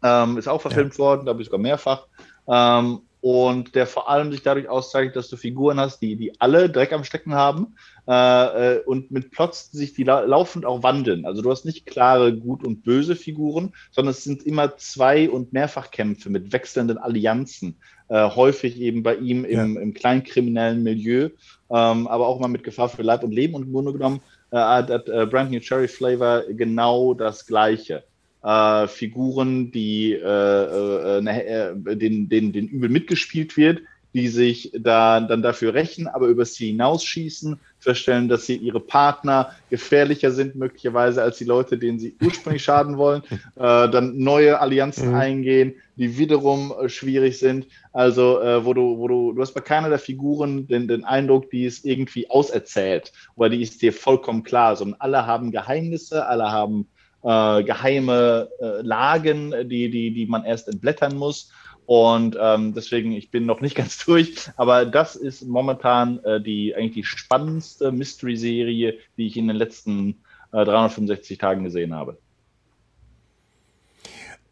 ähm, 0.03 0.37
ist 0.37 0.47
auch 0.47 0.61
verfilmt 0.61 0.93
ja. 0.93 0.99
worden, 0.99 1.23
glaube 1.23 1.41
ich 1.41 1.45
sogar 1.45 1.59
mehrfach. 1.61 2.07
Ähm, 2.47 3.01
und 3.21 3.75
der 3.75 3.85
vor 3.85 4.09
allem 4.09 4.31
sich 4.31 4.41
dadurch 4.41 4.67
auszeichnet, 4.67 5.15
dass 5.15 5.29
du 5.29 5.37
Figuren 5.37 5.79
hast, 5.79 5.99
die, 5.99 6.15
die 6.15 6.39
alle 6.41 6.69
Dreck 6.69 6.91
am 6.91 7.03
Stecken 7.03 7.35
haben 7.35 7.75
äh, 8.07 8.77
äh 8.77 8.83
und 8.83 9.11
mit 9.11 9.29
Plots, 9.29 9.71
sich 9.71 9.93
die 9.93 10.03
la 10.03 10.21
laufend 10.21 10.65
auch 10.65 10.81
wandeln. 10.81 11.25
Also 11.25 11.43
du 11.43 11.51
hast 11.51 11.63
nicht 11.63 11.85
klare 11.85 12.35
gut 12.35 12.63
und 12.63 12.83
böse 12.83 13.15
Figuren, 13.15 13.73
sondern 13.91 14.11
es 14.11 14.23
sind 14.23 14.43
immer 14.43 14.75
Zwei- 14.77 15.29
und 15.29 15.53
Mehrfachkämpfe 15.53 16.31
mit 16.31 16.51
wechselnden 16.51 16.97
Allianzen, 16.97 17.75
äh, 18.09 18.27
häufig 18.27 18.81
eben 18.81 19.03
bei 19.03 19.15
ihm 19.15 19.45
im, 19.45 19.75
ja. 19.75 19.81
im 19.81 19.93
kleinkriminellen 19.93 20.81
Milieu, 20.81 21.29
ähm, 21.69 22.07
aber 22.07 22.27
auch 22.27 22.39
mal 22.39 22.47
mit 22.47 22.63
Gefahr 22.63 22.89
für 22.89 23.03
Leib 23.03 23.23
und 23.23 23.31
Leben 23.31 23.53
und 23.53 23.63
im 23.63 23.71
Grunde 23.71 23.93
genommen 23.93 24.21
äh, 24.49 24.57
hat 24.57 24.89
äh, 24.89 25.27
Brand 25.27 25.51
New 25.51 25.59
Cherry 25.59 25.87
Flavor 25.87 26.43
genau 26.49 27.13
das 27.13 27.45
Gleiche 27.45 28.03
äh, 28.43 28.87
Figuren, 28.87 29.71
die 29.71 30.13
äh, 30.13 31.17
äh, 31.17 31.21
ne, 31.21 31.45
äh, 31.45 31.95
den, 31.95 32.29
den, 32.29 32.51
den 32.51 32.67
übel 32.67 32.89
mitgespielt 32.89 33.57
wird, 33.57 33.81
die 34.13 34.27
sich 34.27 34.71
da, 34.77 35.21
dann 35.21 35.41
dafür 35.41 35.73
rächen, 35.73 36.07
aber 36.07 36.27
über 36.27 36.43
sie 36.43 36.67
hinausschießen, 36.67 37.59
feststellen, 37.79 38.27
dass 38.27 38.45
sie 38.45 38.57
ihre 38.57 38.79
Partner 38.79 39.51
gefährlicher 39.69 40.31
sind, 40.31 40.55
möglicherweise 40.55 41.23
als 41.23 41.37
die 41.37 41.45
Leute, 41.45 41.77
denen 41.77 41.97
sie 41.97 42.15
ursprünglich 42.21 42.63
schaden 42.63 42.97
wollen, 42.97 43.23
äh, 43.55 43.89
dann 43.89 44.17
neue 44.17 44.59
Allianzen 44.59 45.09
mhm. 45.09 45.15
eingehen, 45.15 45.75
die 45.95 46.17
wiederum 46.17 46.73
äh, 46.79 46.89
schwierig 46.89 47.39
sind. 47.39 47.67
Also, 47.93 48.41
äh, 48.41 48.65
wo 48.65 48.73
du, 48.73 48.97
wo 48.97 49.07
du, 49.07 49.33
du 49.33 49.41
hast 49.41 49.53
bei 49.53 49.61
keiner 49.61 49.89
der 49.89 49.99
Figuren 49.99 50.67
den, 50.67 50.87
den 50.87 51.05
Eindruck, 51.05 51.49
die 51.49 51.65
ist 51.65 51.85
irgendwie 51.85 52.29
auserzählt 52.29 53.13
oder 53.35 53.49
die 53.49 53.61
ist 53.61 53.81
dir 53.81 53.93
vollkommen 53.93 54.43
klar, 54.43 54.75
sondern 54.75 54.99
alle 54.99 55.25
haben 55.25 55.51
Geheimnisse, 55.51 56.27
alle 56.27 56.51
haben 56.51 56.87
äh, 57.23 57.63
geheime 57.63 58.49
äh, 58.59 58.81
Lagen, 58.81 59.53
die, 59.69 59.89
die, 59.89 60.13
die 60.13 60.25
man 60.25 60.43
erst 60.43 60.67
entblättern 60.67 61.15
muss. 61.15 61.51
Und 61.85 62.37
ähm, 62.39 62.73
deswegen, 62.73 63.11
ich 63.11 63.31
bin 63.31 63.45
noch 63.45 63.61
nicht 63.61 63.75
ganz 63.81 64.03
durch, 64.05 64.49
aber 64.55 64.85
das 64.85 65.15
ist 65.15 65.45
momentan 65.45 66.23
äh, 66.23 66.41
die 66.41 66.75
eigentlich 66.75 66.93
die 66.93 67.03
spannendste 67.03 67.91
Mystery-Serie, 67.91 68.97
die 69.17 69.27
ich 69.27 69.37
in 69.37 69.47
den 69.47 69.57
letzten 69.57 70.21
äh, 70.51 70.63
365 70.63 71.37
Tagen 71.37 71.63
gesehen 71.63 71.93
habe. 71.93 72.17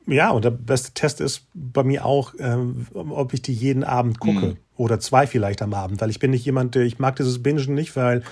Ja, 0.05 0.31
und 0.31 0.43
der 0.43 0.51
beste 0.51 0.91
Test 0.93 1.21
ist 1.21 1.45
bei 1.53 1.83
mir 1.83 2.03
auch, 2.03 2.33
ähm, 2.39 2.87
ob 2.93 3.33
ich 3.33 3.43
die 3.43 3.53
jeden 3.53 3.83
Abend 3.83 4.19
gucke. 4.19 4.47
Mhm. 4.47 4.57
Oder 4.75 4.99
zwei 4.99 5.27
vielleicht 5.27 5.61
am 5.61 5.73
Abend, 5.73 6.01
weil 6.01 6.09
ich 6.09 6.19
bin 6.19 6.31
nicht 6.31 6.45
jemand, 6.45 6.73
der, 6.73 6.83
ich 6.83 6.99
mag 6.99 7.15
dieses 7.17 7.43
Bingen 7.43 7.75
nicht, 7.75 7.95
weil 7.95 8.23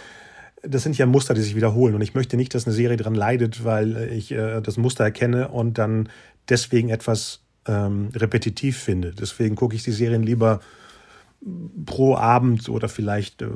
das 0.70 0.84
sind 0.84 0.98
ja 0.98 1.06
Muster, 1.06 1.34
die 1.34 1.42
sich 1.42 1.56
wiederholen. 1.56 1.96
Und 1.96 2.02
ich 2.02 2.14
möchte 2.14 2.38
nicht, 2.38 2.54
dass 2.54 2.66
eine 2.66 2.76
Serie 2.76 2.98
daran 2.98 3.16
leidet, 3.16 3.64
weil 3.64 4.10
ich 4.12 4.32
äh, 4.32 4.62
das 4.62 4.78
Muster 4.78 5.04
erkenne 5.04 5.50
und 5.50 5.78
dann 5.78 6.10
deswegen 6.50 6.90
etwas 6.90 7.42
ähm, 7.68 8.10
repetitiv 8.16 8.78
finde. 8.78 9.14
Deswegen 9.14 9.56
gucke 9.56 9.76
ich 9.76 9.84
die 9.84 9.92
Serien 9.92 10.24
lieber 10.24 10.60
pro 11.86 12.16
Abend 12.16 12.70
oder 12.70 12.90
vielleicht 12.90 13.42
äh. 13.42 13.50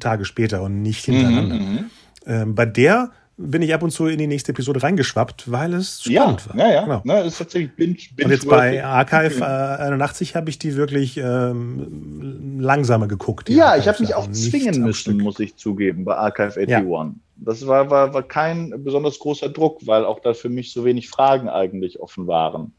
Tage 0.00 0.24
später 0.24 0.62
und 0.62 0.82
nicht 0.82 1.04
hintereinander. 1.04 1.56
Mhm, 1.56 1.72
mhm. 1.72 1.84
ähm, 2.26 2.54
bei 2.54 2.66
der 2.66 3.12
bin 3.36 3.62
ich 3.62 3.74
ab 3.74 3.82
und 3.82 3.90
zu 3.90 4.06
in 4.06 4.18
die 4.18 4.26
nächste 4.26 4.52
Episode 4.52 4.82
reingeschwappt, 4.82 5.50
weil 5.50 5.74
es 5.74 6.02
spannend 6.02 6.46
ja, 6.46 6.48
war. 6.48 6.56
Ja, 6.56 6.72
ja, 6.72 6.82
genau. 6.82 7.02
Ne, 7.04 7.20
ist 7.22 7.38
tatsächlich 7.38 7.74
binge, 7.74 7.96
binge 8.14 8.26
Und 8.26 8.30
jetzt 8.30 8.48
bei 8.48 8.84
Archive 8.84 9.40
äh, 9.40 9.82
81 9.82 10.36
habe 10.36 10.50
ich 10.50 10.58
die 10.58 10.76
wirklich 10.76 11.16
ähm, 11.16 12.60
langsamer 12.60 13.08
geguckt. 13.08 13.48
Ja, 13.50 13.76
ich 13.76 13.88
habe 13.88 14.00
mich 14.00 14.14
auch 14.14 14.30
zwingen 14.30 14.82
müssen, 14.82 15.18
muss 15.18 15.40
ich 15.40 15.56
zugeben, 15.56 16.04
bei 16.04 16.16
Archive 16.16 16.60
81. 16.60 16.68
Ja. 16.68 17.14
Das 17.36 17.66
war, 17.66 17.90
war, 17.90 18.14
war 18.14 18.22
kein 18.22 18.84
besonders 18.84 19.18
großer 19.18 19.48
Druck, 19.48 19.84
weil 19.86 20.04
auch 20.04 20.20
da 20.20 20.34
für 20.34 20.48
mich 20.48 20.72
so 20.72 20.84
wenig 20.84 21.08
Fragen 21.08 21.48
eigentlich 21.48 22.00
offen 22.00 22.28
waren. 22.28 22.72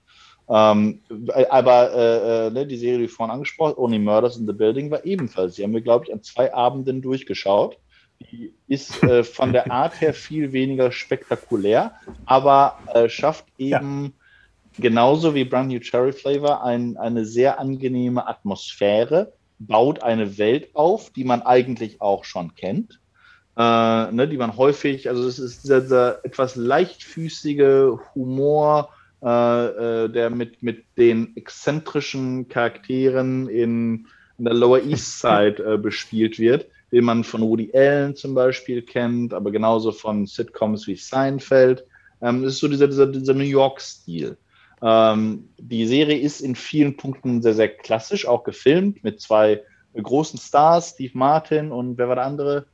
Ähm, 0.47 1.01
aber 1.49 1.91
äh, 1.93 2.47
äh, 2.47 2.51
ne, 2.51 2.67
die 2.67 2.77
Serie, 2.77 2.99
die 2.99 3.07
vorhin 3.07 3.33
angesprochen 3.33 3.75
Only 3.77 3.99
Murders 3.99 4.37
in 4.37 4.45
the 4.45 4.53
Building, 4.53 4.91
war 4.91 5.03
ebenfalls. 5.05 5.55
Die 5.55 5.63
haben 5.63 5.73
wir, 5.73 5.81
glaube 5.81 6.05
ich, 6.05 6.13
an 6.13 6.21
zwei 6.21 6.53
Abenden 6.53 7.01
durchgeschaut. 7.01 7.77
Die 8.19 8.53
ist 8.67 9.03
äh, 9.03 9.23
von 9.23 9.53
der 9.53 9.71
Art 9.71 9.99
her 10.01 10.13
viel 10.13 10.53
weniger 10.53 10.91
spektakulär, 10.91 11.93
aber 12.25 12.79
äh, 12.93 13.09
schafft 13.09 13.45
eben 13.57 14.13
ja. 14.77 14.83
genauso 14.83 15.35
wie 15.35 15.45
Brand 15.45 15.71
New 15.71 15.79
Cherry 15.79 16.13
Flavor 16.13 16.63
ein, 16.63 16.97
eine 16.97 17.25
sehr 17.25 17.59
angenehme 17.59 18.27
Atmosphäre, 18.27 19.33
baut 19.59 20.03
eine 20.03 20.37
Welt 20.37 20.69
auf, 20.73 21.11
die 21.11 21.23
man 21.23 21.41
eigentlich 21.41 22.01
auch 22.01 22.23
schon 22.25 22.55
kennt. 22.55 22.99
Äh, 23.57 24.11
ne, 24.11 24.27
die 24.27 24.37
man 24.37 24.57
häufig, 24.57 25.07
also 25.07 25.25
es 25.25 25.39
ist 25.39 25.63
dieser, 25.63 25.79
dieser 25.81 26.25
etwas 26.25 26.57
leichtfüßige 26.57 27.97
Humor, 28.13 28.89
äh, 29.23 30.03
äh, 30.03 30.09
der 30.09 30.29
mit, 30.29 30.61
mit 30.61 30.83
den 30.97 31.35
exzentrischen 31.37 32.49
Charakteren 32.49 33.47
in, 33.47 34.07
in 34.37 34.45
der 34.45 34.53
Lower 34.53 34.83
East 34.83 35.19
Side 35.19 35.63
äh, 35.63 35.77
bespielt 35.77 36.37
wird, 36.37 36.67
den 36.95 37.03
man 37.03 37.25
von 37.25 37.41
Woody 37.41 37.71
Allen 37.73 38.15
zum 38.15 38.33
Beispiel 38.33 38.81
kennt, 38.81 39.33
aber 39.33 39.51
genauso 39.51 39.91
von 39.91 40.25
Sitcoms 40.25 40.87
wie 40.87 40.95
Seinfeld. 40.95 41.85
Ähm, 42.21 42.41
das 42.41 42.53
ist 42.53 42.59
so 42.59 42.69
dieser, 42.69 42.87
dieser, 42.87 43.07
dieser 43.07 43.33
New 43.33 43.43
York-Stil. 43.43 44.37
Ähm, 44.81 45.49
die 45.57 45.85
Serie 45.87 46.17
ist 46.17 46.39
in 46.39 46.55
vielen 46.55 46.95
Punkten 46.95 47.41
sehr, 47.41 47.53
sehr 47.53 47.67
klassisch, 47.67 48.25
auch 48.25 48.45
gefilmt 48.45 49.03
mit 49.03 49.19
zwei 49.19 49.61
großen 49.93 50.39
Stars, 50.39 50.91
Steve 50.91 51.17
Martin 51.17 51.73
und 51.73 51.97
wer 51.97 52.07
war 52.07 52.15
der 52.15 52.25
andere? 52.25 52.65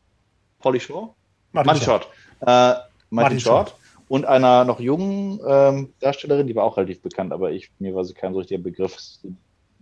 Polly 0.59 0.79
Shore? 0.79 1.15
Martin, 1.51 1.65
Martin 1.65 1.83
Short. 1.83 2.03
Short. 2.03 2.13
Äh, 2.41 2.45
Martin, 2.45 2.85
Martin 3.09 3.39
Short. 3.39 3.69
Short 3.69 3.79
und 4.07 4.25
einer 4.25 4.65
noch 4.65 4.79
jungen 4.79 5.39
ähm, 5.47 5.93
Darstellerin, 5.99 6.45
die 6.45 6.55
war 6.55 6.65
auch 6.65 6.77
relativ 6.77 7.01
bekannt, 7.01 7.33
aber 7.33 7.51
ich, 7.51 7.71
mir 7.79 7.95
war 7.95 8.05
sie 8.05 8.13
kein 8.13 8.33
so 8.33 8.39
richtiger 8.39 8.61
Begriff. 8.61 8.95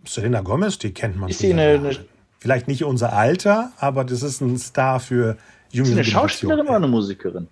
Selena 0.06 0.40
Gomez, 0.40 0.78
die 0.78 0.94
kennt 0.94 1.18
man. 1.18 1.30
Ist 1.30 1.40
sie 1.40 1.52
eine, 1.52 1.74
eine, 1.74 2.06
Vielleicht 2.40 2.68
nicht 2.68 2.84
unser 2.84 3.14
Alter, 3.14 3.72
aber 3.78 4.04
das 4.04 4.24
ist 4.24 4.42
ein 4.42 4.58
Star 4.58 5.00
für 5.00 5.38
junge 5.72 5.90
Ist 5.90 5.96
eine 5.96 6.06
Schauspielerin 6.06 6.66
oder 6.68 6.78
eine 6.78 6.88
Musikerin? 6.88 7.48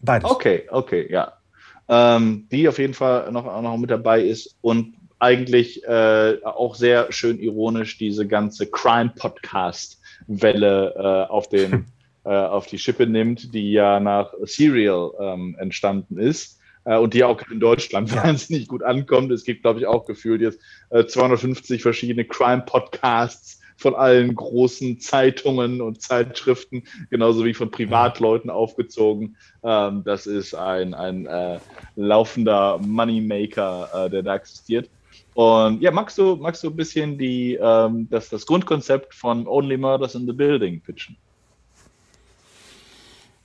Beides. 0.00 0.30
Okay, 0.30 0.62
okay, 0.70 1.06
ja. 1.10 1.34
Ähm, 1.88 2.46
die 2.50 2.68
auf 2.68 2.78
jeden 2.78 2.94
Fall 2.94 3.30
noch, 3.32 3.44
noch 3.44 3.76
mit 3.76 3.90
dabei 3.90 4.22
ist 4.22 4.56
und 4.60 4.94
eigentlich 5.18 5.84
äh, 5.84 6.38
auch 6.44 6.74
sehr 6.74 7.12
schön 7.12 7.38
ironisch 7.38 7.98
diese 7.98 8.26
ganze 8.26 8.66
Crime-Podcast-Welle 8.66 10.94
äh, 10.96 11.26
auf 11.30 11.48
den 11.48 11.84
äh, 12.24 12.30
auf 12.30 12.66
die 12.66 12.78
Schippe 12.78 13.06
nimmt, 13.06 13.54
die 13.54 13.72
ja 13.72 14.00
nach 14.00 14.32
Serial 14.42 15.10
ähm, 15.20 15.54
entstanden 15.58 16.18
ist 16.18 16.58
und 16.84 17.14
die 17.14 17.24
auch 17.24 17.40
in 17.50 17.60
Deutschland 17.60 18.14
wahnsinnig 18.16 18.68
gut 18.68 18.82
ankommt. 18.82 19.30
Es 19.32 19.44
gibt, 19.44 19.62
glaube 19.62 19.80
ich, 19.80 19.86
auch 19.86 20.06
gefühlt 20.06 20.40
jetzt 20.40 20.60
äh, 20.90 21.04
250 21.04 21.82
verschiedene 21.82 22.24
Crime-Podcasts 22.24 23.60
von 23.76 23.94
allen 23.94 24.34
großen 24.34 25.00
Zeitungen 25.00 25.80
und 25.80 26.00
Zeitschriften, 26.00 26.84
genauso 27.10 27.44
wie 27.44 27.52
von 27.52 27.70
Privatleuten 27.70 28.48
aufgezogen. 28.48 29.36
Ähm, 29.62 30.02
das 30.04 30.26
ist 30.26 30.54
ein, 30.54 30.94
ein 30.94 31.26
äh, 31.26 31.58
laufender 31.96 32.78
Moneymaker, 32.78 34.06
äh, 34.06 34.10
der 34.10 34.22
da 34.22 34.36
existiert. 34.36 34.88
Und 35.34 35.82
ja, 35.82 35.90
magst 35.90 36.18
du, 36.18 36.36
magst 36.36 36.62
du 36.62 36.68
ein 36.68 36.76
bisschen 36.76 37.18
die, 37.18 37.58
ähm, 37.60 38.06
das, 38.10 38.28
das 38.28 38.46
Grundkonzept 38.46 39.14
von 39.14 39.46
Only 39.46 39.76
Murders 39.76 40.14
in 40.14 40.26
the 40.26 40.32
Building 40.32 40.80
pitchen? 40.80 41.16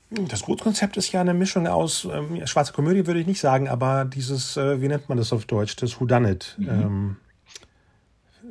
Das 0.09 0.43
Grundkonzept 0.43 0.95
ist 0.95 1.11
ja 1.11 1.19
eine 1.19 1.33
Mischung 1.33 1.67
aus, 1.67 2.07
ähm, 2.11 2.45
schwarze 2.47 2.71
Komödie 2.71 3.05
würde 3.07 3.19
ich 3.19 3.27
nicht 3.27 3.41
sagen, 3.41 3.67
aber 3.67 4.05
dieses, 4.05 4.55
äh, 4.55 4.81
wie 4.81 4.87
nennt 4.87 5.09
man 5.09 5.17
das 5.17 5.33
auf 5.33 5.45
Deutsch, 5.45 5.75
das 5.75 5.99
Whodunit. 5.99 6.55
Mhm. 6.57 6.69
Ähm, 6.69 7.15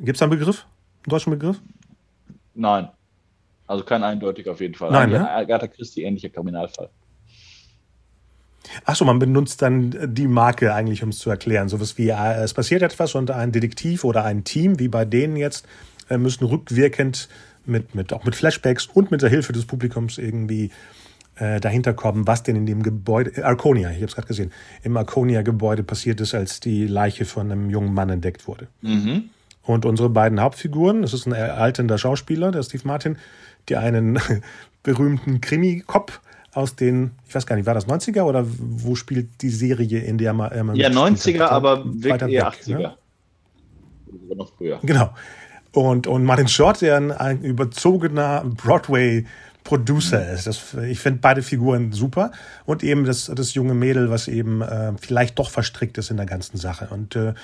Gibt 0.00 0.16
es 0.16 0.18
da 0.18 0.26
einen 0.26 0.38
Begriff? 0.38 0.66
Einen 1.04 1.10
deutschen 1.10 1.30
Begriff? 1.30 1.60
Nein. 2.54 2.88
Also 3.66 3.84
kein 3.84 4.04
eindeutig 4.04 4.48
auf 4.48 4.60
jeden 4.60 4.74
Fall. 4.74 4.92
Nein, 4.92 5.10
ne? 5.10 5.30
Agatha 5.30 5.66
Christie 5.66 6.02
ähnlicher 6.02 6.28
Kriminalfall. 6.28 6.90
Achso, 8.84 9.04
man 9.04 9.18
benutzt 9.18 9.62
dann 9.62 10.14
die 10.14 10.28
Marke 10.28 10.74
eigentlich, 10.74 11.02
um 11.02 11.08
es 11.08 11.18
zu 11.18 11.30
erklären. 11.30 11.68
So 11.68 11.80
was 11.80 11.96
wie, 11.96 12.10
äh, 12.10 12.42
es 12.42 12.52
passiert 12.52 12.82
etwas 12.82 13.14
und 13.14 13.30
ein 13.30 13.52
Detektiv 13.52 14.04
oder 14.04 14.24
ein 14.24 14.44
Team, 14.44 14.78
wie 14.78 14.88
bei 14.88 15.04
denen 15.04 15.36
jetzt, 15.36 15.66
äh, 16.10 16.18
müssen 16.18 16.44
rückwirkend 16.44 17.28
mit, 17.64 17.94
mit, 17.94 18.12
auch 18.12 18.24
mit 18.24 18.36
Flashbacks 18.36 18.86
und 18.86 19.10
mit 19.10 19.22
der 19.22 19.30
Hilfe 19.30 19.52
des 19.52 19.64
Publikums 19.64 20.18
irgendwie 20.18 20.70
äh, 21.36 21.60
dahinter 21.60 21.92
kommen, 21.92 22.26
was 22.26 22.42
denn 22.42 22.56
in 22.56 22.66
dem 22.66 22.82
Gebäude, 22.82 23.44
Arconia, 23.44 23.90
ich 23.90 23.96
habe 23.96 24.06
es 24.06 24.14
gerade 24.14 24.28
gesehen, 24.28 24.52
im 24.82 24.96
Arconia-Gebäude 24.96 25.82
passiert 25.82 26.20
ist, 26.20 26.34
als 26.34 26.60
die 26.60 26.86
Leiche 26.86 27.24
von 27.24 27.52
einem 27.52 27.70
jungen 27.70 27.94
Mann 27.94 28.10
entdeckt 28.10 28.48
wurde. 28.48 28.68
Mhm. 28.80 29.30
Und 29.62 29.84
unsere 29.84 30.08
beiden 30.08 30.40
Hauptfiguren, 30.40 31.02
das 31.02 31.12
ist 31.12 31.26
ein 31.26 31.34
alternder 31.34 31.98
Schauspieler, 31.98 32.52
der 32.52 32.62
Steve 32.62 32.82
Martin, 32.86 33.18
der 33.68 33.80
einen 33.80 34.18
berühmten 34.82 35.40
Krimi-Cop 35.40 36.20
aus 36.52 36.74
den, 36.74 37.10
ich 37.28 37.34
weiß 37.34 37.46
gar 37.46 37.56
nicht, 37.56 37.66
war 37.66 37.74
das 37.74 37.86
90er 37.86 38.22
oder 38.22 38.46
wo 38.46 38.94
spielt 38.94 39.42
die 39.42 39.50
Serie, 39.50 40.00
in 40.00 40.16
der 40.16 40.32
man. 40.32 40.52
Äh, 40.52 40.78
ja, 40.80 40.88
90er, 40.88 41.40
hat? 41.40 41.50
aber 41.52 41.84
wirklich 41.84 42.32
eher 42.32 42.50
80er. 42.50 42.78
Ne? 42.78 42.96
Noch 44.34 44.52
früher. 44.56 44.78
Genau. 44.82 45.10
Und, 45.72 46.06
und 46.06 46.24
Martin 46.24 46.48
Short, 46.48 46.80
der 46.80 46.96
ein, 46.96 47.12
ein 47.12 47.42
überzogener 47.42 48.42
Broadway- 48.46 49.26
Producer 49.66 50.32
ist. 50.32 50.46
Das, 50.46 50.74
ich 50.74 51.00
finde 51.00 51.18
beide 51.20 51.42
Figuren 51.42 51.90
super 51.92 52.30
und 52.64 52.84
eben 52.84 53.04
das, 53.04 53.26
das 53.34 53.54
junge 53.54 53.74
Mädel, 53.74 54.10
was 54.10 54.28
eben 54.28 54.62
äh, 54.62 54.92
vielleicht 55.00 55.38
doch 55.40 55.50
verstrickt 55.50 55.98
ist 55.98 56.10
in 56.10 56.16
der 56.16 56.26
ganzen 56.26 56.56
Sache. 56.56 56.86
Und 56.88 57.16
äh, 57.16 57.34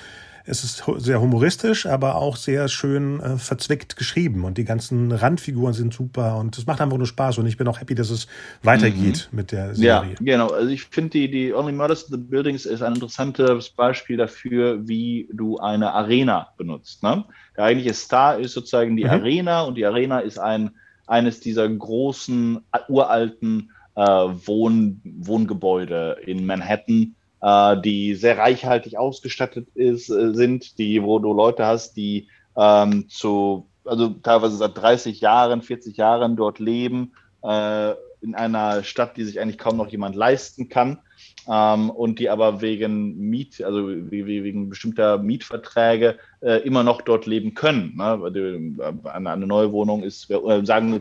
es 0.45 0.63
ist 0.63 0.83
sehr 0.97 1.19
humoristisch, 1.19 1.85
aber 1.85 2.15
auch 2.15 2.37
sehr 2.37 2.69
schön 2.69 3.19
äh, 3.19 3.37
verzwickt 3.37 3.97
geschrieben 3.97 4.45
und 4.45 4.57
die 4.57 4.63
ganzen 4.63 5.11
Randfiguren 5.11 5.73
sind 5.73 5.93
super 5.93 6.37
und 6.37 6.57
es 6.57 6.65
macht 6.65 6.79
einfach 6.79 6.97
nur 6.97 7.07
Spaß 7.07 7.39
und 7.39 7.45
ich 7.45 7.57
bin 7.57 7.67
auch 7.67 7.81
happy, 7.81 7.93
dass 7.93 8.09
es 8.09 8.27
weitergeht 8.61 9.27
mhm. 9.31 9.37
mit 9.37 9.51
der 9.51 9.75
Serie. 9.75 10.11
Ja, 10.11 10.15
genau. 10.19 10.47
Also 10.47 10.69
ich 10.69 10.85
finde 10.85 11.11
die, 11.11 11.29
die 11.29 11.53
Only 11.53 11.73
Murders 11.73 12.03
in 12.03 12.11
the 12.11 12.17
Buildings 12.17 12.65
ist 12.65 12.81
ein 12.81 12.93
interessantes 12.93 13.69
Beispiel 13.69 14.15
dafür, 14.15 14.87
wie 14.87 15.29
du 15.33 15.57
eine 15.57 15.91
Arena 15.91 16.53
benutzt. 16.57 17.03
Ne? 17.03 17.25
Der 17.57 17.65
eigentliche 17.65 17.93
Star 17.93 18.37
ist 18.37 18.53
sozusagen 18.53 18.95
die 18.95 19.03
mhm. 19.03 19.09
Arena 19.09 19.61
und 19.63 19.75
die 19.75 19.85
Arena 19.85 20.19
ist 20.19 20.39
ein 20.39 20.71
eines 21.13 21.39
dieser 21.39 21.69
großen, 21.69 22.65
uralten 22.89 23.69
äh, 23.95 24.01
Wohn 24.01 24.99
Wohngebäude 25.03 26.17
in 26.25 26.47
Manhattan, 26.47 27.15
äh, 27.39 27.79
die 27.79 28.15
sehr 28.15 28.39
reichhaltig 28.39 28.97
ausgestattet 28.97 29.67
ist, 29.75 30.09
äh, 30.09 30.33
sind, 30.33 30.79
die, 30.79 31.03
wo 31.03 31.19
du 31.19 31.31
Leute 31.31 31.67
hast, 31.67 31.97
die 31.97 32.27
ähm, 32.57 33.07
zu, 33.09 33.67
also 33.85 34.09
teilweise 34.09 34.57
seit 34.57 34.75
30 34.75 35.21
Jahren, 35.21 35.61
40 35.61 35.97
Jahren 35.97 36.35
dort 36.35 36.57
leben, 36.57 37.13
äh, 37.43 37.93
in 38.23 38.35
einer 38.35 38.83
Stadt, 38.83 39.17
die 39.17 39.23
sich 39.23 39.39
eigentlich 39.39 39.57
kaum 39.57 39.77
noch 39.77 39.89
jemand 39.89 40.15
leisten 40.15 40.69
kann 40.69 40.99
ähm, 41.47 41.89
und 41.89 42.19
die 42.19 42.29
aber 42.29 42.61
wegen 42.61 43.17
Miet, 43.29 43.61
also 43.61 43.87
wegen 43.87 44.69
bestimmter 44.69 45.17
Mietverträge 45.17 46.17
äh, 46.41 46.61
immer 46.65 46.83
noch 46.83 47.01
dort 47.01 47.25
leben 47.25 47.53
können. 47.53 47.95
Ne? 47.97 48.73
Äh, 48.83 49.09
eine, 49.09 49.45
neue 49.45 49.71
Wohnung 49.71 50.03
ist, 50.03 50.29
wir 50.29 50.65
sagen 50.65 50.93
die 50.93 50.99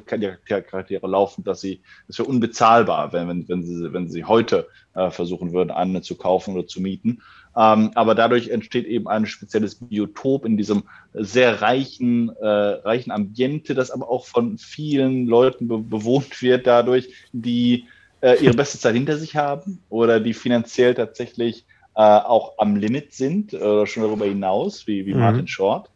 Charaktere 0.62 1.06
laufend, 1.06 1.46
dass 1.46 1.60
sie, 1.60 1.80
das 2.08 2.18
wäre 2.18 2.28
unbezahlbar, 2.28 3.12
wenn, 3.12 3.28
wenn, 3.28 3.48
wenn, 3.48 3.62
sie, 3.62 3.92
wenn 3.92 4.08
sie 4.08 4.24
heute 4.24 4.68
äh, 4.94 5.10
versuchen 5.10 5.52
würden, 5.52 5.70
eine 5.70 6.02
zu 6.02 6.16
kaufen 6.16 6.54
oder 6.54 6.66
zu 6.66 6.80
mieten. 6.80 7.22
Ähm, 7.56 7.90
aber 7.94 8.14
dadurch 8.14 8.48
entsteht 8.48 8.86
eben 8.86 9.08
ein 9.08 9.26
spezielles 9.26 9.74
Biotop 9.74 10.46
in 10.46 10.56
diesem 10.56 10.84
sehr 11.12 11.60
reichen, 11.60 12.30
äh, 12.40 12.46
reichen 12.46 13.10
Ambiente, 13.10 13.74
das 13.74 13.90
aber 13.90 14.08
auch 14.08 14.26
von 14.26 14.56
vielen 14.56 15.26
Leuten 15.26 15.68
be 15.68 15.78
bewohnt 15.78 16.40
wird 16.40 16.66
dadurch, 16.66 17.12
die 17.32 17.84
äh, 18.22 18.42
ihre 18.42 18.54
beste 18.54 18.78
Zeit 18.78 18.94
hinter 18.94 19.18
sich 19.18 19.36
haben 19.36 19.80
oder 19.90 20.20
die 20.20 20.32
finanziell 20.32 20.94
tatsächlich 20.94 21.66
äh, 21.94 22.00
auch 22.00 22.54
am 22.56 22.76
Limit 22.76 23.12
sind 23.12 23.52
oder 23.52 23.86
schon 23.86 24.02
darüber 24.02 24.24
hinaus, 24.24 24.86
wie, 24.86 25.04
wie 25.04 25.12
mhm. 25.12 25.20
Martin 25.20 25.48
Short. 25.48 25.90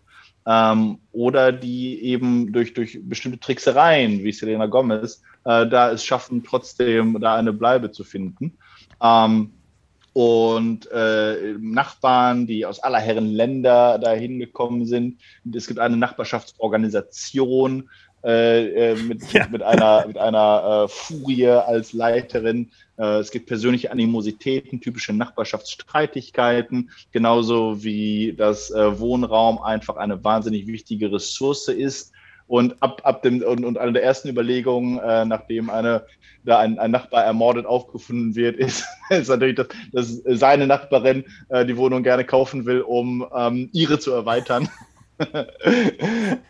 Ähm, 0.46 0.98
oder 1.12 1.52
die 1.52 2.02
eben 2.04 2.52
durch, 2.52 2.74
durch 2.74 3.00
bestimmte 3.02 3.40
Tricksereien, 3.40 4.22
wie 4.22 4.32
Selena 4.32 4.66
Gomez, 4.66 5.22
äh, 5.44 5.66
da 5.66 5.90
es 5.90 6.04
schaffen, 6.04 6.44
trotzdem 6.44 7.18
da 7.20 7.34
eine 7.34 7.52
Bleibe 7.52 7.90
zu 7.90 8.04
finden. 8.04 8.58
Ähm, 9.02 9.52
und 10.16 10.90
äh, 10.92 11.58
Nachbarn, 11.60 12.46
die 12.46 12.64
aus 12.64 12.80
aller 12.80 13.00
Herren 13.00 13.26
Länder 13.26 13.98
dahin 13.98 14.38
gekommen 14.38 14.86
sind. 14.86 15.20
Es 15.54 15.66
gibt 15.66 15.78
eine 15.78 15.98
Nachbarschaftsorganisation, 15.98 17.90
äh, 18.24 18.92
äh, 18.92 18.96
mit, 18.96 19.30
ja. 19.34 19.46
mit 19.50 19.62
einer, 19.62 20.06
mit 20.06 20.16
einer 20.16 20.84
äh, 20.84 20.88
Furie 20.88 21.48
als 21.48 21.92
Leiterin. 21.92 22.70
Äh, 22.96 23.18
es 23.18 23.30
gibt 23.30 23.44
persönliche 23.44 23.92
Animositäten, 23.92 24.80
typische 24.80 25.12
Nachbarschaftsstreitigkeiten, 25.12 26.88
genauso 27.12 27.84
wie 27.84 28.34
das 28.38 28.70
äh, 28.70 28.98
Wohnraum 28.98 29.58
einfach 29.60 29.96
eine 29.96 30.24
wahnsinnig 30.24 30.66
wichtige 30.66 31.12
Ressource 31.12 31.68
ist 31.68 32.14
Und 32.48 32.80
ab, 32.80 33.00
ab 33.04 33.22
dem 33.22 33.42
und, 33.42 33.64
und 33.64 33.78
eine 33.78 33.92
der 33.92 34.04
ersten 34.04 34.28
Überlegungen, 34.28 34.98
äh, 34.98 35.24
nachdem 35.24 35.68
eine, 35.68 36.06
da 36.44 36.60
ein, 36.60 36.78
ein 36.78 36.92
Nachbar 36.92 37.24
ermordet 37.24 37.66
aufgefunden 37.66 38.36
wird, 38.36 38.56
ist, 38.58 38.84
ist 39.10 39.28
natürlich, 39.28 39.56
dass, 39.56 39.68
dass 39.92 40.22
seine 40.38 40.66
Nachbarin 40.66 41.24
äh, 41.48 41.66
die 41.66 41.76
Wohnung 41.76 42.02
gerne 42.02 42.24
kaufen 42.24 42.66
will, 42.66 42.82
um 42.82 43.26
ähm, 43.34 43.68
ihre 43.72 43.98
zu 43.98 44.12
erweitern. 44.12 44.68
äh, 45.18 45.44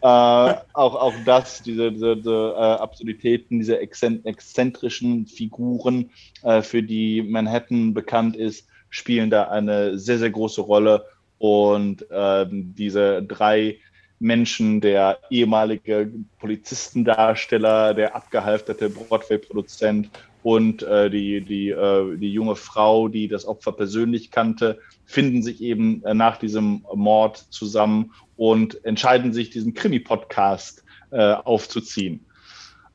auch, 0.02 0.60
auch 0.74 1.14
das, 1.24 1.62
diese, 1.62 1.92
diese, 1.92 2.16
diese 2.16 2.54
äh, 2.56 2.60
Absurditäten, 2.60 3.58
diese 3.58 3.78
exzentrischen 3.78 5.26
Figuren, 5.26 6.10
äh, 6.42 6.62
für 6.62 6.82
die 6.82 7.22
Manhattan 7.22 7.94
bekannt 7.94 8.36
ist, 8.36 8.66
spielen 8.90 9.30
da 9.30 9.44
eine 9.44 9.98
sehr, 9.98 10.18
sehr 10.18 10.30
große 10.30 10.60
Rolle. 10.60 11.04
Und 11.38 12.06
ähm, 12.10 12.74
diese 12.76 13.22
drei 13.22 13.78
Menschen, 14.18 14.80
der 14.80 15.18
ehemalige 15.30 16.10
Polizistendarsteller, 16.38 17.94
der 17.94 18.16
abgehalfterte 18.16 18.90
Broadway-Produzent 18.90 20.10
und 20.42 20.82
äh, 20.82 21.10
die, 21.10 21.40
die, 21.40 21.70
äh, 21.70 22.16
die 22.16 22.32
junge 22.32 22.56
Frau, 22.56 23.08
die 23.08 23.28
das 23.28 23.46
Opfer 23.46 23.72
persönlich 23.72 24.30
kannte, 24.30 24.78
finden 25.04 25.42
sich 25.42 25.60
eben 25.60 26.04
äh, 26.04 26.14
nach 26.14 26.36
diesem 26.36 26.84
Mord 26.94 27.36
zusammen 27.50 28.12
und 28.36 28.84
entscheiden 28.84 29.32
sich, 29.32 29.50
diesen 29.50 29.74
Krimi-Podcast 29.74 30.84
äh, 31.10 31.32
aufzuziehen. 31.32 32.26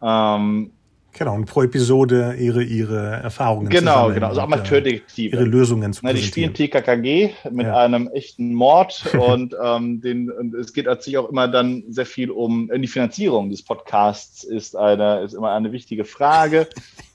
Ähm, 0.02 0.72
Genau, 1.14 1.36
und 1.36 1.46
pro 1.46 1.64
Episode 1.64 2.36
ihre, 2.40 2.64
ihre 2.64 3.06
Erfahrungen 3.06 3.70
Genau, 3.70 4.12
genau, 4.12 4.30
also 4.30 4.42
Amateurdetektive. 4.42 5.36
Ihre 5.36 5.46
Lösungen 5.46 5.92
zu 5.92 6.02
Na, 6.04 6.14
Die 6.14 6.24
spielen 6.24 6.54
TKKG 6.54 7.32
mit 7.52 7.68
ja. 7.68 7.78
einem 7.78 8.08
echten 8.08 8.54
Mord 8.54 9.04
und, 9.20 9.56
ähm, 9.62 10.02
den, 10.02 10.32
und 10.32 10.54
es 10.56 10.74
geht 10.74 10.86
natürlich 10.86 11.18
auch 11.18 11.30
immer 11.30 11.48
dann 11.48 11.84
sehr 11.90 12.06
viel 12.06 12.32
um 12.32 12.70
die 12.74 12.88
Finanzierung 12.88 13.50
des 13.50 13.62
Podcasts 13.62 14.44
ist 14.44 14.76
eine, 14.76 15.22
ist 15.22 15.34
immer 15.34 15.52
eine 15.52 15.72
wichtige 15.72 16.06
Frage, 16.06 16.68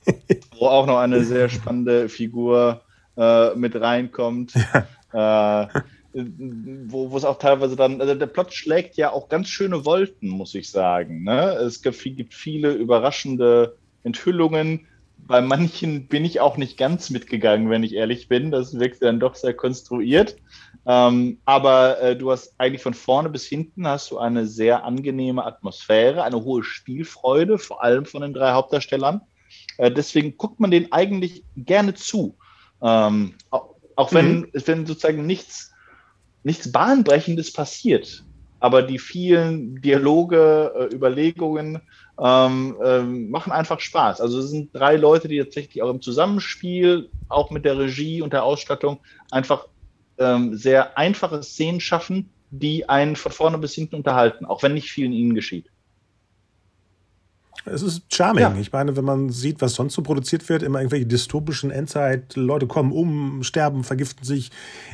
wo 0.59 0.67
auch 0.67 0.85
noch 0.85 0.97
eine 0.97 1.23
sehr 1.23 1.49
spannende 1.49 2.07
Figur 2.07 2.81
äh, 3.17 3.55
mit 3.55 3.79
reinkommt. 3.79 4.53
Ja. 5.13 5.63
Äh, 5.63 5.67
wo, 6.13 7.11
wo 7.11 7.17
es 7.17 7.25
auch 7.25 7.37
teilweise 7.37 7.75
dann, 7.75 8.01
also 8.01 8.15
der 8.15 8.25
Plot 8.25 8.53
schlägt 8.53 8.97
ja 8.97 9.11
auch 9.11 9.29
ganz 9.29 9.49
schöne 9.49 9.85
Wolken, 9.85 10.29
muss 10.29 10.55
ich 10.55 10.71
sagen. 10.71 11.23
Ne? 11.23 11.51
Es 11.55 11.81
gibt, 11.81 12.01
gibt 12.03 12.33
viele 12.33 12.73
überraschende 12.73 13.75
Enthüllungen. 14.03 14.87
Bei 15.17 15.41
manchen 15.41 16.07
bin 16.07 16.23
ich 16.23 16.39
auch 16.39 16.57
nicht 16.57 16.77
ganz 16.77 17.09
mitgegangen, 17.09 17.69
wenn 17.69 17.83
ich 17.83 17.93
ehrlich 17.93 18.27
bin. 18.27 18.51
Das 18.51 18.79
wirkt 18.79 19.01
dann 19.01 19.19
doch 19.19 19.35
sehr 19.35 19.53
konstruiert. 19.53 20.37
Ähm, 20.85 21.39
aber 21.45 21.99
äh, 22.01 22.15
du 22.15 22.31
hast 22.31 22.53
eigentlich 22.57 22.81
von 22.81 22.93
vorne 22.93 23.29
bis 23.29 23.45
hinten 23.45 23.87
hast 23.87 24.11
du 24.11 24.19
eine 24.19 24.45
sehr 24.45 24.85
angenehme 24.85 25.45
Atmosphäre, 25.45 26.23
eine 26.23 26.43
hohe 26.43 26.63
Spielfreude, 26.63 27.57
vor 27.57 27.83
allem 27.83 28.05
von 28.05 28.21
den 28.21 28.33
drei 28.33 28.53
Hauptdarstellern. 28.53 29.21
Äh, 29.77 29.91
deswegen 29.91 30.37
guckt 30.37 30.59
man 30.59 30.71
denen 30.71 30.91
eigentlich 30.91 31.43
gerne 31.57 31.93
zu. 31.93 32.37
Ähm, 32.81 33.33
auch, 33.49 33.75
auch 33.97 34.13
wenn, 34.13 34.39
mhm. 34.39 34.51
wenn 34.65 34.85
sozusagen 34.85 35.25
nichts 35.25 35.73
nichts 36.47 36.71
Bahnbrechendes 36.71 37.51
passiert. 37.51 38.23
Aber 38.59 38.81
die 38.81 38.99
vielen 38.99 39.81
Dialoge, 39.81 40.73
äh, 40.75 40.95
Überlegungen 40.95 41.81
ähm, 42.19 42.77
ähm, 42.83 43.29
machen 43.29 43.51
einfach 43.51 43.79
Spaß. 43.79 44.21
Also 44.21 44.39
es 44.39 44.49
sind 44.49 44.73
drei 44.73 44.95
Leute, 44.95 45.27
die 45.27 45.37
tatsächlich 45.39 45.81
auch 45.83 45.89
im 45.89 46.01
Zusammenspiel, 46.01 47.09
auch 47.29 47.51
mit 47.51 47.65
der 47.65 47.77
Regie 47.77 48.21
und 48.21 48.33
der 48.33 48.43
Ausstattung, 48.43 48.99
einfach 49.31 49.67
ähm, 50.17 50.55
sehr 50.55 50.97
einfache 50.97 51.43
Szenen 51.43 51.79
schaffen, 51.79 52.29
die 52.49 52.89
einen 52.89 53.15
von 53.15 53.31
vorne 53.31 53.57
bis 53.57 53.73
hinten 53.73 53.95
unterhalten, 53.95 54.45
auch 54.45 54.63
wenn 54.63 54.73
nicht 54.73 54.91
viel 54.91 55.05
in 55.05 55.13
ihnen 55.13 55.35
geschieht. 55.35 55.69
Es 57.65 57.81
ist 57.81 58.03
charming. 58.13 58.43
Ja. 58.43 58.55
Ich 58.59 58.71
meine, 58.71 58.95
wenn 58.95 59.03
man 59.03 59.29
sieht, 59.29 59.61
was 59.61 59.73
sonst 59.73 59.93
so 59.93 60.01
produziert 60.01 60.47
wird, 60.47 60.63
immer 60.63 60.79
irgendwelche 60.79 61.05
dystopischen 61.05 61.69
Endzeit, 61.69 62.35
Leute 62.35 62.65
kommen 62.65 62.91
um, 62.91 63.43
sterben, 63.43 63.83
vergiften 63.83 64.23
sich, 64.23 64.51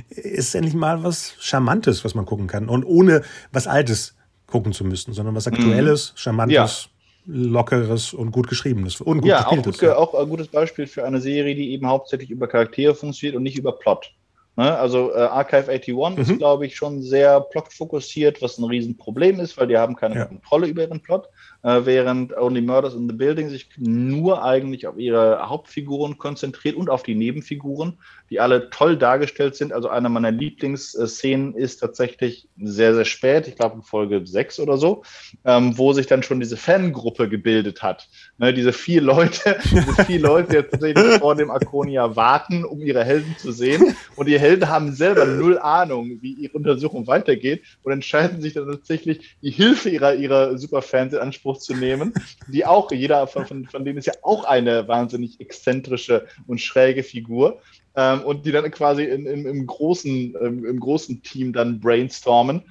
ist 0.09 0.55
endlich 0.55 0.73
mal 0.73 1.03
was 1.03 1.35
Charmantes, 1.39 2.03
was 2.03 2.15
man 2.15 2.25
gucken 2.25 2.47
kann. 2.47 2.69
Und 2.69 2.83
ohne 2.83 3.21
was 3.51 3.67
Altes 3.67 4.15
gucken 4.47 4.73
zu 4.73 4.85
müssen, 4.85 5.13
sondern 5.13 5.35
was 5.35 5.47
Aktuelles, 5.47 6.13
mhm. 6.13 6.17
Charmantes. 6.17 6.55
Ja. 6.55 6.92
Lockeres 7.25 8.13
und 8.13 8.31
gut 8.31 8.47
geschriebenes 8.47 8.99
und 8.99 9.21
gut 9.21 9.29
ja, 9.29 9.47
auch, 9.47 9.55
gut, 9.55 9.81
ja. 9.81 9.95
auch 9.95 10.13
ein 10.13 10.29
gutes 10.29 10.47
Beispiel 10.47 10.87
für 10.87 11.05
eine 11.05 11.21
Serie, 11.21 11.55
die 11.55 11.71
eben 11.71 11.87
hauptsächlich 11.87 12.29
über 12.29 12.47
Charaktere 12.47 12.95
funktioniert 12.95 13.35
und 13.35 13.43
nicht 13.43 13.57
über 13.57 13.71
Plot. 13.71 14.13
Ne? 14.55 14.77
Also 14.77 15.11
äh, 15.13 15.19
Archive 15.19 15.71
81 15.71 15.97
mhm. 15.97 16.21
ist, 16.33 16.37
glaube 16.37 16.65
ich, 16.65 16.75
schon 16.75 17.01
sehr 17.01 17.41
plotfokussiert, 17.41 18.41
was 18.41 18.57
ein 18.57 18.65
Riesenproblem 18.65 19.39
ist, 19.39 19.57
weil 19.57 19.67
die 19.67 19.77
haben 19.77 19.95
keine 19.95 20.15
ja. 20.15 20.25
Kontrolle 20.25 20.67
über 20.67 20.83
ihren 20.83 21.01
Plot 21.01 21.27
äh, 21.63 21.81
während 21.83 22.37
Only 22.37 22.61
Murders 22.61 22.93
in 22.93 23.09
the 23.09 23.15
Building 23.15 23.49
sich 23.49 23.69
nur 23.77 24.43
eigentlich 24.43 24.85
auf 24.85 24.97
ihre 24.97 25.49
Hauptfiguren 25.49 26.17
konzentriert 26.17 26.75
und 26.75 26.89
auf 26.89 27.03
die 27.03 27.15
Nebenfiguren, 27.15 27.97
die 28.33 28.39
alle 28.39 28.69
toll 28.69 28.97
dargestellt 28.97 29.55
sind. 29.55 29.71
Also 29.71 29.87
eine 29.87 30.09
meiner 30.09 30.31
Lieblingsszenen 30.31 31.55
ist 31.55 31.77
tatsächlich 31.77 32.49
sehr, 32.61 32.95
sehr 32.95 33.05
spät, 33.05 33.47
ich 33.47 33.55
glaube 33.55 33.75
in 33.75 33.83
Folge 33.83 34.25
6 34.25 34.59
oder 34.59 34.77
so, 34.77 35.03
ähm, 35.45 35.77
wo 35.77 35.93
sich 35.93 36.07
dann 36.07 36.23
schon 36.23 36.39
diese 36.39 36.57
Fangruppe 36.57 37.29
gebildet 37.29 37.83
hat. 37.83 38.09
Ne, 38.37 38.53
diese 38.53 38.73
vier 38.73 39.01
Leute, 39.01 39.57
diese 39.71 40.05
vier 40.05 40.19
Leute, 40.19 40.63
die 40.63 40.69
tatsächlich 40.69 41.19
vor 41.19 41.35
dem 41.35 41.51
Arconia 41.51 42.15
warten, 42.15 42.65
um 42.65 42.81
ihre 42.81 43.05
Helden 43.05 43.35
zu 43.37 43.51
sehen. 43.51 43.95
Und 44.15 44.27
die 44.27 44.39
Helden 44.39 44.67
haben 44.67 44.91
selber 44.91 45.25
null 45.25 45.59
Ahnung, 45.59 46.17
wie 46.21 46.33
ihre 46.33 46.57
Untersuchung 46.57 47.07
weitergeht 47.07 47.63
und 47.83 47.93
entscheiden 47.93 48.41
sich 48.41 48.53
dann 48.53 48.67
tatsächlich 48.67 49.37
die 49.41 49.51
Hilfe 49.51 49.89
ihrer, 49.89 50.15
ihrer 50.15 50.57
Superfans 50.57 51.13
in 51.13 51.19
Anspruch 51.19 51.53
Anspruch 51.53 51.57
zu 51.57 51.75
nehmen, 51.75 52.13
die 52.47 52.65
auch, 52.65 52.91
jeder 52.91 53.27
von, 53.27 53.45
von, 53.45 53.65
von 53.65 53.85
denen 53.85 53.97
ist 53.97 54.07
ja 54.07 54.13
auch 54.21 54.45
eine 54.45 54.87
wahnsinnig 54.87 55.39
exzentrische 55.39 56.25
und 56.47 56.61
schräge 56.61 57.03
Figur. 57.03 57.61
Ähm, 57.95 58.21
und 58.21 58.45
die 58.45 58.51
dann 58.51 58.69
quasi 58.71 59.03
in, 59.03 59.25
in, 59.25 59.45
im, 59.45 59.67
großen, 59.67 60.35
ähm, 60.41 60.65
im 60.65 60.79
großen 60.79 61.21
Team 61.21 61.53
dann 61.53 61.79
brainstormen. 61.79 62.63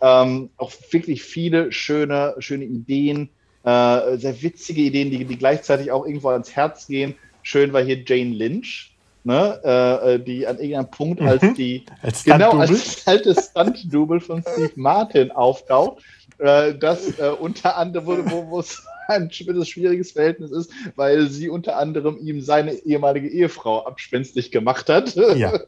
Ähm, 0.00 0.50
auch 0.56 0.72
wirklich 0.90 1.22
viele 1.22 1.72
schöne, 1.72 2.36
schöne 2.38 2.64
Ideen, 2.64 3.30
äh, 3.64 4.16
sehr 4.16 4.40
witzige 4.42 4.82
Ideen, 4.82 5.10
die, 5.10 5.24
die 5.24 5.36
gleichzeitig 5.36 5.90
auch 5.90 6.06
irgendwo 6.06 6.28
ans 6.28 6.54
Herz 6.54 6.86
gehen. 6.86 7.14
Schön 7.42 7.72
war 7.72 7.82
hier 7.82 8.04
Jane 8.06 8.34
Lynch, 8.34 8.94
ne, 9.24 9.60
äh, 9.64 10.14
äh 10.14 10.18
die 10.20 10.46
an 10.46 10.58
irgendeinem 10.58 10.90
Punkt 10.90 11.20
als 11.20 11.42
mhm. 11.42 11.54
die 11.54 11.84
als 12.02 12.24
genau 12.24 12.58
als 12.58 13.02
alte 13.06 13.34
Stunt-Double 13.34 14.20
von 14.20 14.42
Steve 14.42 14.72
Martin 14.76 15.32
auftaucht 15.32 16.02
äh, 16.38 16.74
das 16.74 17.18
äh, 17.18 17.30
unter 17.30 17.76
anderem, 17.76 18.30
wo, 18.30 18.48
wo 18.48 18.60
es 18.60 18.82
ein 19.14 19.30
schwieriges 19.30 20.12
Verhältnis 20.12 20.50
ist, 20.50 20.70
weil 20.94 21.28
sie 21.28 21.48
unter 21.48 21.78
anderem 21.78 22.18
ihm 22.20 22.42
seine 22.42 22.74
ehemalige 22.74 23.28
Ehefrau 23.28 23.86
abspenstig 23.86 24.50
gemacht 24.50 24.88
hat. 24.88 25.16
Ja. 25.16 25.58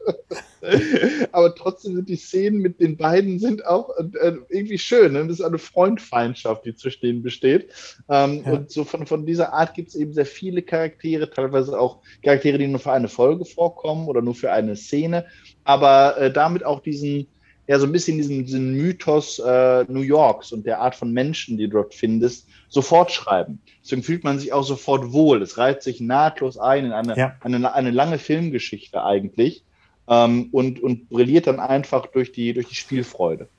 Aber 1.31 1.55
trotzdem 1.55 1.95
sind 1.95 2.07
die 2.07 2.15
Szenen 2.17 2.59
mit 2.59 2.79
den 2.79 2.97
beiden 2.97 3.39
sind 3.39 3.65
auch 3.65 3.89
äh, 3.97 4.33
irgendwie 4.49 4.77
schön. 4.77 5.13
Ne? 5.13 5.25
Das 5.25 5.39
ist 5.39 5.45
eine 5.45 5.57
Freundfeindschaft, 5.57 6.65
die 6.65 6.75
zwischen 6.75 7.01
denen 7.01 7.23
besteht. 7.23 7.69
Ähm, 8.09 8.43
ja. 8.45 8.51
Und 8.51 8.69
so 8.69 8.83
von, 8.83 9.07
von 9.07 9.25
dieser 9.25 9.53
Art 9.53 9.73
gibt 9.73 9.89
es 9.89 9.95
eben 9.95 10.13
sehr 10.13 10.27
viele 10.27 10.61
Charaktere, 10.61 11.29
teilweise 11.29 11.79
auch 11.79 11.97
Charaktere, 12.23 12.59
die 12.59 12.67
nur 12.67 12.79
für 12.79 12.91
eine 12.91 13.07
Folge 13.07 13.45
vorkommen 13.45 14.07
oder 14.07 14.21
nur 14.21 14.35
für 14.35 14.51
eine 14.51 14.75
Szene, 14.75 15.25
aber 15.63 16.17
äh, 16.17 16.31
damit 16.31 16.63
auch 16.63 16.81
diesen 16.81 17.27
ja 17.67 17.79
so 17.79 17.85
ein 17.85 17.91
bisschen 17.91 18.17
diesen, 18.17 18.45
diesen 18.45 18.73
Mythos 18.73 19.39
äh, 19.39 19.85
New 19.87 20.01
Yorks 20.01 20.51
und 20.51 20.65
der 20.65 20.81
Art 20.81 20.95
von 20.95 21.11
Menschen, 21.11 21.57
die 21.57 21.67
du 21.67 21.77
dort 21.77 21.93
findest, 21.93 22.47
sofort 22.71 23.11
schreiben. 23.11 23.61
Deswegen 23.83 24.01
fühlt 24.01 24.23
man 24.23 24.39
sich 24.39 24.53
auch 24.53 24.63
sofort 24.63 25.11
wohl. 25.11 25.41
Es 25.41 25.57
reiht 25.57 25.83
sich 25.83 25.99
nahtlos 25.99 26.57
ein 26.57 26.85
in 26.85 26.93
eine, 26.93 27.17
ja. 27.17 27.35
eine, 27.41 27.73
eine 27.73 27.91
lange 27.91 28.17
Filmgeschichte 28.17 29.03
eigentlich 29.03 29.63
ähm, 30.07 30.47
und, 30.51 30.81
und 30.81 31.09
brilliert 31.09 31.47
dann 31.47 31.59
einfach 31.59 32.07
durch 32.07 32.31
die, 32.31 32.53
durch 32.53 32.69
die 32.69 32.75
Spielfreude. 32.75 33.49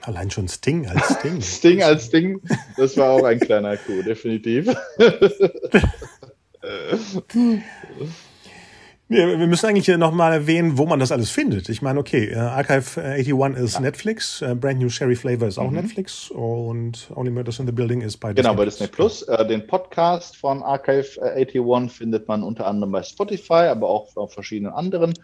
Allein 0.00 0.30
schon 0.30 0.48
Sting 0.48 0.86
als 0.88 1.18
Sting. 1.18 1.42
Sting 1.42 1.82
als 1.82 2.06
Sting, 2.06 2.40
das 2.76 2.96
war 2.96 3.10
auch 3.10 3.24
ein 3.24 3.38
kleiner 3.38 3.76
Coup, 3.76 4.02
definitiv. 4.04 4.74
Wir, 9.08 9.38
wir 9.38 9.46
müssen 9.46 9.66
eigentlich 9.66 9.84
hier 9.84 9.98
nochmal 9.98 10.32
erwähnen, 10.32 10.78
wo 10.78 10.84
man 10.84 10.98
das 10.98 11.12
alles 11.12 11.30
findet. 11.30 11.68
Ich 11.68 11.80
meine, 11.80 12.00
okay, 12.00 12.34
uh, 12.34 12.40
Archive 12.40 13.00
81 13.00 13.62
ist 13.62 13.74
ja. 13.74 13.80
Netflix, 13.80 14.42
uh, 14.42 14.56
Brand 14.56 14.80
New 14.80 14.88
Sherry 14.88 15.14
Flavor 15.14 15.46
ist 15.46 15.58
auch 15.58 15.70
mhm. 15.70 15.76
Netflix 15.76 16.28
und 16.28 17.08
Only 17.14 17.30
Murders 17.30 17.60
in 17.60 17.66
the 17.66 17.72
Building 17.72 18.00
ist 18.00 18.16
bei 18.16 18.32
Disney 18.32 18.48
Genau, 18.48 18.58
bei 18.58 18.64
Disney 18.64 18.88
Plus. 18.88 19.24
Uh, 19.28 19.44
den 19.44 19.64
Podcast 19.64 20.36
von 20.36 20.60
Archive 20.60 21.22
81 21.22 21.96
findet 21.96 22.26
man 22.26 22.42
unter 22.42 22.66
anderem 22.66 22.90
bei 22.90 23.02
Spotify, 23.04 23.68
aber 23.68 23.88
auch 23.88 24.16
auf 24.16 24.32
verschiedenen 24.32 24.72
anderen 24.72 25.14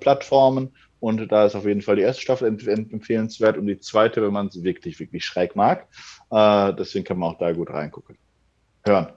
Plattformen. 0.00 0.70
Und 1.00 1.32
da 1.32 1.46
ist 1.46 1.54
auf 1.54 1.64
jeden 1.64 1.80
Fall 1.80 1.96
die 1.96 2.02
erste 2.02 2.20
Staffel 2.20 2.46
empfehlenswert 2.46 3.56
und 3.56 3.66
die 3.66 3.78
zweite, 3.78 4.20
wenn 4.20 4.34
man 4.34 4.48
es 4.48 4.62
wirklich, 4.62 5.00
wirklich 5.00 5.24
schräg 5.24 5.56
mag. 5.56 5.86
deswegen 6.30 7.06
kann 7.06 7.18
man 7.18 7.30
auch 7.30 7.38
da 7.38 7.52
gut 7.52 7.70
reingucken. 7.70 8.18
Hören. 8.84 9.08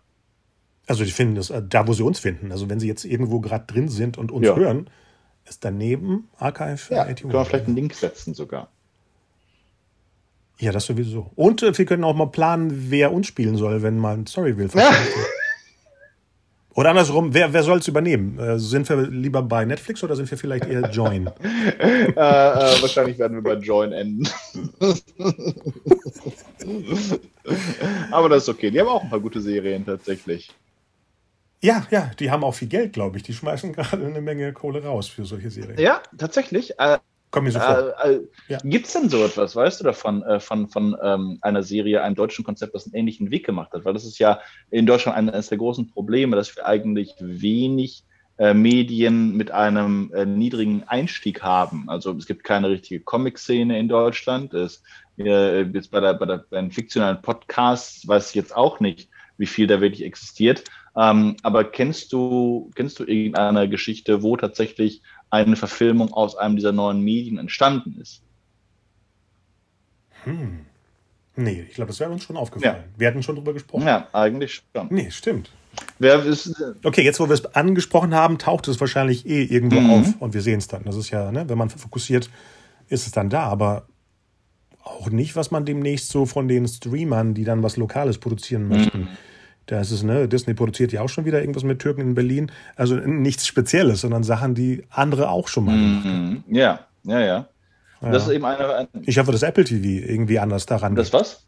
Also 0.87 1.03
die 1.03 1.11
finden 1.11 1.35
das 1.35 1.49
äh, 1.49 1.61
da, 1.67 1.87
wo 1.87 1.93
sie 1.93 2.03
uns 2.03 2.19
finden. 2.19 2.51
Also 2.51 2.69
wenn 2.69 2.79
sie 2.79 2.87
jetzt 2.87 3.05
irgendwo 3.05 3.39
gerade 3.39 3.65
drin 3.65 3.89
sind 3.89 4.17
und 4.17 4.31
uns 4.31 4.45
ja. 4.45 4.55
hören, 4.55 4.89
ist 5.47 5.63
daneben 5.63 6.29
Archive 6.37 6.93
ja, 6.93 7.03
81. 7.03 7.21
Können 7.21 7.33
wir 7.33 7.45
vielleicht 7.45 7.65
einen 7.67 7.75
Link 7.75 7.93
setzen 7.93 8.33
sogar. 8.33 8.69
Ja, 10.57 10.71
das 10.71 10.85
sowieso. 10.85 11.31
Und 11.35 11.63
äh, 11.63 11.77
wir 11.77 11.85
können 11.85 12.03
auch 12.03 12.15
mal 12.15 12.27
planen, 12.27 12.89
wer 12.89 13.11
uns 13.11 13.27
spielen 13.27 13.57
soll, 13.57 13.81
wenn 13.81 13.97
mal 13.97 14.15
ein 14.15 14.27
Story 14.27 14.57
will. 14.57 14.69
Oder 16.75 16.89
andersrum, 16.89 17.33
wer, 17.33 17.53
wer 17.53 17.63
soll 17.63 17.79
es 17.79 17.87
übernehmen? 17.87 18.37
Äh, 18.37 18.59
sind 18.59 18.87
wir 18.89 19.07
lieber 19.07 19.41
bei 19.41 19.63
Netflix 19.63 20.03
oder 20.03 20.13
sind 20.17 20.29
wir 20.29 20.37
vielleicht 20.37 20.65
eher 20.65 20.89
Join? 20.89 21.27
äh, 21.79 22.15
wahrscheinlich 22.15 23.17
werden 23.17 23.37
wir 23.37 23.41
bei 23.41 23.53
Join 23.61 23.93
enden. 23.93 24.27
Aber 28.11 28.27
das 28.27 28.43
ist 28.43 28.49
okay. 28.49 28.71
Die 28.71 28.79
haben 28.81 28.89
auch 28.89 29.03
ein 29.03 29.09
paar 29.09 29.21
gute 29.21 29.39
Serien 29.39 29.85
tatsächlich. 29.85 30.53
Ja, 31.61 31.87
ja, 31.89 32.11
die 32.19 32.31
haben 32.31 32.43
auch 32.43 32.53
viel 32.53 32.67
Geld, 32.67 32.93
glaube 32.93 33.17
ich. 33.17 33.23
Die 33.23 33.33
schmeißen 33.33 33.73
gerade 33.73 34.05
eine 34.05 34.21
Menge 34.21 34.53
Kohle 34.53 34.83
raus 34.83 35.07
für 35.07 35.25
solche 35.25 35.49
Serien. 35.49 35.79
Ja, 35.79 36.01
tatsächlich. 36.17 36.79
Äh, 36.79 36.99
Kommt 37.31 37.47
mir 37.47 37.51
so 37.51 37.59
vor. 37.59 37.93
Äh, 38.03 38.13
äh, 38.13 38.21
ja. 38.47 38.59
Gibt 38.63 38.85
es 38.87 38.93
denn 38.93 39.09
so 39.09 39.23
etwas, 39.23 39.55
weißt 39.55 39.81
du 39.81 39.83
davon, 39.83 40.23
äh, 40.23 40.39
von, 40.39 40.69
von 40.69 40.95
ähm, 41.03 41.37
einer 41.41 41.63
Serie, 41.63 42.01
einem 42.01 42.15
deutschen 42.15 42.45
Konzept, 42.45 42.73
das 42.73 42.85
einen 42.85 42.95
ähnlichen 42.95 43.29
Weg 43.29 43.45
gemacht 43.45 43.73
hat? 43.73 43.83
Weil 43.83 43.93
das 43.93 44.05
ist 44.05 44.19
ja 44.19 44.39
in 44.71 44.85
Deutschland 44.85 45.17
eines 45.17 45.49
der 45.49 45.57
großen 45.57 45.89
Probleme, 45.89 46.37
dass 46.37 46.55
wir 46.55 46.65
eigentlich 46.65 47.13
wenig 47.19 48.03
äh, 48.37 48.53
Medien 48.53 49.35
mit 49.35 49.51
einem 49.51 50.13
äh, 50.13 50.25
niedrigen 50.25 50.83
Einstieg 50.87 51.41
haben. 51.41 51.89
Also 51.89 52.11
es 52.13 52.25
gibt 52.25 52.43
keine 52.43 52.69
richtige 52.69 53.01
Comic-Szene 53.01 53.79
in 53.79 53.89
Deutschland. 53.89 54.53
Es, 54.53 54.81
jetzt 55.17 55.91
bei, 55.91 55.99
der, 55.99 56.13
bei, 56.13 56.25
der, 56.25 56.45
bei 56.49 56.61
den 56.61 56.71
fiktionalen 56.71 57.21
Podcasts 57.21 58.07
weiß 58.07 58.29
ich 58.29 58.35
jetzt 58.35 58.55
auch 58.55 58.79
nicht, 58.79 59.09
wie 59.37 59.45
viel 59.45 59.67
da 59.67 59.81
wirklich 59.81 60.03
existiert. 60.03 60.63
Ähm, 60.97 61.35
aber 61.43 61.65
kennst 61.65 62.13
du, 62.13 62.71
kennst 62.75 62.99
du 62.99 63.03
irgendeine 63.03 63.67
Geschichte, 63.67 64.23
wo 64.23 64.37
tatsächlich 64.37 65.01
eine 65.29 65.55
Verfilmung 65.55 66.13
aus 66.13 66.35
einem 66.37 66.55
dieser 66.55 66.71
neuen 66.71 67.01
Medien 67.01 67.37
entstanden 67.37 67.99
ist. 67.99 68.21
Hm. 70.23 70.59
Nee, 71.35 71.65
ich 71.67 71.75
glaube, 71.75 71.89
das 71.89 71.99
wäre 71.99 72.11
uns 72.11 72.23
schon 72.23 72.37
aufgefallen. 72.37 72.75
Ja. 72.77 72.99
Wir 72.99 73.07
hatten 73.09 73.23
schon 73.23 73.35
drüber 73.35 73.53
gesprochen. 73.53 73.85
Ja, 73.85 74.07
eigentlich 74.13 74.63
schon. 74.73 74.87
Nee, 74.89 75.11
stimmt. 75.11 75.51
Ist, 75.99 76.63
okay, 76.85 77.01
jetzt 77.01 77.19
wo 77.19 77.27
wir 77.27 77.33
es 77.33 77.45
angesprochen 77.53 78.15
haben, 78.15 78.37
taucht 78.37 78.69
es 78.69 78.79
wahrscheinlich 78.79 79.25
eh 79.25 79.43
irgendwo 79.43 79.81
mhm. 79.81 79.89
auf 79.89 80.21
und 80.21 80.33
wir 80.33 80.41
sehen 80.41 80.59
es 80.59 80.69
dann. 80.69 80.83
Das 80.85 80.95
ist 80.95 81.09
ja, 81.09 81.33
ne, 81.33 81.49
wenn 81.49 81.57
man 81.57 81.69
fokussiert, 81.69 82.29
ist 82.87 83.05
es 83.05 83.11
dann 83.11 83.29
da, 83.29 83.43
aber 83.43 83.87
auch 84.81 85.09
nicht, 85.09 85.35
was 85.35 85.51
man 85.51 85.65
demnächst 85.65 86.09
so 86.09 86.25
von 86.25 86.47
den 86.47 86.65
Streamern, 86.69 87.33
die 87.33 87.43
dann 87.43 87.61
was 87.61 87.75
Lokales 87.75 88.19
produzieren 88.19 88.69
möchten. 88.69 89.01
Mhm 89.01 89.07
da 89.67 89.81
ist 89.81 89.91
es, 89.91 90.03
ne, 90.03 90.27
Disney 90.27 90.53
produziert 90.53 90.91
ja 90.91 91.01
auch 91.01 91.09
schon 91.09 91.25
wieder 91.25 91.39
irgendwas 91.39 91.63
mit 91.63 91.79
Türken 91.79 92.01
in 92.01 92.15
Berlin. 92.15 92.51
Also 92.75 92.95
nichts 92.95 93.47
Spezielles, 93.47 94.01
sondern 94.01 94.23
Sachen, 94.23 94.53
die 94.53 94.83
andere 94.89 95.29
auch 95.29 95.47
schon 95.47 95.65
mal 95.65 95.75
gemacht 95.75 96.05
haben. 96.05 96.43
Mhm. 96.47 96.55
Ja, 96.55 96.79
ja, 97.03 97.19
ja. 97.19 97.47
ja. 98.01 98.11
Das 98.11 98.27
ist 98.27 98.33
eben 98.33 98.45
eine, 98.45 98.75
eine, 98.75 98.87
Ich 99.03 99.17
hoffe, 99.17 99.31
dass 99.31 99.43
Apple 99.43 99.63
TV 99.63 100.05
irgendwie 100.07 100.39
anders 100.39 100.65
daran 100.65 100.95
Das 100.95 101.07
geht. 101.11 101.19
was? 101.19 101.45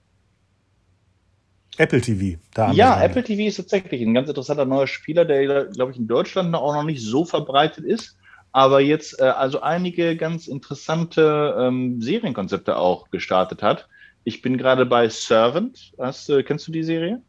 Apple 1.78 2.02
TV. 2.02 2.40
Da 2.56 2.72
ja, 2.72 3.00
Apple 3.02 3.24
TV 3.24 3.44
ist 3.44 3.58
tatsächlich 3.58 4.02
ein 4.02 4.14
ganz 4.14 4.28
interessanter 4.30 4.66
neuer 4.66 4.88
Spieler, 4.88 5.26
der, 5.26 5.66
glaube 5.66 5.92
ich, 5.92 5.98
in 5.98 6.08
Deutschland 6.08 6.54
auch 6.56 6.74
noch 6.74 6.84
nicht 6.84 7.04
so 7.04 7.24
verbreitet 7.24 7.86
ist, 7.86 8.18
aber 8.52 8.80
jetzt 8.82 9.20
äh, 9.20 9.26
also 9.26 9.62
einige 9.62 10.16
ganz 10.18 10.48
interessante 10.48 11.56
ähm, 11.60 12.02
Serienkonzepte 12.02 12.78
auch 12.78 13.12
gestartet 13.12 13.62
hat. 13.62 13.88
Ich 14.24 14.42
bin 14.42 14.58
gerade 14.58 14.88
bei 14.88 15.08
Servant. 15.08 15.94
Hast, 16.00 16.30
äh, 16.32 16.42
kennst 16.42 16.68
du 16.68 16.72
die 16.72 16.84
Serie? 16.84 17.22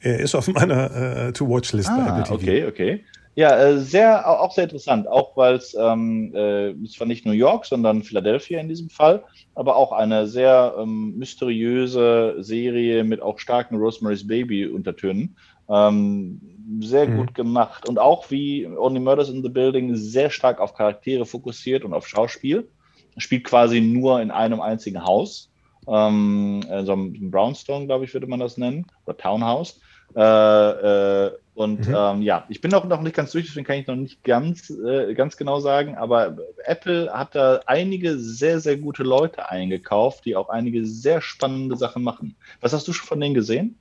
Er 0.00 0.18
ist 0.18 0.34
auf 0.34 0.48
meiner 0.48 1.28
äh, 1.28 1.32
To-Watch-List 1.32 1.88
ah, 1.90 1.96
bei 1.96 2.08
Apple 2.08 2.24
TV. 2.24 2.34
Okay, 2.34 2.66
okay. 2.66 3.04
Ja, 3.36 3.56
äh, 3.58 3.78
sehr, 3.78 4.28
auch 4.28 4.52
sehr 4.52 4.64
interessant, 4.64 5.06
auch 5.06 5.36
weil 5.36 5.54
es 5.54 5.74
ähm, 5.78 6.34
äh, 6.34 6.74
zwar 6.88 7.06
nicht 7.06 7.24
New 7.24 7.32
York, 7.32 7.64
sondern 7.64 8.02
Philadelphia 8.02 8.60
in 8.60 8.68
diesem 8.68 8.90
Fall, 8.90 9.22
aber 9.54 9.76
auch 9.76 9.92
eine 9.92 10.26
sehr 10.26 10.74
ähm, 10.78 11.16
mysteriöse 11.16 12.36
Serie 12.40 13.04
mit 13.04 13.22
auch 13.22 13.38
starken 13.38 13.76
Rosemary's 13.76 14.26
Baby-Untertönen. 14.26 15.36
Ähm, 15.68 16.40
sehr 16.80 17.08
mhm. 17.08 17.16
gut 17.18 17.34
gemacht 17.34 17.88
und 17.88 17.98
auch 17.98 18.30
wie 18.30 18.66
Only 18.66 19.00
Murders 19.00 19.28
in 19.28 19.42
the 19.42 19.48
Building 19.48 19.94
sehr 19.94 20.30
stark 20.30 20.60
auf 20.60 20.74
Charaktere 20.74 21.24
fokussiert 21.24 21.84
und 21.84 21.94
auf 21.94 22.08
Schauspiel. 22.08 22.68
Spielt 23.16 23.44
quasi 23.44 23.80
nur 23.80 24.20
in 24.20 24.30
einem 24.30 24.60
einzigen 24.60 25.04
Haus, 25.04 25.50
ähm, 25.86 26.64
so 26.84 26.92
ein 26.92 27.30
Brownstone, 27.30 27.86
glaube 27.86 28.04
ich, 28.04 28.14
würde 28.14 28.26
man 28.26 28.40
das 28.40 28.56
nennen, 28.56 28.86
oder 29.06 29.16
Townhouse. 29.16 29.80
Äh, 30.14 31.26
äh, 31.26 31.30
und 31.54 31.88
mhm. 31.88 31.94
ähm, 31.94 32.22
ja, 32.22 32.46
ich 32.48 32.60
bin 32.60 32.72
auch 32.72 32.84
noch 32.84 33.02
nicht 33.02 33.14
ganz 33.14 33.32
durch, 33.32 33.46
deswegen 33.46 33.66
kann 33.66 33.76
ich 33.76 33.86
noch 33.86 33.96
nicht 33.96 34.24
ganz, 34.24 34.70
äh, 34.70 35.12
ganz 35.14 35.36
genau 35.36 35.60
sagen, 35.60 35.94
aber 35.94 36.38
Apple 36.64 37.12
hat 37.12 37.34
da 37.34 37.60
einige 37.66 38.18
sehr, 38.18 38.60
sehr 38.60 38.78
gute 38.78 39.02
Leute 39.02 39.50
eingekauft, 39.50 40.24
die 40.24 40.36
auch 40.36 40.48
einige 40.48 40.86
sehr 40.86 41.20
spannende 41.20 41.76
Sachen 41.76 42.02
machen. 42.02 42.34
Was 42.60 42.72
hast 42.72 42.88
du 42.88 42.92
schon 42.92 43.06
von 43.06 43.20
denen 43.20 43.34
gesehen? 43.34 43.78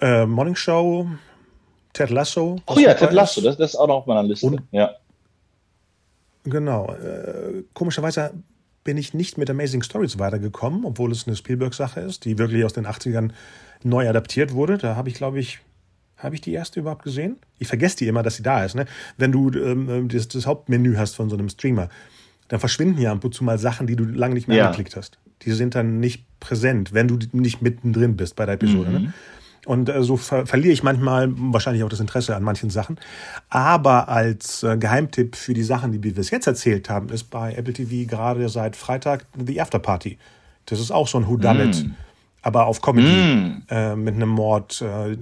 Äh, 0.00 0.26
Morning 0.26 0.54
Show, 0.54 1.08
Ted 1.92 2.10
Lasso. 2.10 2.60
Oh 2.66 2.78
ja, 2.78 2.94
Ted 2.94 3.12
Lasso, 3.12 3.40
das, 3.40 3.56
das, 3.56 3.72
ist 3.72 3.76
auch 3.76 3.88
noch 3.88 3.96
auf 3.96 4.06
meiner 4.06 4.22
Liste. 4.22 4.46
Und, 4.46 4.62
ja. 4.70 4.94
Genau. 6.44 6.94
Äh, 6.94 7.64
komischerweise 7.74 8.32
bin 8.84 8.96
ich 8.96 9.14
nicht 9.14 9.36
mit 9.36 9.50
Amazing 9.50 9.82
Stories 9.82 10.18
weitergekommen, 10.18 10.84
obwohl 10.84 11.10
es 11.10 11.26
eine 11.26 11.34
Spielberg-Sache 11.34 12.00
ist, 12.00 12.24
die 12.24 12.38
wirklich 12.38 12.64
aus 12.64 12.72
den 12.72 12.86
80ern 12.86 13.32
neu 13.86 14.08
adaptiert 14.08 14.52
wurde. 14.52 14.78
Da 14.78 14.96
habe 14.96 15.08
ich, 15.08 15.14
glaube 15.14 15.38
ich, 15.38 15.60
habe 16.16 16.34
ich 16.34 16.40
die 16.40 16.52
erste 16.52 16.80
überhaupt 16.80 17.02
gesehen? 17.02 17.36
Ich 17.58 17.68
vergesse 17.68 17.98
die 17.98 18.08
immer, 18.08 18.22
dass 18.22 18.36
sie 18.36 18.42
da 18.42 18.64
ist. 18.64 18.74
Ne? 18.74 18.86
Wenn 19.16 19.32
du 19.32 19.50
ähm, 19.50 20.08
das, 20.08 20.28
das, 20.28 20.46
Hauptmenü 20.46 20.96
hast 20.96 21.14
von 21.14 21.28
so 21.28 21.36
einem 21.36 21.48
Streamer, 21.48 21.88
dann 22.48 22.60
verschwinden 22.60 23.00
ja 23.00 23.12
ab 23.12 23.24
und 23.24 23.34
zu 23.34 23.44
mal 23.44 23.58
Sachen, 23.58 23.86
die 23.86 23.96
du 23.96 24.04
lange 24.04 24.34
nicht 24.34 24.48
mehr 24.48 24.56
ja. 24.56 24.64
angeklickt 24.66 24.96
hast. 24.96 25.18
Die 25.42 25.52
sind 25.52 25.74
dann 25.74 26.00
nicht 26.00 26.24
präsent, 26.40 26.94
wenn 26.94 27.08
du 27.08 27.18
nicht 27.32 27.60
mittendrin 27.60 28.16
bist 28.16 28.36
bei 28.36 28.46
der 28.46 28.54
Episode. 28.54 28.90
Ne? 28.90 28.98
Mhm. 28.98 29.04
Ne? 29.06 29.12
Und 29.66 29.88
äh, 29.88 30.02
so 30.02 30.16
ver 30.16 30.46
verliere 30.46 30.72
ich 30.72 30.82
manchmal 30.82 31.28
wahrscheinlich 31.30 31.82
auch 31.82 31.88
das 31.88 32.00
Interesse 32.00 32.36
an 32.36 32.44
manchen 32.44 32.70
Sachen. 32.70 32.98
Aber 33.50 34.08
als 34.08 34.62
äh, 34.62 34.76
Geheimtipp 34.78 35.36
für 35.36 35.54
die 35.54 35.64
Sachen, 35.64 35.92
die 35.92 36.02
wir 36.02 36.14
bis 36.14 36.30
jetzt 36.30 36.46
erzählt 36.46 36.88
haben, 36.88 37.08
ist 37.08 37.24
bei 37.24 37.52
Apple 37.52 37.74
TV 37.74 38.08
gerade 38.08 38.48
seit 38.48 38.76
Freitag 38.76 39.26
The 39.36 39.60
After 39.60 39.80
Party. 39.80 40.18
Das 40.66 40.80
ist 40.80 40.92
auch 40.92 41.08
so 41.08 41.18
ein 41.18 41.26
Whodunit. 41.26 41.84
Mm 41.84 42.05
aber 42.46 42.66
auf 42.66 42.80
Comedy 42.80 43.08
mm. 43.08 43.62
äh, 43.68 43.96
mit 43.96 44.14
einem 44.14 44.28
Mord. 44.28 44.80
Äh, 44.80 45.16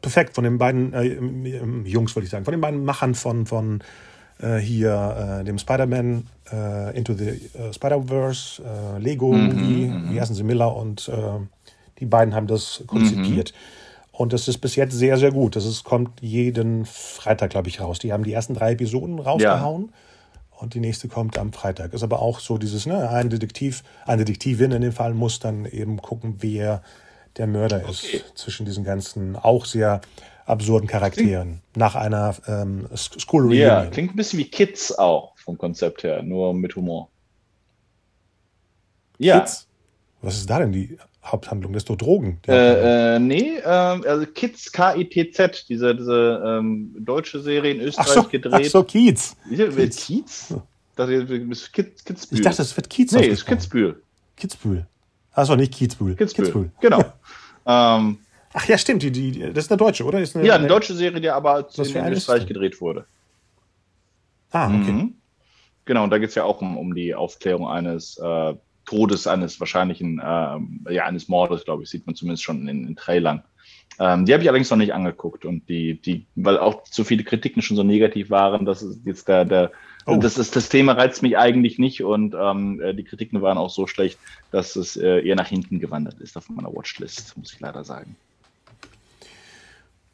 perfekt 0.00 0.36
von 0.36 0.44
den 0.44 0.56
beiden 0.56 0.92
äh, 0.92 1.88
Jungs, 1.88 2.14
würde 2.14 2.26
ich 2.26 2.30
sagen, 2.30 2.44
von 2.44 2.52
den 2.52 2.60
beiden 2.60 2.84
Machern 2.84 3.16
von, 3.16 3.44
von 3.44 3.80
äh, 4.40 4.58
hier 4.58 5.40
äh, 5.40 5.44
dem 5.44 5.58
Spider-Man 5.58 6.28
äh, 6.52 6.96
Into 6.96 7.14
the 7.14 7.50
Spider-Verse, 7.72 8.62
Lego 9.00 9.32
mm 9.32 9.50
-hmm, 9.50 10.12
wie 10.12 10.20
heißen 10.20 10.36
sie, 10.36 10.44
Miller 10.44 10.74
und 10.76 11.10
die 11.98 12.06
beiden 12.06 12.34
haben 12.34 12.46
das 12.46 12.84
konzipiert. 12.86 13.50
-hmm. 13.50 14.12
Und 14.12 14.32
das 14.32 14.46
ist 14.48 14.58
bis 14.58 14.76
jetzt 14.76 14.92
sehr, 14.92 15.16
sehr 15.16 15.32
gut. 15.32 15.56
Das 15.56 15.64
ist, 15.64 15.82
kommt 15.82 16.20
jeden 16.20 16.84
Freitag, 16.84 17.50
glaube 17.50 17.68
ich, 17.68 17.80
raus. 17.80 17.98
Die 17.98 18.12
haben 18.12 18.22
die 18.22 18.32
ersten 18.32 18.54
drei 18.54 18.72
Episoden 18.72 19.18
rausgehauen. 19.18 19.86
Ja 19.86 19.92
und 20.60 20.74
die 20.74 20.80
nächste 20.80 21.08
kommt 21.08 21.38
am 21.38 21.52
Freitag. 21.52 21.94
Ist 21.94 22.02
aber 22.02 22.20
auch 22.20 22.40
so 22.40 22.58
dieses, 22.58 22.86
ne, 22.86 23.08
ein 23.08 23.30
Detektiv, 23.30 23.82
eine 24.06 24.24
Detektivin 24.24 24.72
in 24.72 24.82
dem 24.82 24.92
Fall 24.92 25.14
muss 25.14 25.38
dann 25.38 25.64
eben 25.64 26.00
gucken, 26.02 26.36
wer 26.40 26.82
der 27.36 27.46
Mörder 27.46 27.88
ist 27.88 28.04
okay. 28.04 28.22
zwischen 28.34 28.66
diesen 28.66 28.84
ganzen 28.84 29.36
auch 29.36 29.64
sehr 29.64 30.00
absurden 30.44 30.88
Charakteren 30.88 31.48
klingt, 31.48 31.76
nach 31.76 31.94
einer 31.94 32.34
ähm, 32.46 32.88
School 32.94 33.42
Reunion. 33.42 33.60
Ja, 33.60 33.86
klingt 33.86 34.12
ein 34.12 34.16
bisschen 34.16 34.38
wie 34.38 34.50
Kids 34.50 34.92
auch 34.92 35.36
vom 35.38 35.56
Konzept 35.56 36.02
her, 36.02 36.22
nur 36.22 36.52
mit 36.52 36.76
Humor. 36.76 37.08
Ja. 39.18 39.40
Kids? 39.40 39.66
Was 40.22 40.36
ist 40.36 40.50
da 40.50 40.58
denn 40.58 40.72
die 40.72 40.98
Haupthandlung? 41.24 41.72
Das 41.72 41.82
ist 41.82 41.90
doch 41.90 41.96
Drogen. 41.96 42.40
Äh, 42.46 43.16
äh, 43.16 43.18
nee, 43.18 43.56
äh, 43.58 43.64
also 43.64 44.26
Kids, 44.26 44.70
K-I-T-Z, 44.72 45.66
diese, 45.68 45.94
diese 45.94 46.42
ähm, 46.44 46.94
deutsche 46.98 47.40
Serie 47.40 47.74
in 47.74 47.80
Österreich 47.80 48.06
ach 48.08 48.14
so, 48.14 48.22
gedreht. 48.24 48.66
Ach 48.66 48.70
so, 48.70 48.84
Kiez. 48.84 49.36
Kiez? 49.48 50.06
Kiez? 50.06 50.54
Das 50.96 51.08
ist 51.08 51.72
Kids, 51.72 52.04
Kitzbühel. 52.04 52.38
Ich 52.38 52.44
dachte, 52.44 52.58
das 52.58 52.76
wird 52.76 52.90
Kiez 52.90 53.12
Nee, 53.12 53.26
ist 53.26 53.46
Kitzbühel. 53.46 54.02
Kitzbühel. 54.36 54.86
Achso, 55.32 55.56
nicht 55.56 55.74
Kitzbühel. 55.74 56.16
Kitzbühel, 56.16 56.46
Kitzbühel. 56.46 56.70
genau. 56.80 56.98
ähm, 57.66 58.18
ach 58.52 58.68
ja, 58.68 58.76
stimmt, 58.76 59.02
die, 59.02 59.10
die, 59.10 59.38
das 59.38 59.64
ist 59.64 59.70
eine 59.70 59.78
deutsche, 59.78 60.04
oder? 60.04 60.18
Eine, 60.18 60.46
ja, 60.46 60.56
eine 60.56 60.66
deutsche 60.66 60.94
Serie, 60.94 61.20
die 61.20 61.30
aber 61.30 61.68
in 61.76 62.12
Österreich 62.12 62.46
gedreht 62.46 62.80
wurde. 62.80 63.06
Ah, 64.50 64.66
okay. 64.66 64.92
Mhm. 64.92 65.14
Genau, 65.84 66.04
und 66.04 66.10
da 66.10 66.18
geht 66.18 66.28
es 66.30 66.34
ja 66.34 66.44
auch 66.44 66.60
um, 66.60 66.76
um 66.76 66.94
die 66.94 67.14
Aufklärung 67.14 67.68
eines 67.68 68.18
äh, 68.18 68.54
Todes 68.90 69.28
eines 69.28 69.60
wahrscheinlichen, 69.60 70.20
ähm, 70.24 70.84
ja, 70.90 71.04
eines 71.04 71.28
Mordes, 71.28 71.64
glaube 71.64 71.84
ich, 71.84 71.90
sieht 71.90 72.06
man 72.06 72.16
zumindest 72.16 72.42
schon 72.42 72.66
in 72.66 72.86
den 72.86 72.96
Trailern. 72.96 73.44
Ähm, 74.00 74.26
die 74.26 74.32
habe 74.32 74.42
ich 74.42 74.48
allerdings 74.48 74.70
noch 74.70 74.78
nicht 74.78 74.92
angeguckt 74.92 75.44
und 75.44 75.68
die, 75.68 76.00
die, 76.00 76.26
weil 76.34 76.58
auch 76.58 76.82
so 76.90 77.04
viele 77.04 77.22
Kritiken 77.22 77.62
schon 77.62 77.76
so 77.76 77.84
negativ 77.84 78.30
waren, 78.30 78.64
dass 78.64 78.82
es 78.82 78.98
jetzt 79.04 79.28
der, 79.28 79.44
der, 79.44 79.70
oh. 80.06 80.16
das 80.16 80.38
ist, 80.38 80.56
das 80.56 80.70
Thema 80.70 80.94
reizt 80.94 81.22
mich 81.22 81.38
eigentlich 81.38 81.78
nicht 81.78 82.02
und 82.02 82.34
ähm, 82.36 82.80
äh, 82.80 82.92
die 82.92 83.04
Kritiken 83.04 83.42
waren 83.42 83.58
auch 83.58 83.70
so 83.70 83.86
schlecht, 83.86 84.18
dass 84.50 84.74
es 84.74 84.96
äh, 84.96 85.20
eher 85.20 85.36
nach 85.36 85.48
hinten 85.48 85.78
gewandert 85.78 86.18
ist 86.18 86.36
auf 86.36 86.48
meiner 86.48 86.74
Watchlist, 86.74 87.36
muss 87.36 87.52
ich 87.52 87.60
leider 87.60 87.84
sagen. 87.84 88.16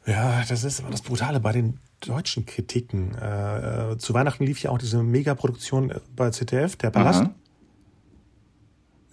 Ja, 0.05 0.43
das 0.47 0.63
ist 0.63 0.81
immer 0.81 0.91
das 0.91 1.01
Brutale 1.01 1.39
bei 1.39 1.51
den 1.51 1.79
deutschen 2.01 2.45
Kritiken. 2.45 3.15
Äh, 3.19 3.93
äh 3.93 3.97
zu 3.97 4.13
Weihnachten 4.13 4.45
lief 4.45 4.61
ja 4.61 4.69
auch 4.69 4.77
diese 4.77 5.01
Megaproduktion 5.01 5.93
bei 6.15 6.29
ZDF, 6.29 6.75
der 6.75 6.91
Palast. 6.91 7.23
Mhm 7.23 7.46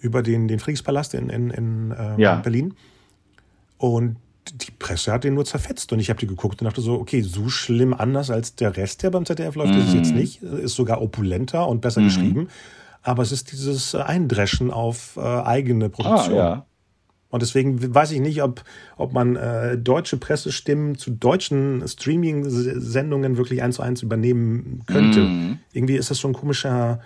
über 0.05 0.21
den, 0.21 0.47
den 0.47 0.59
Friedenspalast 0.59 1.13
in, 1.15 1.29
in, 1.29 1.49
in 1.49 1.91
äh, 1.91 2.21
Ja. 2.21 2.35
Berlin. 2.35 2.73
Und 3.77 4.17
die 4.53 4.71
Presse 4.77 5.11
hat 5.11 5.23
den 5.23 5.33
nur 5.33 5.45
zerfetzt. 5.45 5.91
Und 5.91 5.99
ich 5.99 6.09
habe 6.09 6.19
die 6.19 6.27
geguckt 6.27 6.61
und 6.61 6.65
dachte 6.65 6.81
so, 6.81 6.93
okay, 6.99 7.21
so 7.21 7.49
schlimm 7.49 7.93
anders 7.93 8.29
als 8.29 8.55
der 8.55 8.77
Rest, 8.77 9.01
der 9.03 9.09
beim 9.09 9.25
ZDF 9.25 9.55
läuft, 9.55 9.75
ist 9.75 9.87
es 9.89 9.93
jetzt 9.93 10.13
nicht. 10.13 10.43
Ist 10.43 10.75
sogar 10.75 11.01
opulenter 11.01 11.67
und 11.67 11.81
besser 11.81 12.01
geschrieben. 12.01 12.47
Aber 13.01 13.23
es 13.23 13.31
ist 13.31 13.51
dieses 13.51 13.93
äh, 13.93 13.97
Eindreschen 13.99 14.71
auf 14.71 15.17
äh, 15.17 15.21
eigene 15.21 15.85
Ah, 15.85 15.89
Produktion. 15.89 16.35
ja. 16.35 16.65
Und 17.29 17.41
deswegen 17.41 17.93
weiß 17.93 18.11
ich 18.11 18.21
nicht, 18.21 18.41
ob, 18.43 18.63
ob 18.97 19.11
man 19.11 19.35
äh, 19.35 19.77
deutsche 19.77 20.15
Pressestimmen 20.17 20.97
zu 20.97 21.11
deutschen 21.11 21.83
Streaming-Sendungen 21.85 23.37
wirklich 23.37 23.61
eins 23.61 23.75
zu 23.75 23.81
eins 23.81 24.01
übernehmen 24.03 24.83
könnte. 24.85 25.19
Mhm. 25.21 25.59
Irgendwie 25.73 25.95
ist 25.97 26.11
das 26.11 26.19
so 26.19 26.27
ein 26.29 26.33
komischer, 26.33 27.01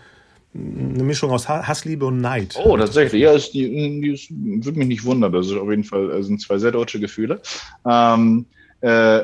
eine 0.53 1.03
Mischung 1.03 1.29
aus 1.31 1.47
Ha- 1.47 1.67
Hassliebe 1.67 2.05
und 2.05 2.21
Neid. 2.21 2.55
Oh, 2.63 2.75
tatsächlich. 2.75 3.21
Ja, 3.21 3.33
ist 3.33 3.51
die, 3.51 3.69
die 4.01 4.09
ist, 4.09 4.31
würde 4.31 4.79
mich 4.79 4.87
nicht 4.87 5.05
wundern. 5.05 5.31
Das 5.31 5.47
ist 5.47 5.53
auf 5.57 5.69
jeden 5.69 5.83
Fall 5.83 6.11
äh, 6.11 6.23
sind 6.23 6.41
zwei 6.41 6.57
sehr 6.57 6.71
deutsche 6.71 6.99
Gefühle. 6.99 7.41
Ähm, 7.87 8.45
äh, 8.81 9.21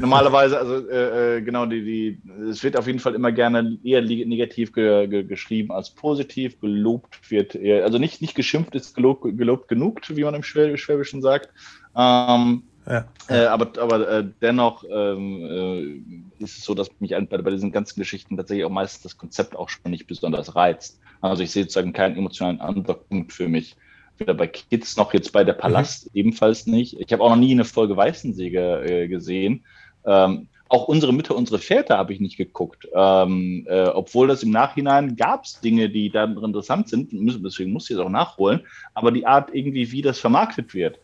normalerweise, 0.00 0.58
also 0.58 0.88
äh, 0.88 1.36
äh, 1.36 1.42
genau, 1.42 1.66
die, 1.66 1.84
die, 1.84 2.22
es 2.50 2.62
wird 2.64 2.76
auf 2.76 2.86
jeden 2.86 2.98
Fall 2.98 3.14
immer 3.14 3.32
gerne 3.32 3.78
eher 3.84 4.02
negativ 4.02 4.72
ge, 4.72 5.06
ge, 5.06 5.22
geschrieben 5.22 5.70
als 5.70 5.90
positiv. 5.90 6.60
Gelobt 6.60 7.30
wird 7.30 7.54
eher, 7.54 7.84
also 7.84 7.98
nicht, 7.98 8.20
nicht 8.20 8.34
geschimpft 8.34 8.74
ist 8.74 8.94
gelobt, 8.94 9.22
gelobt 9.38 9.68
genug, 9.68 10.00
wie 10.08 10.24
man 10.24 10.34
im 10.34 10.42
Schwäb- 10.42 10.76
Schwäbischen 10.76 11.22
sagt. 11.22 11.50
Ähm, 11.96 12.64
Ja. 12.86 13.04
Äh, 13.28 13.44
aber 13.44 13.80
aber 13.80 14.08
äh, 14.08 14.24
dennoch 14.40 14.84
ähm, 14.90 16.04
äh, 16.38 16.42
ist 16.42 16.58
es 16.58 16.64
so, 16.64 16.74
dass 16.74 16.88
mich 16.98 17.10
bei, 17.10 17.24
bei 17.38 17.50
diesen 17.50 17.72
ganzen 17.72 18.00
Geschichten 18.00 18.36
tatsächlich 18.36 18.64
auch 18.64 18.70
meistens 18.70 19.02
das 19.02 19.16
Konzept 19.18 19.54
auch 19.54 19.68
schon 19.68 19.90
nicht 19.90 20.06
besonders 20.06 20.56
reizt. 20.56 20.98
Also 21.20 21.42
ich 21.42 21.50
sehe 21.50 21.64
sozusagen 21.64 21.92
keinen 21.92 22.16
emotionalen 22.16 22.60
Andockpunkt 22.60 23.32
für 23.32 23.48
mich. 23.48 23.76
Weder 24.18 24.34
bei 24.34 24.46
Kids 24.46 24.96
noch 24.96 25.14
jetzt 25.14 25.32
bei 25.32 25.44
der 25.44 25.52
Palast 25.54 26.10
ebenfalls 26.14 26.66
nicht. 26.66 26.98
Ich 26.98 27.12
habe 27.12 27.22
auch 27.22 27.30
noch 27.30 27.36
nie 27.36 27.52
eine 27.52 27.64
Folge 27.64 27.96
Weißensee 27.96 28.50
ge, 28.50 29.04
äh, 29.04 29.08
gesehen. 29.08 29.64
Ähm, 30.04 30.48
auch 30.68 30.88
unsere 30.88 31.12
Mütter, 31.12 31.36
unsere 31.36 31.58
Väter 31.58 31.98
habe 31.98 32.12
ich 32.12 32.20
nicht 32.20 32.36
geguckt. 32.36 32.86
Ähm, 32.94 33.66
äh, 33.68 33.86
obwohl 33.88 34.28
das 34.28 34.42
im 34.42 34.50
Nachhinein 34.50 35.16
gab 35.16 35.44
es 35.44 35.60
Dinge, 35.60 35.90
die 35.90 36.10
dann 36.10 36.36
interessant 36.38 36.88
sind. 36.88 37.12
Müssen- 37.12 37.42
Deswegen 37.42 37.72
muss 37.72 37.90
ich 37.90 37.96
es 37.96 38.02
auch 38.02 38.08
nachholen. 38.10 38.60
Aber 38.94 39.10
die 39.10 39.26
Art 39.26 39.50
irgendwie, 39.54 39.90
wie 39.92 40.02
das 40.02 40.18
vermarktet 40.18 40.72
wird, 40.74 40.98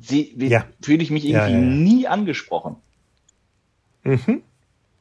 Ja. 0.00 0.64
fühle 0.82 1.02
ich 1.02 1.10
mich 1.10 1.24
irgendwie 1.24 1.52
ja, 1.52 1.58
ja. 1.58 1.64
nie 1.64 2.06
angesprochen. 2.06 2.76
Mhm. 4.04 4.42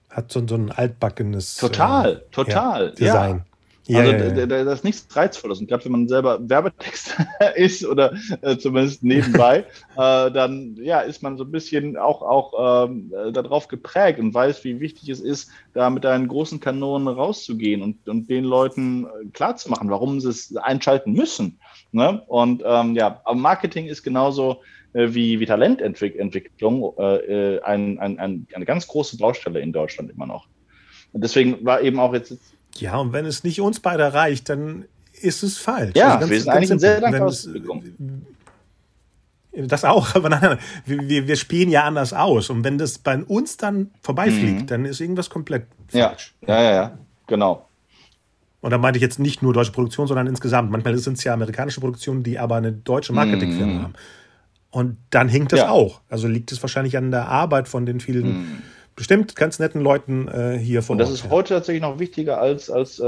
Hat 0.10 0.32
so, 0.32 0.46
so 0.48 0.56
ein 0.56 0.72
altbackenes 0.72 1.58
Total, 1.58 2.14
äh, 2.14 2.32
total. 2.32 2.92
Design. 2.92 3.44
Ja, 3.86 4.00
also 4.00 4.12
ja, 4.12 4.18
da- 4.18 4.26
ja. 4.40 4.46
da- 4.48 4.64
da 4.66 4.74
ist 4.74 4.84
nichts 4.84 5.16
Reizvolles. 5.16 5.60
Und 5.60 5.68
gerade 5.68 5.86
wenn 5.86 5.94
man 5.94 6.08
selber 6.10 6.40
Werbetext 6.50 7.16
ist 7.56 7.86
oder 7.86 8.14
äh, 8.42 8.58
zumindest 8.58 9.02
nebenbei, 9.04 9.60
äh, 9.96 10.32
dann 10.32 10.76
ja, 10.82 11.00
ist 11.02 11.24
man 11.24 11.38
so 11.38 11.46
ein 11.46 11.52
bisschen 11.52 11.96
auch, 11.96 12.22
auch 12.22 12.88
ähm, 12.90 13.14
äh, 13.16 13.32
darauf 13.32 13.70
geprägt 13.70 14.20
und 14.20 14.34
weiß, 14.34 14.64
wie 14.66 14.82
wichtig 14.82 15.08
es 15.08 15.22
ist, 15.22 15.52
da 15.74 15.90
mit 15.90 16.04
deinen 16.04 16.28
großen 16.28 16.60
Kanonen 16.60 17.08
rauszugehen 17.08 17.82
und, 17.82 18.10
und 18.10 18.30
den 18.30 18.44
Leuten 18.44 19.06
äh, 19.06 19.30
klarzumachen, 19.32 19.90
warum 19.90 20.20
sie 20.20 20.30
es 20.30 20.56
einschalten 20.58 21.14
müssen. 21.14 21.60
Ne? 21.94 22.22
Und 22.28 22.64
ähm, 22.66 22.94
ja, 22.96 23.22
Marketing 23.34 23.86
ist 23.86 24.04
genauso 24.04 24.62
wie, 24.94 25.40
wie 25.40 25.46
Talententwicklung 25.46 26.94
äh, 26.98 27.56
äh, 27.56 27.62
ein, 27.62 28.00
ein, 28.00 28.20
ein, 28.20 28.48
eine 28.54 28.66
ganz 28.66 28.88
große 28.88 29.18
Baustelle 29.18 29.60
in 29.60 29.72
Deutschland 29.74 30.10
immer 30.12 30.26
noch. 30.26 30.48
Und 31.14 31.24
deswegen 31.24 31.64
war 31.66 31.82
eben 31.82 32.00
auch 32.00 32.14
jetzt 32.14 32.38
ja, 32.78 32.96
und 32.98 33.12
wenn 33.14 33.26
es 33.26 33.44
nicht 33.44 33.60
uns 33.60 33.80
beide 33.80 34.04
erreicht, 34.04 34.50
dann 34.50 34.86
ist 35.22 35.42
es 35.42 35.58
falsch. 35.58 35.94
Ja, 35.96 36.18
Also 36.18 36.30
wir 36.30 36.40
sind 36.40 36.50
eigentlich 36.50 36.72
ein 36.72 36.80
sehr 36.80 37.02
dankbares 37.02 37.46
Publikum. 37.46 37.84
Das 39.60 39.84
auch, 39.84 40.14
aber 40.14 40.30
nein, 40.30 40.40
nein, 40.44 40.60
wir, 40.86 41.28
wir- 41.28 41.36
spielen 41.36 41.70
ja 41.72 41.84
anders 41.86 42.14
aus. 42.14 42.52
Und 42.52 42.64
wenn 42.64 42.78
das 42.78 43.00
bei 43.00 43.18
uns 43.24 43.58
dann 43.58 43.90
vorbeifliegt, 44.04 44.62
Mhm. 44.62 44.68
dann 44.68 44.86
ist 44.86 45.00
irgendwas 45.02 45.32
komplett 45.32 45.66
Ja, 45.92 46.10
falsch. 46.10 46.36
ja, 46.48 46.62
ja, 46.62 46.72
ja, 46.74 46.98
genau. 47.26 47.68
Und 48.62 48.70
da 48.70 48.78
meinte 48.78 48.98
ich 48.98 49.02
jetzt 49.02 49.18
nicht 49.18 49.42
nur 49.42 49.54
deutsche 49.54 49.72
Produktion, 49.72 50.06
sondern 50.06 50.28
insgesamt. 50.28 50.70
Manchmal 50.70 50.96
sind 51.00 51.18
es 51.18 51.24
ja 51.24 51.34
amerikanische 51.34 51.80
Produktionen, 51.80 52.22
die 52.22 52.38
aber 52.38 52.56
eine 52.58 52.72
deutsche 52.72 53.14
Marketingfirma 53.14 53.74
Mhm. 53.74 53.82
haben. 53.82 53.94
Und 54.70 54.98
dann 55.10 55.30
hinkt 55.30 55.54
das 55.54 55.62
Ja. 55.62 55.70
auch. 55.70 56.02
Also 56.10 56.28
liegt 56.28 56.52
es 56.52 56.62
wahrscheinlich 56.62 56.98
an 56.98 57.12
der 57.12 57.28
Arbeit 57.28 57.68
von 57.68 57.86
den 57.86 58.00
vielen, 58.00 58.62
bestimmt 58.96 59.36
ganz 59.36 59.60
netten 59.60 59.80
Leuten 59.82 60.28
äh, 60.28 60.58
hier 60.58 60.82
vor. 60.82 60.94
Und 60.94 60.98
das 60.98 61.10
Ort. 61.10 61.18
ist 61.18 61.24
ja. 61.26 61.30
heute 61.30 61.54
tatsächlich 61.54 61.82
noch 61.82 62.00
wichtiger 62.00 62.42
als, 62.42 62.70
als 62.70 63.00
äh, 63.00 63.06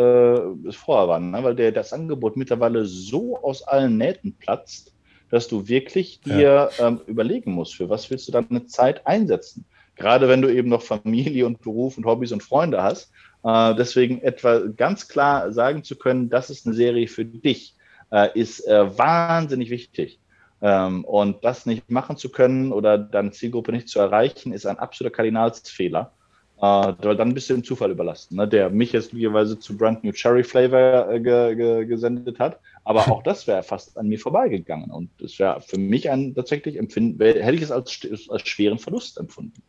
es 0.67 0.75
vorher 0.75 1.07
war, 1.07 1.19
ne? 1.19 1.43
weil 1.43 1.55
der, 1.55 1.71
das 1.71 1.91
Angebot 1.91 2.37
mittlerweile 2.37 2.85
so 2.85 3.37
aus 3.41 3.63
allen 3.63 3.97
Nähten 3.97 4.33
platzt, 4.33 4.93
dass 5.31 5.47
du 5.47 5.67
wirklich 5.67 6.21
dir 6.21 6.69
ähm, 6.79 7.01
überlegen 7.07 7.51
musst, 7.51 7.75
für 7.75 7.89
was 7.89 8.09
willst 8.09 8.27
du 8.27 8.31
deine 8.31 8.65
Zeit 8.67 9.05
einsetzen. 9.05 9.65
Gerade 9.95 10.29
wenn 10.29 10.41
du 10.41 10.47
eben 10.47 10.69
noch 10.69 10.81
Familie 10.81 11.45
und 11.45 11.61
Beruf 11.61 11.97
und 11.97 12.05
Hobbys 12.05 12.31
und 12.31 12.41
Freunde 12.41 12.81
hast. 12.81 13.11
Äh, 13.43 13.75
deswegen 13.75 14.21
etwa 14.21 14.59
ganz 14.59 15.07
klar 15.07 15.51
sagen 15.51 15.83
zu 15.83 15.97
können, 15.97 16.29
das 16.29 16.49
ist 16.49 16.65
eine 16.65 16.75
Serie 16.75 17.07
für 17.07 17.25
dich, 17.25 17.75
äh, 18.11 18.29
ist 18.33 18.65
äh, 18.67 18.97
wahnsinnig 18.97 19.69
wichtig. 19.69 20.19
Ähm, 20.61 21.05
und 21.05 21.43
das 21.43 21.65
nicht 21.65 21.89
machen 21.89 22.17
zu 22.17 22.29
können 22.29 22.71
oder 22.71 22.97
deine 22.97 23.31
Zielgruppe 23.31 23.71
nicht 23.71 23.87
zu 23.87 23.99
erreichen, 23.99 24.51
ist 24.51 24.65
ein 24.65 24.79
absoluter 24.79 25.15
Kardinalsfehler. 25.15 26.11
Äh, 26.57 26.61
weil 26.61 27.15
dann 27.15 27.33
bist 27.33 27.49
du 27.49 27.53
dem 27.53 27.63
Zufall 27.63 27.91
überlassen, 27.91 28.35
ne? 28.35 28.45
der 28.45 28.69
mich 28.69 28.91
jetzt 28.91 29.11
glücklicherweise 29.11 29.57
zu 29.59 29.77
Brand 29.77 30.03
New 30.03 30.11
Cherry 30.11 30.43
Flavor 30.43 31.09
äh, 31.09 31.21
ge, 31.21 31.55
ge, 31.55 31.85
gesendet 31.85 32.37
hat. 32.39 32.59
Aber 32.83 33.09
auch 33.09 33.23
das 33.23 33.47
wäre 33.47 33.63
fast 33.63 33.97
an 33.97 34.09
mir 34.09 34.19
vorbeigegangen. 34.19 34.91
Und 34.91 35.09
das 35.19 35.39
wäre 35.39 35.61
für 35.61 35.77
mich 35.77 36.09
ein 36.09 36.35
tatsächlich 36.35 36.75
empfinden, 36.75 37.23
hätte 37.23 37.55
ich 37.55 37.61
es 37.61 37.71
als, 37.71 38.01
als 38.29 38.47
schweren 38.47 38.77
Verlust 38.77 39.17
empfunden. 39.17 39.61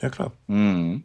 Ja, 0.00 0.10
klar. 0.10 0.32
Mhm. 0.46 1.02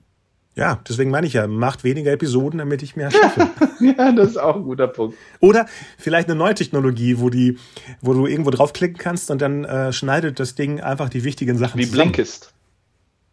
Ja, 0.53 0.79
deswegen 0.87 1.11
meine 1.11 1.27
ich 1.27 1.33
ja, 1.33 1.47
macht 1.47 1.83
weniger 1.85 2.11
Episoden, 2.11 2.57
damit 2.59 2.83
ich 2.83 2.95
mehr 2.95 3.09
schaffe. 3.11 3.49
Ja, 3.79 4.11
das 4.11 4.31
ist 4.31 4.37
auch 4.37 4.57
ein 4.57 4.63
guter 4.63 4.87
Punkt. 4.87 5.17
Oder 5.39 5.65
vielleicht 5.97 6.27
eine 6.29 6.37
neue 6.37 6.53
Technologie, 6.53 7.17
wo 7.17 7.31
die, 7.31 7.57
wo 7.99 8.13
du 8.13 8.27
irgendwo 8.27 8.51
draufklicken 8.51 8.97
kannst 8.97 9.31
und 9.31 9.41
dann 9.41 9.63
äh, 9.63 9.91
schneidet 9.91 10.39
das 10.39 10.53
Ding 10.53 10.79
einfach 10.81 11.09
die 11.09 11.23
wichtigen 11.23 11.57
Sachen 11.57 11.79
Wie 11.79 11.85
zusammen. 11.85 12.11
Blinkist. 12.11 12.53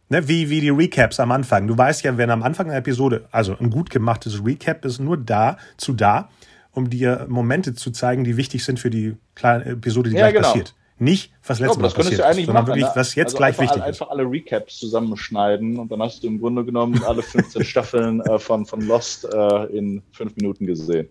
Ne, 0.08 0.26
wie, 0.26 0.48
wie 0.48 0.62
die 0.62 0.70
Recaps 0.70 1.20
am 1.20 1.32
Anfang. 1.32 1.66
Du 1.66 1.76
weißt 1.76 2.02
ja, 2.04 2.16
wenn 2.16 2.30
am 2.30 2.42
Anfang 2.42 2.68
einer 2.68 2.76
Episode, 2.78 3.26
also 3.30 3.54
ein 3.60 3.68
gut 3.68 3.90
gemachtes 3.90 4.42
Recap 4.42 4.86
ist 4.86 5.00
nur 5.00 5.18
da, 5.18 5.58
zu 5.76 5.92
da, 5.92 6.30
um 6.72 6.88
dir 6.88 7.26
Momente 7.28 7.74
zu 7.74 7.90
zeigen, 7.90 8.24
die 8.24 8.38
wichtig 8.38 8.64
sind 8.64 8.80
für 8.80 8.88
die 8.88 9.16
kleine 9.34 9.66
Episode, 9.66 10.08
die 10.08 10.16
Ja, 10.16 10.22
gleich 10.30 10.34
genau. 10.34 10.48
passiert. 10.48 10.74
Nicht, 11.00 11.32
was 11.46 11.58
Ja, 11.58 11.66
letztes 11.66 11.76
aber 11.76 11.82
Mal 11.82 11.86
das 11.88 11.94
könntest 11.94 11.96
passiert 11.96 12.18
du 12.18 12.22
ist, 12.22 12.26
eigentlich 12.26 12.46
sondern 12.46 12.64
machen. 12.64 12.66
wirklich, 12.68 12.84
ne? 12.86 12.92
was 12.96 13.14
jetzt 13.14 13.26
also 13.28 13.36
gleich 13.38 13.48
einfach, 13.58 13.62
wichtig 13.62 13.76
ist. 13.82 13.86
Einfach 14.02 14.10
alle 14.10 14.22
Recaps 14.24 14.78
zusammenschneiden 14.78 15.78
und 15.78 15.92
dann 15.92 16.02
hast 16.02 16.22
du 16.22 16.26
im 16.26 16.40
Grunde 16.40 16.64
genommen 16.64 17.02
alle 17.04 17.22
15 17.22 17.64
Staffeln 17.64 18.20
äh, 18.22 18.38
von, 18.38 18.66
von 18.66 18.80
Lost 18.80 19.24
äh, 19.32 19.64
in 19.66 20.02
fünf 20.12 20.34
Minuten 20.36 20.66
gesehen. 20.66 21.08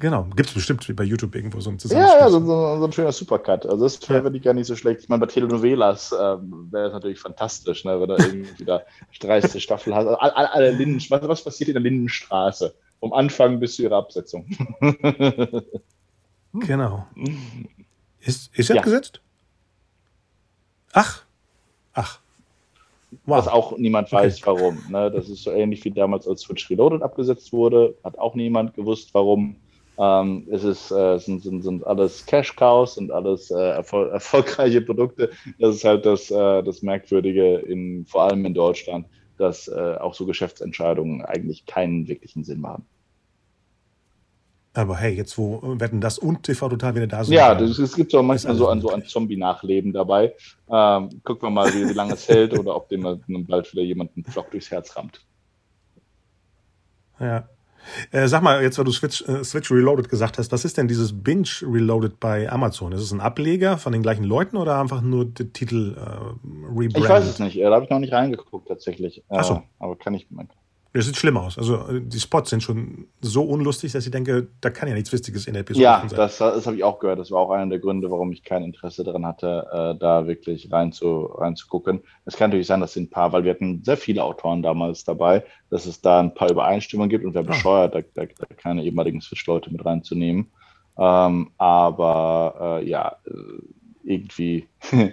Genau, 0.00 0.24
gibt's 0.36 0.52
bestimmt 0.52 0.84
bei 0.96 1.04
YouTube 1.04 1.34
irgendwo 1.36 1.60
so 1.60 1.70
ein 1.70 1.74
Ja, 1.74 1.78
Zusammenschnitt. 1.78 2.20
ja, 2.20 2.28
so, 2.28 2.40
so, 2.40 2.78
so 2.80 2.84
ein 2.84 2.92
schöner 2.92 3.12
Supercut. 3.12 3.64
Also 3.64 3.84
das 3.84 4.10
wäre 4.10 4.24
wirklich 4.24 4.42
gar 4.42 4.52
nicht 4.52 4.66
so 4.66 4.74
schlecht. 4.76 5.02
Ich 5.02 5.08
meine, 5.08 5.20
bei 5.20 5.32
Telenovelas 5.32 6.12
ähm, 6.20 6.68
wäre 6.72 6.88
es 6.88 6.92
natürlich 6.92 7.20
fantastisch, 7.20 7.84
ne, 7.84 7.98
wenn 8.00 8.08
du 8.08 8.14
irgendwie 8.16 8.64
da 8.64 8.82
30 9.20 9.62
Staffel 9.62 9.94
hast. 9.94 10.06
Also, 10.06 10.18
alle, 10.18 10.52
alle 10.52 10.70
Linden, 10.72 11.00
was, 11.10 11.22
was 11.28 11.44
passiert 11.44 11.68
in 11.68 11.74
der 11.74 11.82
Lindenstraße? 11.82 12.74
Vom 13.00 13.12
Anfang 13.12 13.60
bis 13.60 13.76
zu 13.76 13.82
ihrer 13.84 13.96
Absetzung. 13.96 14.46
Genau. 16.56 17.04
Ist, 18.24 18.50
ist 18.56 18.70
er 18.70 18.76
Ja. 18.76 18.80
abgesetzt? 18.80 19.20
Ach. 20.92 21.24
Ach. 21.92 22.20
Wow. 23.26 23.38
Was 23.38 23.48
auch 23.48 23.78
niemand 23.78 24.10
weiß, 24.10 24.44
warum. 24.46 24.82
Ne? 24.88 25.10
Das 25.10 25.28
ist 25.28 25.42
so 25.44 25.50
ähnlich 25.52 25.84
wie 25.84 25.90
damals, 25.90 26.26
als 26.26 26.42
Switch 26.42 26.68
Reloaded 26.70 27.02
abgesetzt 27.02 27.52
wurde. 27.52 27.94
Hat 28.02 28.18
auch 28.18 28.34
niemand 28.34 28.74
gewusst, 28.74 29.10
warum. 29.14 29.56
Ähm, 29.96 30.48
es 30.50 30.64
ist, 30.64 30.90
äh, 30.90 31.18
sind, 31.18 31.44
sind, 31.44 31.62
sind 31.62 31.86
alles 31.86 32.26
Cash-Cows 32.26 32.98
und 32.98 33.12
alles 33.12 33.52
äh, 33.52 33.54
erfol 33.70 34.08
erfolgreiche 34.12 34.80
Produkte. 34.80 35.30
Das 35.60 35.76
ist 35.76 35.84
halt 35.84 36.04
das, 36.04 36.30
äh, 36.32 36.62
das 36.64 36.82
Merkwürdige, 36.82 37.58
in, 37.58 38.04
vor 38.04 38.22
allem 38.22 38.44
in 38.44 38.54
Deutschland, 38.54 39.06
dass 39.36 39.68
äh, 39.68 39.96
auch 40.00 40.14
so 40.14 40.26
Geschäftsentscheidungen 40.26 41.24
eigentlich 41.24 41.66
keinen 41.66 42.08
wirklichen 42.08 42.42
Sinn 42.42 42.60
machen. 42.60 42.84
Aber 44.74 44.96
hey, 44.96 45.14
jetzt 45.14 45.38
wo 45.38 45.58
äh, 45.58 45.80
Wetten 45.80 46.00
das 46.00 46.18
und 46.18 46.42
TV 46.42 46.68
Total 46.68 46.94
wieder 46.96 47.06
da 47.06 47.24
sind. 47.24 47.34
Ja, 47.34 47.52
äh, 47.52 47.62
es 47.62 47.94
gibt 47.94 48.10
so 48.10 48.22
manchmal 48.22 48.56
so 48.56 48.68
ein, 48.68 48.80
so 48.80 48.90
ein 48.90 49.04
Zombie-Nachleben 49.04 49.92
dabei. 49.92 50.34
Ähm, 50.68 51.10
gucken 51.22 51.48
wir 51.48 51.50
mal, 51.50 51.72
wie, 51.72 51.88
wie 51.88 51.92
lange 51.92 52.14
es 52.14 52.28
hält 52.28 52.58
oder 52.58 52.74
ob 52.74 52.88
dem 52.88 53.02
bald 53.46 53.72
wieder 53.72 53.82
jemand 53.82 54.10
einen 54.16 54.24
Flock 54.24 54.50
durchs 54.50 54.70
Herz 54.70 54.96
rammt. 54.96 55.20
Ja. 57.20 57.48
Äh, 58.10 58.28
sag 58.28 58.42
mal, 58.42 58.62
jetzt, 58.62 58.78
weil 58.78 58.84
du 58.84 58.92
Switch, 58.92 59.22
äh, 59.28 59.44
Switch 59.44 59.70
Reloaded 59.70 60.08
gesagt 60.08 60.38
hast, 60.38 60.50
was 60.50 60.64
ist 60.64 60.76
denn 60.78 60.88
dieses 60.88 61.22
Binge 61.22 61.48
Reloaded 61.62 62.18
bei 62.18 62.50
Amazon? 62.50 62.92
Ist 62.92 63.02
es 63.02 63.12
ein 63.12 63.20
Ableger 63.20 63.78
von 63.78 63.92
den 63.92 64.02
gleichen 64.02 64.24
Leuten 64.24 64.56
oder 64.56 64.80
einfach 64.80 65.02
nur 65.02 65.26
der 65.26 65.52
Titel 65.52 65.94
äh, 65.96 66.00
rebranded? 66.68 66.96
Ich 66.96 67.08
weiß 67.08 67.26
es 67.26 67.38
nicht, 67.38 67.58
äh, 67.58 67.62
da 67.62 67.72
habe 67.72 67.84
ich 67.84 67.90
noch 67.90 67.98
nicht 67.98 68.12
reingeguckt 68.12 68.68
tatsächlich. 68.68 69.18
Äh, 69.18 69.36
Ach 69.36 69.44
so. 69.44 69.62
Aber 69.78 69.96
kann 69.96 70.14
ich. 70.14 70.26
Das 70.94 71.06
sieht 71.06 71.16
schlimm 71.16 71.36
aus. 71.36 71.58
Also 71.58 71.98
die 71.98 72.20
Spots 72.20 72.50
sind 72.50 72.62
schon 72.62 73.08
so 73.20 73.42
unlustig, 73.42 73.90
dass 73.90 74.04
ich 74.06 74.12
denke, 74.12 74.46
da 74.60 74.70
kann 74.70 74.88
ja 74.88 74.94
nichts 74.94 75.12
Wichtiges 75.12 75.48
in 75.48 75.54
der 75.54 75.62
Episode 75.62 75.82
ja, 75.82 75.98
sein. 75.98 76.08
Ja, 76.10 76.16
das, 76.16 76.38
das 76.38 76.66
habe 76.66 76.76
ich 76.76 76.84
auch 76.84 77.00
gehört. 77.00 77.18
Das 77.18 77.32
war 77.32 77.40
auch 77.40 77.50
einer 77.50 77.68
der 77.68 77.80
Gründe, 77.80 78.12
warum 78.12 78.30
ich 78.30 78.44
kein 78.44 78.62
Interesse 78.62 79.02
daran 79.02 79.26
hatte, 79.26 79.66
äh, 79.72 79.98
da 79.98 80.28
wirklich 80.28 80.70
rein 80.70 80.92
zu, 80.92 81.24
reinzugucken. 81.24 82.00
Es 82.26 82.36
kann 82.36 82.50
natürlich 82.50 82.68
sein, 82.68 82.80
dass 82.80 82.92
sind 82.92 83.08
ein 83.08 83.10
paar, 83.10 83.32
weil 83.32 83.42
wir 83.42 83.50
hatten 83.50 83.82
sehr 83.82 83.96
viele 83.96 84.22
Autoren 84.22 84.62
damals 84.62 85.02
dabei, 85.02 85.42
dass 85.68 85.84
es 85.84 86.00
da 86.00 86.20
ein 86.20 86.32
paar 86.32 86.48
Übereinstimmungen 86.48 87.10
gibt 87.10 87.24
und 87.24 87.34
wer 87.34 87.42
ah. 87.42 87.46
bescheuert, 87.46 87.96
da, 87.96 88.00
da, 88.14 88.26
da 88.26 88.46
keine 88.56 88.84
ehemaligen 88.84 89.20
Switch-Leute 89.20 89.72
mit 89.72 89.84
reinzunehmen. 89.84 90.52
Ähm, 90.96 91.50
aber 91.58 92.80
äh, 92.80 92.88
ja, 92.88 93.16
äh, 93.26 93.32
irgendwie 94.04 94.68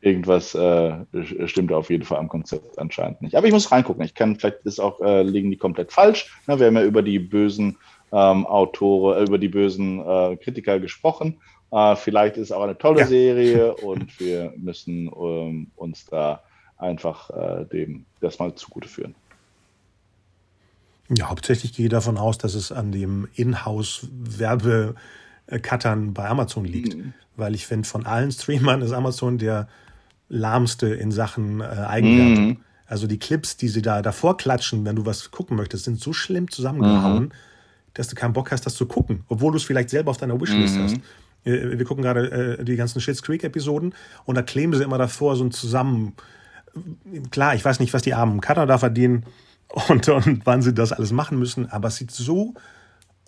irgendwas 0.00 0.54
äh, 0.54 1.04
stimmt 1.46 1.72
auf 1.72 1.90
jeden 1.90 2.04
Fall 2.04 2.18
am 2.18 2.28
Konzept 2.28 2.78
anscheinend 2.78 3.20
nicht. 3.22 3.34
Aber 3.34 3.46
ich 3.46 3.52
muss 3.52 3.70
reingucken. 3.70 4.04
Ich 4.04 4.14
kann, 4.14 4.36
vielleicht 4.36 4.64
ist 4.64 4.80
auch, 4.80 5.00
äh, 5.00 5.22
liegen 5.22 5.50
die 5.50 5.58
komplett 5.58 5.92
falsch. 5.92 6.34
Na, 6.46 6.58
wir 6.58 6.68
haben 6.68 6.76
ja 6.76 6.84
über 6.84 7.02
die 7.02 7.18
bösen 7.18 7.76
ähm, 8.12 8.46
Autoren, 8.46 9.18
äh, 9.18 9.24
über 9.24 9.38
die 9.38 9.48
bösen 9.48 10.00
äh, 10.00 10.36
Kritiker 10.36 10.80
gesprochen. 10.80 11.40
Äh, 11.70 11.96
vielleicht 11.96 12.36
ist 12.36 12.44
es 12.44 12.52
auch 12.52 12.62
eine 12.62 12.78
tolle 12.78 13.00
ja. 13.00 13.06
Serie 13.06 13.74
und 13.82 14.18
wir 14.18 14.54
müssen 14.56 15.10
ähm, 15.14 15.70
uns 15.76 16.06
da 16.06 16.42
einfach 16.78 17.28
äh, 17.30 17.66
dem 17.66 18.06
das 18.20 18.38
mal 18.38 18.54
zugute 18.54 18.88
führen. 18.88 19.14
Ja, 21.10 21.28
hauptsächlich 21.28 21.74
gehe 21.74 21.84
ich 21.86 21.90
davon 21.90 22.16
aus, 22.16 22.38
dass 22.38 22.54
es 22.54 22.72
an 22.72 22.92
dem 22.92 23.28
Inhouse-Werbe-Cuttern 23.34 26.14
bei 26.14 26.28
Amazon 26.28 26.64
liegt. 26.64 26.96
Mhm. 26.96 27.12
Weil 27.36 27.54
ich 27.54 27.66
finde, 27.66 27.86
von 27.88 28.06
allen 28.06 28.30
Streamern 28.30 28.80
ist 28.80 28.92
Amazon 28.92 29.36
der 29.36 29.68
lahmste 30.30 30.86
in 30.86 31.10
Sachen 31.12 31.60
äh, 31.60 31.64
Eigenwerbung. 31.64 32.46
Mhm. 32.46 32.56
Also 32.86 33.06
die 33.06 33.18
Clips, 33.18 33.56
die 33.56 33.68
sie 33.68 33.82
da 33.82 34.00
davor 34.00 34.36
klatschen, 34.36 34.84
wenn 34.86 34.96
du 34.96 35.04
was 35.04 35.30
gucken 35.30 35.56
möchtest, 35.56 35.84
sind 35.84 36.00
so 36.00 36.12
schlimm 36.12 36.50
zusammengehauen, 36.50 37.24
mhm. 37.24 37.32
dass 37.94 38.08
du 38.08 38.14
keinen 38.14 38.32
Bock 38.32 38.50
hast, 38.50 38.64
das 38.64 38.74
zu 38.74 38.86
gucken, 38.86 39.24
obwohl 39.28 39.52
du 39.52 39.58
es 39.58 39.64
vielleicht 39.64 39.90
selber 39.90 40.10
auf 40.10 40.16
deiner 40.16 40.40
Wishlist 40.40 40.76
mhm. 40.76 40.82
hast. 40.82 40.96
Äh, 41.44 41.78
wir 41.78 41.84
gucken 41.84 42.02
gerade 42.02 42.58
äh, 42.58 42.64
die 42.64 42.76
ganzen 42.76 43.00
Shits 43.00 43.22
Creek 43.22 43.44
Episoden 43.44 43.94
und 44.24 44.36
da 44.36 44.42
kleben 44.42 44.72
sie 44.74 44.84
immer 44.84 44.98
davor 44.98 45.36
so 45.36 45.44
ein 45.44 45.50
zusammen. 45.50 46.14
Klar, 47.30 47.54
ich 47.56 47.64
weiß 47.64 47.80
nicht, 47.80 47.92
was 47.92 48.02
die 48.02 48.14
armen 48.14 48.40
Cutter 48.40 48.66
da 48.66 48.78
verdienen 48.78 49.24
und, 49.88 50.08
und 50.08 50.46
wann 50.46 50.62
sie 50.62 50.72
das 50.72 50.92
alles 50.92 51.12
machen 51.12 51.38
müssen, 51.38 51.70
aber 51.70 51.88
es 51.88 51.96
sieht 51.96 52.12
so 52.12 52.54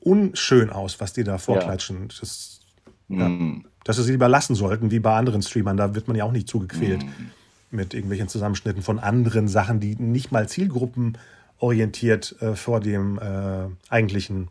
unschön 0.01 0.71
aus, 0.71 1.01
was 1.01 1.13
die 1.13 1.25
da 1.25 1.39
vorklatschen. 1.39 2.03
Ja. 2.03 2.17
Das, 2.21 2.61
ja. 3.09 3.29
Mhm 3.29 3.65
dass 3.85 3.97
sie 3.97 4.03
sie 4.05 4.13
lieber 4.13 4.29
lassen 4.29 4.55
sollten, 4.55 4.91
wie 4.91 5.01
bei 5.01 5.15
anderen 5.15 5.43
Streamern. 5.43 5.77
Da 5.77 5.95
wird 5.95 6.09
man 6.09 6.17
ja 6.17 6.25
auch 6.25 6.33
nicht 6.33 6.49
zugequält 6.49 7.05
mhm. 7.05 7.31
mit 7.71 7.95
irgendwelchen 7.95 8.29
Zusammenschnitten 8.29 8.83
von 8.83 8.99
anderen 8.99 9.49
Sachen, 9.49 9.81
die 9.81 9.97
nicht 9.97 10.33
mal 10.33 10.49
zielgruppenorientiert 10.49 12.37
äh, 12.41 12.55
vor 12.55 12.81
dem 12.81 13.19
äh, 13.19 13.69
eigentlichen 13.89 14.49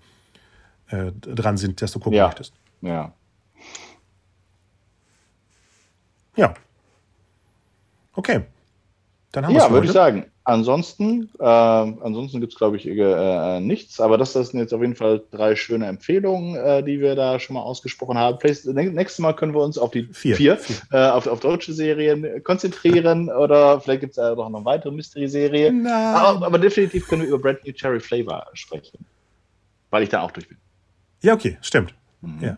äh, 0.90 1.12
dran 1.14 1.58
sind, 1.58 1.82
dass 1.82 1.92
du 1.92 2.00
gucken 2.00 2.18
ja. 2.18 2.28
möchtest. 2.28 2.54
Ja. 2.82 3.14
Ja. 6.36 6.54
Okay. 8.14 8.42
Dann 9.32 9.46
haben 9.46 9.56
Ja, 9.56 9.72
würde 9.72 9.88
ich 9.88 9.94
sagen. 9.94 10.26
Ansonsten, 10.44 11.30
äh, 11.40 11.46
ansonsten 11.46 12.42
gibt 12.42 12.54
es, 12.54 12.58
glaube 12.58 12.76
ich, 12.76 12.88
äh, 12.88 13.60
nichts. 13.60 14.02
Aber 14.02 14.18
das, 14.18 14.34
das 14.34 14.50
sind 14.50 14.60
jetzt 14.60 14.74
auf 14.74 14.82
jeden 14.82 14.96
Fall 14.96 15.22
drei 15.32 15.56
schöne 15.56 15.86
Empfehlungen, 15.86 16.56
äh, 16.56 16.84
die 16.84 17.00
wir 17.00 17.16
da 17.16 17.40
schon 17.40 17.54
mal 17.54 17.62
ausgesprochen 17.62 18.18
haben. 18.18 18.40
Vielleicht, 18.42 18.66
nächstes 18.66 19.20
Mal 19.20 19.34
können 19.34 19.54
wir 19.54 19.62
uns 19.62 19.78
auf 19.78 19.92
die 19.92 20.04
vier, 20.12 20.36
vier, 20.36 20.58
vier. 20.58 20.76
Äh, 20.92 21.10
auf, 21.12 21.28
auf, 21.28 21.40
deutsche 21.40 21.74
Serien 21.74 22.44
konzentrieren 22.44 23.30
oder 23.38 23.80
vielleicht 23.80 24.02
gibt 24.02 24.14
es 24.14 24.18
äh, 24.18 24.36
noch 24.36 24.48
eine 24.48 24.66
weitere 24.66 24.92
Mystery-Serie. 24.92 25.74
Aber, 25.88 26.46
aber, 26.46 26.60
definitiv 26.60 27.08
können 27.08 27.22
wir 27.22 27.30
über 27.30 27.40
Brand 27.40 27.66
New 27.66 27.74
Cherry 27.74 28.00
Flavor 28.00 28.46
sprechen. 28.54 29.06
Weil 29.92 30.04
ich 30.04 30.10
da 30.10 30.22
auch 30.22 30.32
durch 30.32 30.50
bin. 30.50 30.58
Ja, 31.22 31.34
okay, 31.34 31.58
stimmt. 31.62 31.94
Mhm. 32.22 32.40
Ja. 32.42 32.58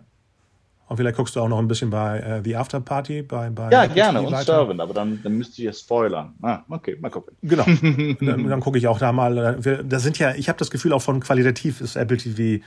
Und 0.87 0.97
vielleicht 0.97 1.15
guckst 1.15 1.35
du 1.35 1.39
auch 1.39 1.47
noch 1.47 1.59
ein 1.59 1.67
bisschen 1.67 1.89
bei 1.89 2.19
äh, 2.19 2.41
The 2.43 2.55
After 2.55 2.79
Party. 2.79 3.21
Bei, 3.21 3.49
bei 3.49 3.71
ja, 3.71 3.85
gerne, 3.85 4.21
und 4.21 4.35
Servant, 4.37 4.81
aber 4.81 4.93
dann, 4.93 5.21
dann 5.23 5.33
müsst 5.37 5.57
ihr 5.57 5.71
spoilern. 5.73 6.33
Ah, 6.41 6.59
okay, 6.69 6.97
mal 6.99 7.09
gucken. 7.09 7.35
Genau. 7.41 7.63
dann, 8.21 8.47
dann 8.47 8.59
gucke 8.59 8.77
ich 8.77 8.87
auch 8.87 8.99
da 8.99 9.11
mal. 9.11 9.59
Da 9.61 9.99
sind 9.99 10.19
ja, 10.19 10.35
ich 10.35 10.49
habe 10.49 10.59
das 10.59 10.69
Gefühl, 10.69 10.93
auch 10.93 11.01
von 11.01 11.19
qualitativ 11.19 11.81
ist 11.81 11.95
Apple 11.95 12.17
TV 12.17 12.63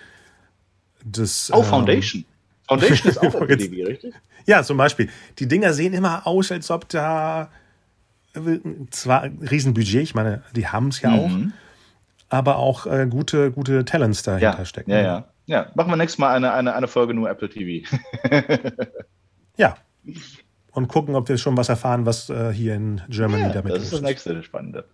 das. 1.05 1.51
Oh, 1.53 1.59
ähm, 1.59 1.65
Foundation. 1.65 2.25
Foundation 2.67 3.11
ist 3.11 3.19
auch 3.23 3.35
Apple 3.35 3.57
TV, 3.57 3.87
richtig? 3.87 4.15
Ja, 4.47 4.63
zum 4.63 4.77
Beispiel. 4.77 5.09
Die 5.39 5.47
Dinger 5.47 5.73
sehen 5.73 5.93
immer 5.93 6.27
aus, 6.27 6.51
als 6.51 6.71
ob 6.71 6.89
da 6.89 7.51
zwar 8.91 9.23
ein 9.23 9.39
Riesenbudget, 9.39 10.03
ich 10.03 10.15
meine, 10.15 10.43
die 10.55 10.67
haben 10.67 10.89
es 10.89 11.01
ja 11.01 11.11
mhm. 11.11 11.53
auch, 12.29 12.37
aber 12.37 12.57
auch 12.57 12.87
äh, 12.87 13.07
gute, 13.09 13.51
gute 13.51 13.85
Talents 13.85 14.23
dahinter 14.23 14.59
ja, 14.59 14.65
stecken. 14.65 14.91
Ja, 14.91 15.01
ja. 15.01 15.25
Ja, 15.47 15.71
machen 15.75 15.91
wir 15.91 15.97
nächstes 15.97 16.19
Mal 16.19 16.35
eine, 16.35 16.53
eine, 16.53 16.75
eine 16.75 16.89
Folge 16.89 17.15
nur 17.15 17.31
Apple 17.31 17.49
TV. 17.49 17.89
ja. 19.57 19.77
Und 20.73 20.89
gucken, 20.89 21.15
ob 21.15 21.29
wir 21.29 21.39
schon 21.39 21.57
was 21.57 21.69
erfahren, 21.69 22.05
was 22.05 22.29
äh, 22.29 22.53
hier 22.53 22.75
in 22.75 23.01
Germany 23.09 23.45
ja, 23.45 23.49
damit 23.51 23.73
ist. 23.73 23.79
Das 23.79 23.85
ist 23.85 23.93
das 23.95 24.03
nächste 24.03 24.43
Spannende. 24.43 24.85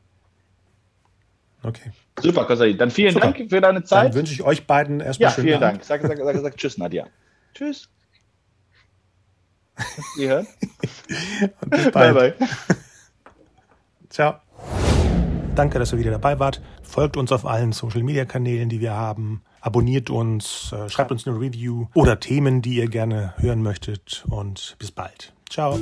Okay. 1.62 1.90
Super, 2.20 2.44
Kosai. 2.44 2.74
Dann 2.74 2.90
vielen 2.90 3.14
Super. 3.14 3.32
Dank 3.32 3.50
für 3.50 3.60
deine 3.60 3.82
Zeit. 3.84 4.08
Dann 4.08 4.14
wünsche 4.14 4.32
ich 4.32 4.42
euch 4.42 4.66
beiden 4.66 5.00
erstmal 5.00 5.30
ja, 5.30 5.34
schönen 5.34 5.48
vielen 5.48 5.60
Dank. 5.60 5.84
Sag, 5.84 6.02
sag, 6.02 6.18
sag, 6.18 6.36
sag 6.36 6.56
Tschüss, 6.56 6.78
Nadja. 6.78 7.06
Tschüss. 7.54 7.88
Ihr 10.18 10.28
hört? 10.28 10.46
Und 11.60 11.70
bis 11.70 11.90
bald. 11.90 12.14
Bye, 12.14 12.34
bye. 12.38 12.48
Ciao. 14.10 14.34
Danke, 15.54 15.78
dass 15.78 15.92
ihr 15.92 15.98
wieder 15.98 16.10
dabei 16.10 16.38
wart. 16.38 16.60
Folgt 16.82 17.16
uns 17.16 17.32
auf 17.32 17.46
allen 17.46 17.72
Social 17.72 18.02
Media 18.02 18.24
Kanälen, 18.24 18.68
die 18.68 18.80
wir 18.80 18.94
haben. 18.94 19.42
Abonniert 19.62 20.10
uns, 20.10 20.72
äh, 20.72 20.90
schreibt 20.90 21.12
uns 21.12 21.26
eine 21.26 21.38
Review 21.38 21.86
oder 21.94 22.20
Themen, 22.20 22.62
die 22.62 22.74
ihr 22.74 22.88
gerne 22.88 23.32
hören 23.38 23.62
möchtet. 23.62 24.24
Und 24.28 24.76
bis 24.78 24.90
bald. 24.90 25.32
Ciao. 25.48 25.78